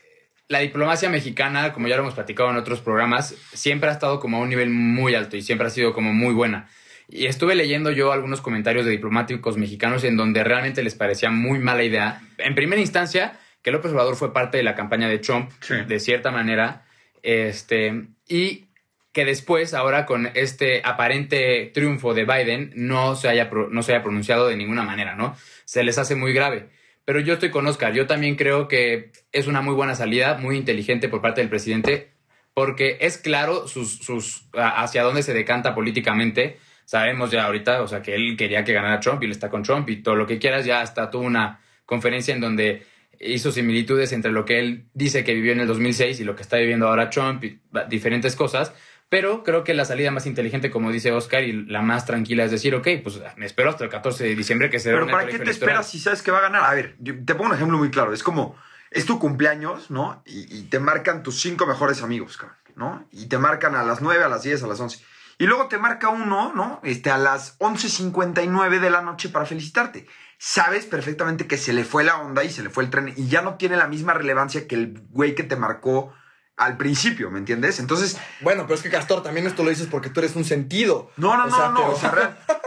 la 0.49 0.59
diplomacia 0.59 1.09
mexicana, 1.09 1.71
como 1.71 1.87
ya 1.87 1.95
lo 1.95 2.01
hemos 2.01 2.15
platicado 2.15 2.49
en 2.49 2.57
otros 2.57 2.81
programas, 2.81 3.35
siempre 3.53 3.89
ha 3.89 3.93
estado 3.93 4.19
como 4.19 4.37
a 4.37 4.39
un 4.39 4.49
nivel 4.49 4.71
muy 4.71 5.13
alto 5.13 5.37
y 5.37 5.43
siempre 5.43 5.67
ha 5.67 5.69
sido 5.69 5.93
como 5.93 6.11
muy 6.11 6.33
buena. 6.33 6.67
Y 7.07 7.27
estuve 7.27 7.53
leyendo 7.53 7.91
yo 7.91 8.11
algunos 8.11 8.41
comentarios 8.41 8.83
de 8.85 8.91
diplomáticos 8.91 9.57
mexicanos 9.57 10.03
en 10.03 10.17
donde 10.17 10.43
realmente 10.43 10.81
les 10.81 10.95
parecía 10.95 11.29
muy 11.29 11.59
mala 11.59 11.83
idea. 11.83 12.21
En 12.39 12.55
primera 12.55 12.81
instancia, 12.81 13.39
que 13.61 13.71
López 13.71 13.91
Obrador 13.91 14.15
fue 14.15 14.33
parte 14.33 14.57
de 14.57 14.63
la 14.63 14.73
campaña 14.73 15.07
de 15.07 15.19
Trump, 15.19 15.51
de 15.87 15.99
cierta 15.99 16.31
manera, 16.31 16.83
este, 17.21 18.07
y 18.27 18.69
que 19.11 19.25
después, 19.25 19.75
ahora 19.75 20.07
con 20.07 20.31
este 20.33 20.81
aparente 20.83 21.69
triunfo 21.75 22.15
de 22.15 22.25
Biden, 22.25 22.71
no 22.75 23.15
se 23.15 23.29
haya, 23.29 23.51
no 23.69 23.83
se 23.83 23.93
haya 23.93 24.03
pronunciado 24.03 24.47
de 24.47 24.55
ninguna 24.55 24.81
manera, 24.81 25.15
¿no? 25.15 25.35
Se 25.65 25.83
les 25.83 25.99
hace 25.99 26.15
muy 26.15 26.33
grave. 26.33 26.69
Pero 27.09 27.21
yo 27.21 27.33
estoy 27.33 27.49
con 27.49 27.65
Oscar. 27.65 27.91
Yo 27.91 28.05
también 28.05 28.35
creo 28.35 28.67
que 28.67 29.11
es 29.31 29.47
una 29.47 29.61
muy 29.61 29.73
buena 29.73 29.95
salida, 29.95 30.37
muy 30.37 30.57
inteligente 30.57 31.09
por 31.09 31.23
parte 31.23 31.41
del 31.41 31.49
presidente, 31.49 32.11
porque 32.53 32.99
es 33.01 33.17
claro 33.17 33.67
sus, 33.67 34.47
hacia 34.53 35.01
dónde 35.01 35.23
se 35.23 35.33
decanta 35.33 35.73
políticamente. 35.73 36.59
Sabemos 36.85 37.31
ya 37.31 37.47
ahorita, 37.47 37.81
o 37.81 37.87
sea, 37.87 38.03
que 38.03 38.13
él 38.13 38.37
quería 38.37 38.63
que 38.63 38.73
ganara 38.73 38.99
Trump 38.99 39.23
y 39.23 39.25
él 39.25 39.31
está 39.31 39.49
con 39.49 39.63
Trump 39.63 39.89
y 39.89 40.03
todo 40.03 40.13
lo 40.13 40.27
que 40.27 40.37
quieras. 40.37 40.65
Ya 40.65 40.81
hasta 40.81 41.09
tuvo 41.09 41.23
una 41.23 41.59
conferencia 41.83 42.31
en 42.31 42.41
donde 42.41 42.85
hizo 43.19 43.51
similitudes 43.51 44.13
entre 44.13 44.31
lo 44.31 44.45
que 44.45 44.59
él 44.59 44.85
dice 44.93 45.23
que 45.23 45.33
vivió 45.33 45.53
en 45.53 45.61
el 45.61 45.67
2006 45.67 46.19
y 46.19 46.23
lo 46.23 46.35
que 46.35 46.43
está 46.43 46.57
viviendo 46.57 46.87
ahora 46.87 47.09
Trump 47.09 47.43
y 47.43 47.59
diferentes 47.89 48.35
cosas. 48.35 48.71
Pero 49.09 49.43
creo 49.43 49.63
que 49.63 49.73
la 49.73 49.85
salida 49.85 50.11
más 50.11 50.27
inteligente, 50.27 50.69
como 50.69 50.91
dice 50.91 51.11
Oscar, 51.11 51.43
y 51.43 51.65
la 51.65 51.81
más 51.81 52.05
tranquila 52.05 52.43
es 52.43 52.51
decir, 52.51 52.75
ok, 52.75 52.87
pues 53.03 53.19
me 53.37 53.47
espero 53.47 53.71
hasta 53.71 53.83
el 53.83 53.89
14 53.89 54.23
de 54.23 54.35
diciembre 54.35 54.69
que 54.69 54.79
se 54.79 54.91
Pero 54.91 55.07
¿para 55.07 55.25
qué 55.25 55.39
te 55.39 55.49
esperas 55.49 55.89
si 55.89 55.99
sabes 55.99 56.21
que 56.21 56.29
va 56.29 56.37
a 56.37 56.41
ganar? 56.41 56.63
A 56.63 56.73
ver, 56.75 56.95
te 57.03 57.33
pongo 57.33 57.49
un 57.49 57.55
ejemplo 57.55 57.79
muy 57.79 57.89
claro. 57.89 58.13
Es 58.13 58.21
como, 58.21 58.55
es 58.91 59.05
tu 59.05 59.17
cumpleaños, 59.17 59.89
¿no? 59.89 60.21
Y, 60.25 60.63
te 60.63 60.79
marcan 60.79 61.23
tus 61.23 61.41
cinco 61.41 61.65
mejores 61.65 62.03
amigos, 62.03 62.37
cabrón, 62.37 62.57
¿no? 62.75 63.07
Y 63.11 63.25
te 63.25 63.39
marcan 63.39 63.73
a 63.75 63.83
las 63.83 64.01
9, 64.01 64.23
a 64.23 64.29
las 64.29 64.43
10, 64.43 64.63
a 64.63 64.67
las 64.67 64.79
11. 64.79 65.03
Y 65.39 65.47
luego 65.47 65.67
te 65.69 65.79
marca 65.79 66.09
uno, 66.09 66.53
¿no? 66.53 66.79
Este, 66.83 67.09
a 67.09 67.17
las 67.17 67.57
11.59 67.59 68.79
de 68.79 68.89
la 68.91 69.01
noche 69.01 69.29
para 69.29 69.45
felicitarte. 69.45 70.05
Sabes 70.37 70.85
perfectamente 70.85 71.47
que 71.47 71.57
se 71.57 71.73
le 71.73 71.83
fue 71.83 72.03
la 72.03 72.19
onda 72.19 72.43
y 72.43 72.51
se 72.51 72.61
le 72.61 72.69
fue 72.69 72.83
el 72.83 72.89
tren 72.89 73.13
y 73.15 73.27
ya 73.27 73.41
no 73.41 73.55
tiene 73.55 73.75
la 73.75 73.87
misma 73.87 74.13
relevancia 74.13 74.67
que 74.67 74.75
el 74.75 75.01
güey 75.09 75.35
que 75.35 75.43
te 75.43 75.55
marcó 75.55 76.13
al 76.59 76.75
principio, 76.75 77.31
¿me 77.31 77.39
entiendes? 77.39 77.79
Entonces. 77.79 78.17
Bueno, 78.41 78.63
pero 78.63 78.75
es 78.75 78.83
que 78.83 78.89
Castor, 78.89 79.23
también 79.23 79.47
esto 79.47 79.63
lo 79.63 79.69
dices 79.69 79.87
porque 79.87 80.09
tú 80.09 80.19
eres 80.19 80.35
un 80.35 80.43
sentido. 80.43 81.09
No, 81.15 81.37
no, 81.37 81.47
no, 81.47 81.71
no. 81.71 81.93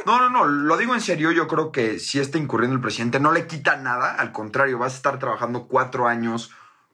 no, 0.07 0.19
no, 0.19 0.31
no. 0.31 0.45
Lo 0.47 0.77
digo 0.79 0.95
en 0.95 1.03
serio. 1.03 1.31
Yo 1.31 1.47
creo 1.47 1.71
que 1.71 1.99
si 1.99 2.19
está 2.19 2.39
incurriendo 2.39 2.75
el 2.75 2.81
presidente, 2.81 3.21
no 3.21 3.33
le 3.33 3.47
quita 3.47 3.77
nada. 3.77 4.15
Al 4.15 4.33
contrario, 4.33 4.79
vas 4.79 4.95
a 4.95 4.97
estar 4.97 5.19
trabajando 5.19 5.69
cuatro 5.69 6.09
años 6.09 6.51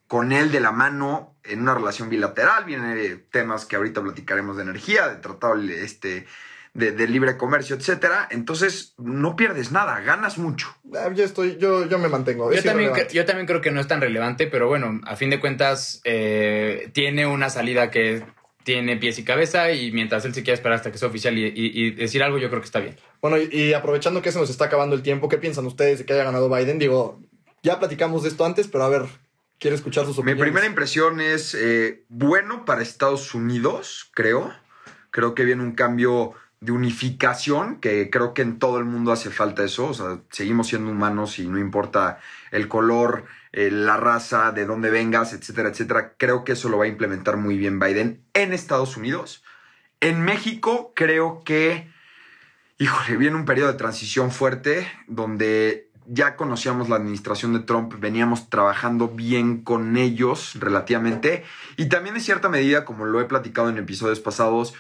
con 0.09 0.33
él 0.33 0.51
de 0.51 0.59
la 0.59 0.73
mano 0.73 1.37
en 1.45 1.61
una 1.61 1.75
relación 1.75 2.09
bilateral. 2.09 2.65
Vienen 2.65 3.25
temas 3.31 3.65
que 3.65 3.77
ahorita 3.77 4.03
platicaremos 4.03 4.57
de 4.57 4.65
energía, 4.65 5.07
de 5.07 5.17
tratado 5.17 5.55
este 5.55 6.27
de, 6.75 7.09
libre 7.09 7.37
comercio, 7.37 7.77
etcétera. 7.77 8.29
Entonces, 8.31 8.95
no 8.99 9.37
pierdes 9.37 9.73
nada, 9.73 10.01
ganas 10.01 10.39
mucho. 10.39 10.69
Ah, 10.95 11.11
yo 11.15 11.25
estoy, 11.25 11.57
yo, 11.59 11.87
yo 11.87 11.99
me 11.99 12.09
mantengo. 12.09 12.53
Yo 12.53 12.63
también, 12.63 12.93
yo 13.13 13.25
también 13.25 13.47
creo 13.47 13.61
que 13.61 13.71
no 13.71 13.81
es 13.81 13.89
tan 13.89 14.01
relevante, 14.01 14.47
pero 14.47 14.69
bueno, 14.69 15.01
a 15.05 15.17
fin 15.17 15.31
de 15.31 15.41
cuentas, 15.41 16.01
eh, 16.05 16.91
tiene 16.93 17.27
una 17.27 17.51
salida 17.51 17.91
que 17.91 18.25
tiene 18.69 18.99
pies 18.99 19.19
y 19.19 19.25
cabeza 19.25 19.73
y 19.73 19.93
mientras 19.93 20.27
él 20.27 20.35
se 20.35 20.43
quiera 20.43 20.55
esperar 20.55 20.77
hasta 20.77 20.93
que 20.93 20.99
sea 20.99 21.09
oficial 21.09 21.39
y, 21.39 21.91
decir 21.93 22.23
algo, 22.23 22.37
yo 22.37 22.51
creo 22.51 22.61
que 22.61 22.67
está 22.67 22.81
bien. 22.81 22.97
Bueno, 23.23 23.39
y, 23.39 23.73
aprovechando 23.73 24.21
que 24.21 24.31
se 24.31 24.39
nos 24.39 24.51
está 24.51 24.67
acabando 24.67 24.95
el 24.95 25.03
tiempo, 25.03 25.31
¿qué 25.31 25.39
piensan 25.39 25.65
ustedes 25.65 26.01
de 26.01 26.05
que 26.05 26.13
haya 26.13 26.25
ganado 26.25 26.51
Biden? 26.55 26.79
Digo, 26.79 27.19
ya 27.63 27.79
platicamos 27.79 28.25
de 28.25 28.29
esto 28.29 28.45
antes, 28.45 28.69
pero 28.69 28.85
a 28.85 28.91
ver, 28.91 29.07
quiero 29.59 29.75
escuchar 29.75 30.05
sus 30.05 30.19
opiniones. 30.19 30.41
Mi 30.41 30.51
primera 30.51 30.67
impresión 30.67 31.19
es 31.21 31.55
eh, 31.55 32.05
bueno 32.09 32.67
para 32.67 32.83
Estados 32.83 33.35
Unidos, 33.35 34.11
creo. 34.13 34.53
Creo 35.11 35.35
que 35.35 35.45
viene 35.45 35.63
un 35.63 35.73
cambio 35.73 36.35
de 36.61 36.73
unificación, 36.73 37.81
que 37.81 38.11
creo 38.11 38.35
que 38.35 38.43
en 38.43 38.59
todo 38.59 38.79
el 38.79 38.85
mundo 38.85 39.13
hace 39.13 39.31
falta 39.31 39.65
eso, 39.65 39.89
o 39.89 39.95
sea, 39.95 40.19
seguimos 40.31 40.69
siendo 40.69 40.91
humanos 40.91 41.39
y 41.39 41.47
no 41.47 41.59
importa 41.59 42.19
el 42.51 42.67
color, 42.67 43.27
eh, 43.53 43.71
la 43.71 43.97
raza, 43.97 44.51
de 44.51 44.67
dónde 44.67 44.91
vengas, 44.91 45.33
etcétera, 45.33 45.69
etcétera, 45.69 46.15
creo 46.17 46.45
que 46.45 46.53
eso 46.53 46.69
lo 46.69 46.79
va 46.79 46.85
a 46.85 46.89
implementar 46.89 47.37
muy 47.37 47.57
bien 47.57 47.79
Biden 47.79 48.25
en 48.35 48.53
Estados 48.53 48.97
Unidos. 48.97 49.45
En 50.01 50.23
México 50.23 50.93
creo 50.97 51.43
que, 51.45 51.91
híjole, 52.79 53.17
viene 53.17 53.37
un 53.37 53.45
periodo 53.45 53.73
de 53.73 53.79
transición 53.79 54.33
fuerte 54.33 54.91
donde 55.07 55.89
ya 56.09 56.37
conocíamos 56.37 56.89
la 56.89 56.97
administración 56.97 57.53
de 57.53 57.61
Trump, 57.61 57.95
veníamos 57.99 58.49
trabajando 58.49 59.09
bien 59.09 59.63
con 59.63 59.97
ellos 59.97 60.55
relativamente. 60.59 61.45
Y 61.77 61.89
también 61.89 62.17
en 62.17 62.23
cierta 62.23 62.49
medida, 62.49 62.85
como 62.85 63.05
lo 63.05 63.21
he 63.21 63.27
platicado 63.27 63.69
en 63.69 63.77
episodios 63.77 64.19
pasados, 64.19 64.75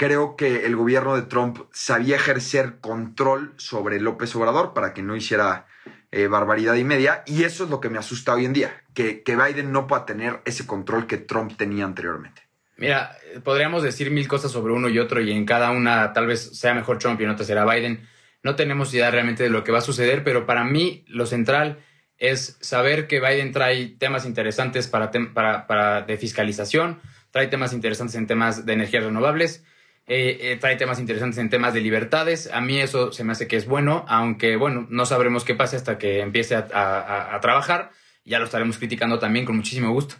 creo 0.00 0.34
que 0.34 0.64
el 0.64 0.76
gobierno 0.76 1.14
de 1.14 1.20
Trump 1.20 1.58
sabía 1.72 2.16
ejercer 2.16 2.80
control 2.80 3.52
sobre 3.58 4.00
López 4.00 4.34
Obrador 4.34 4.72
para 4.72 4.94
que 4.94 5.02
no 5.02 5.14
hiciera 5.14 5.66
eh, 6.10 6.26
barbaridad 6.26 6.74
y 6.76 6.84
media. 6.84 7.22
Y 7.26 7.44
eso 7.44 7.64
es 7.64 7.70
lo 7.70 7.82
que 7.82 7.90
me 7.90 7.98
asusta 7.98 8.32
hoy 8.32 8.46
en 8.46 8.54
día, 8.54 8.82
que, 8.94 9.22
que 9.22 9.36
Biden 9.36 9.72
no 9.72 9.86
pueda 9.86 10.06
tener 10.06 10.40
ese 10.46 10.66
control 10.66 11.06
que 11.06 11.18
Trump 11.18 11.54
tenía 11.58 11.84
anteriormente. 11.84 12.40
Mira, 12.78 13.14
podríamos 13.44 13.82
decir 13.82 14.10
mil 14.10 14.26
cosas 14.26 14.50
sobre 14.50 14.72
uno 14.72 14.88
y 14.88 14.98
otro 14.98 15.20
y 15.20 15.32
en 15.32 15.44
cada 15.44 15.70
una 15.70 16.14
tal 16.14 16.26
vez 16.26 16.58
sea 16.58 16.72
mejor 16.72 16.96
Trump 16.96 17.20
y 17.20 17.24
en 17.24 17.30
otra 17.30 17.44
será 17.44 17.66
Biden. 17.66 18.08
No 18.42 18.56
tenemos 18.56 18.94
idea 18.94 19.10
realmente 19.10 19.42
de 19.42 19.50
lo 19.50 19.64
que 19.64 19.72
va 19.72 19.80
a 19.80 19.82
suceder, 19.82 20.24
pero 20.24 20.46
para 20.46 20.64
mí 20.64 21.04
lo 21.08 21.26
central 21.26 21.84
es 22.16 22.56
saber 22.62 23.06
que 23.06 23.20
Biden 23.20 23.52
trae 23.52 23.88
temas 23.98 24.24
interesantes 24.24 24.88
para, 24.88 25.10
para, 25.10 25.66
para 25.66 26.00
de 26.00 26.16
fiscalización, 26.16 27.02
trae 27.32 27.48
temas 27.48 27.74
interesantes 27.74 28.14
en 28.16 28.26
temas 28.26 28.64
de 28.64 28.72
energías 28.72 29.04
renovables, 29.04 29.62
eh, 30.12 30.38
eh, 30.52 30.56
trae 30.60 30.74
temas 30.74 30.98
interesantes 30.98 31.38
en 31.38 31.50
temas 31.50 31.72
de 31.72 31.80
libertades. 31.80 32.50
A 32.52 32.60
mí 32.60 32.80
eso 32.80 33.12
se 33.12 33.22
me 33.22 33.30
hace 33.32 33.46
que 33.46 33.56
es 33.56 33.66
bueno, 33.66 34.04
aunque 34.08 34.56
bueno, 34.56 34.86
no 34.90 35.06
sabremos 35.06 35.44
qué 35.44 35.54
pasa 35.54 35.76
hasta 35.76 35.98
que 35.98 36.20
empiece 36.20 36.56
a, 36.56 36.66
a- 36.72 37.34
a 37.36 37.40
trabajar. 37.40 37.90
Ya 38.24 38.38
lo 38.40 38.44
estaremos 38.44 38.76
criticando 38.76 39.18
también 39.20 39.46
con 39.46 39.56
muchísimo 39.56 39.92
gusto. 39.92 40.16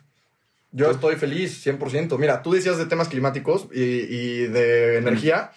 Yo 0.70 0.90
estoy 0.92 1.16
feliz, 1.16 1.66
100%. 1.66 2.16
Mira, 2.18 2.42
tú 2.42 2.52
decías 2.52 2.78
de 2.78 2.86
temas 2.86 3.08
climáticos 3.08 3.66
y, 3.74 3.82
y 3.82 4.46
de 4.46 4.98
energía. 4.98 5.50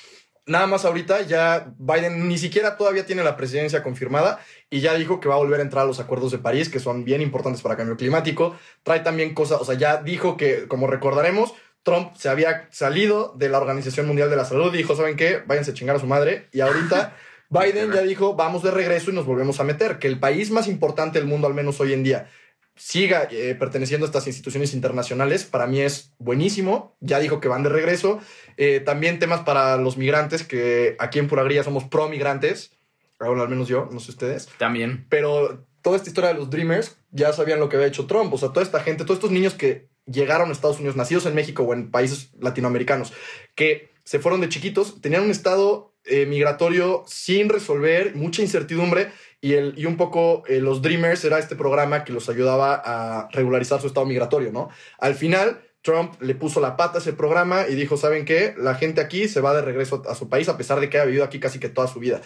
Nada 0.46 0.66
más 0.68 0.84
ahorita 0.84 1.22
ya 1.22 1.72
Biden 1.78 2.28
ni 2.28 2.38
siquiera 2.38 2.76
todavía 2.76 3.06
tiene 3.06 3.24
la 3.24 3.38
presidencia 3.38 3.82
confirmada 3.82 4.40
y 4.70 4.82
ya 4.82 4.94
dijo 4.96 5.20
que 5.22 5.30
va 5.30 5.36
a 5.36 5.38
volver 5.38 5.60
a 5.60 5.64
entrar 5.64 5.84
a 5.84 5.88
los 5.88 6.00
acuerdos 6.02 6.32
de 6.32 6.40
París, 6.40 6.68
que 6.68 6.80
son 6.80 7.06
bien 7.06 7.22
importantes 7.22 7.62
para 7.62 7.78
cambio 7.78 7.96
climático. 7.96 8.58
Trae 8.82 9.00
también 9.02 9.34
cosas, 9.36 9.62
o 9.62 9.66
sea, 9.66 9.76
ya 9.76 10.02
dijo 10.04 10.36
que, 10.36 10.68
como 10.68 10.88
recordaremos, 10.88 11.54
Trump 11.84 12.16
se 12.16 12.30
había 12.30 12.68
salido 12.72 13.34
de 13.38 13.50
la 13.50 13.60
Organización 13.60 14.08
Mundial 14.08 14.30
de 14.30 14.38
la 14.38 14.46
Salud 14.46 14.74
y 14.74 14.78
dijo, 14.78 14.96
¿saben 14.96 15.16
qué? 15.16 15.44
Váyanse 15.46 15.72
a 15.72 15.74
chingar 15.74 15.98
a 15.98 16.00
su 16.00 16.08
madre. 16.08 16.48
Y 16.52 16.62
ahorita 16.62 17.16
Biden 17.50 17.92
ya 17.92 18.02
dijo, 18.02 18.36
vamos 18.36 18.64
de 18.64 18.72
regreso 18.72 19.12
y 19.12 19.14
nos 19.14 19.26
volvemos 19.26 19.60
a 19.60 19.64
meter. 19.64 20.00
Que 20.00 20.08
el 20.08 20.20
país 20.20 20.50
más 20.50 20.68
importante 20.68 21.20
del 21.20 21.28
mundo, 21.28 21.46
al 21.46 21.54
menos 21.54 21.80
hoy 21.82 21.94
en 21.94 22.04
día, 22.04 22.30
siga 22.76 23.28
eh, 23.30 23.56
perteneciendo 23.60 24.06
a 24.06 24.08
estas 24.08 24.28
instituciones 24.28 24.74
internacionales, 24.74 25.44
para 25.44 25.68
mí 25.68 25.80
es 25.82 26.14
buenísimo. 26.18 26.96
Ya 27.02 27.20
dijo 27.20 27.40
que 27.40 27.50
van 27.50 27.64
de 27.64 27.70
regreso. 27.70 28.20
Eh, 28.58 28.80
también 28.80 29.20
temas 29.20 29.42
para 29.42 29.78
los 29.78 29.98
migrantes, 29.98 30.44
que 30.44 30.96
aquí 31.00 31.20
en 31.20 31.28
Puragría 31.28 31.64
somos 31.64 31.84
pro 31.84 32.08
migrantes. 32.10 32.72
Ahora 33.20 33.44
al 33.44 33.50
menos 33.50 33.68
yo, 33.68 33.90
no 33.92 34.00
sé 34.00 34.12
ustedes. 34.12 34.50
También. 34.58 35.06
Pero 35.10 35.66
toda 35.82 35.98
esta 35.98 36.10
historia 36.10 36.30
de 36.30 36.40
los 36.40 36.50
Dreamers, 36.50 36.98
ya 37.12 37.34
sabían 37.34 37.60
lo 37.60 37.70
que 37.70 37.76
había 37.76 37.88
hecho 37.88 38.08
Trump. 38.08 38.34
O 38.34 38.38
sea, 38.38 38.50
toda 38.50 38.64
esta 38.64 38.80
gente, 38.80 39.04
todos 39.04 39.18
estos 39.18 39.32
niños 39.32 39.54
que 39.54 39.93
llegaron 40.06 40.50
a 40.50 40.52
Estados 40.52 40.78
Unidos, 40.78 40.96
nacidos 40.96 41.26
en 41.26 41.36
México 41.36 41.64
o 41.64 41.74
en 41.74 41.92
países 41.92 42.30
latinoamericanos, 42.40 43.14
que 43.56 43.92
se 44.04 44.20
fueron 44.20 44.42
de 44.42 44.50
chiquitos, 44.50 45.02
tenían 45.02 45.24
un 45.24 45.32
estado 45.32 45.94
eh, 46.06 46.26
migratorio 46.26 47.04
sin 47.08 47.50
resolver, 47.50 48.16
mucha 48.16 48.42
incertidumbre. 48.42 49.12
Y, 49.40 49.54
el, 49.54 49.74
y 49.78 49.86
un 49.86 49.98
poco 49.98 50.44
eh, 50.48 50.60
los 50.60 50.82
Dreamers 50.82 51.24
era 51.26 51.38
este 51.38 51.56
programa 51.56 52.04
que 52.04 52.14
los 52.14 52.30
ayudaba 52.30 52.82
a 52.84 53.30
regularizar 53.32 53.82
su 53.82 53.88
estado 53.88 54.06
migratorio, 54.06 54.52
¿no? 54.52 54.70
Al 55.00 55.16
final, 55.16 55.62
Trump 55.82 56.14
le 56.22 56.34
puso 56.34 56.62
la 56.62 56.78
pata 56.78 56.98
a 56.98 57.02
ese 57.02 57.14
programa 57.14 57.68
y 57.68 57.76
dijo, 57.76 57.98
¿saben 57.98 58.24
qué? 58.24 58.56
La 58.58 58.76
gente 58.76 59.02
aquí 59.02 59.28
se 59.28 59.42
va 59.42 59.54
de 59.54 59.62
regreso 59.62 60.02
a 60.08 60.16
su 60.16 60.30
país 60.30 60.48
a 60.48 60.58
pesar 60.58 60.80
de 60.80 60.90
que 60.90 60.98
haya 60.98 61.06
vivido 61.06 61.26
aquí 61.26 61.40
casi 61.40 61.60
que 61.60 61.70
toda 61.70 61.88
su 61.88 62.00
vida. 62.00 62.22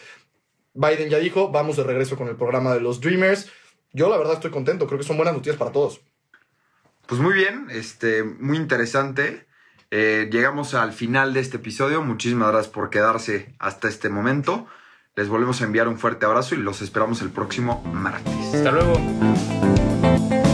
Biden 0.76 1.10
ya 1.10 1.18
dijo, 1.18 1.50
vamos 1.50 1.76
de 1.76 1.84
regreso 1.84 2.16
con 2.18 2.28
el 2.28 2.36
programa 2.36 2.74
de 2.74 2.82
los 2.82 3.02
Dreamers. 3.02 3.50
Yo 3.94 4.10
la 4.10 4.18
verdad 4.18 4.36
estoy 4.36 4.52
contento, 4.52 4.86
creo 4.86 5.00
que 5.00 5.06
son 5.06 5.18
buenas 5.18 5.34
noticias 5.34 5.58
para 5.58 5.72
todos. 5.72 6.02
Pues 7.08 7.22
muy 7.22 7.34
bien, 7.34 7.68
este, 7.70 8.24
muy 8.24 8.58
interesante. 8.58 9.46
Eh, 9.92 10.30
llegamos 10.32 10.74
al 10.74 10.92
final 10.92 11.34
de 11.34 11.40
este 11.40 11.58
episodio. 11.58 12.02
Muchísimas 12.02 12.52
gracias 12.52 12.74
por 12.74 12.90
quedarse 12.90 13.56
hasta 13.60 13.88
este 13.88 14.10
momento. 14.10 14.68
Les 15.16 15.30
volvemos 15.30 15.62
a 15.62 15.66
enviar 15.66 15.88
un 15.88 15.98
fuerte 15.98 16.26
abrazo 16.26 16.56
y 16.56 16.58
los 16.58 16.82
esperamos 16.82 17.22
el 17.22 17.30
próximo 17.30 17.82
martes. 17.94 18.34
Hasta 18.54 18.72
luego. 18.72 20.47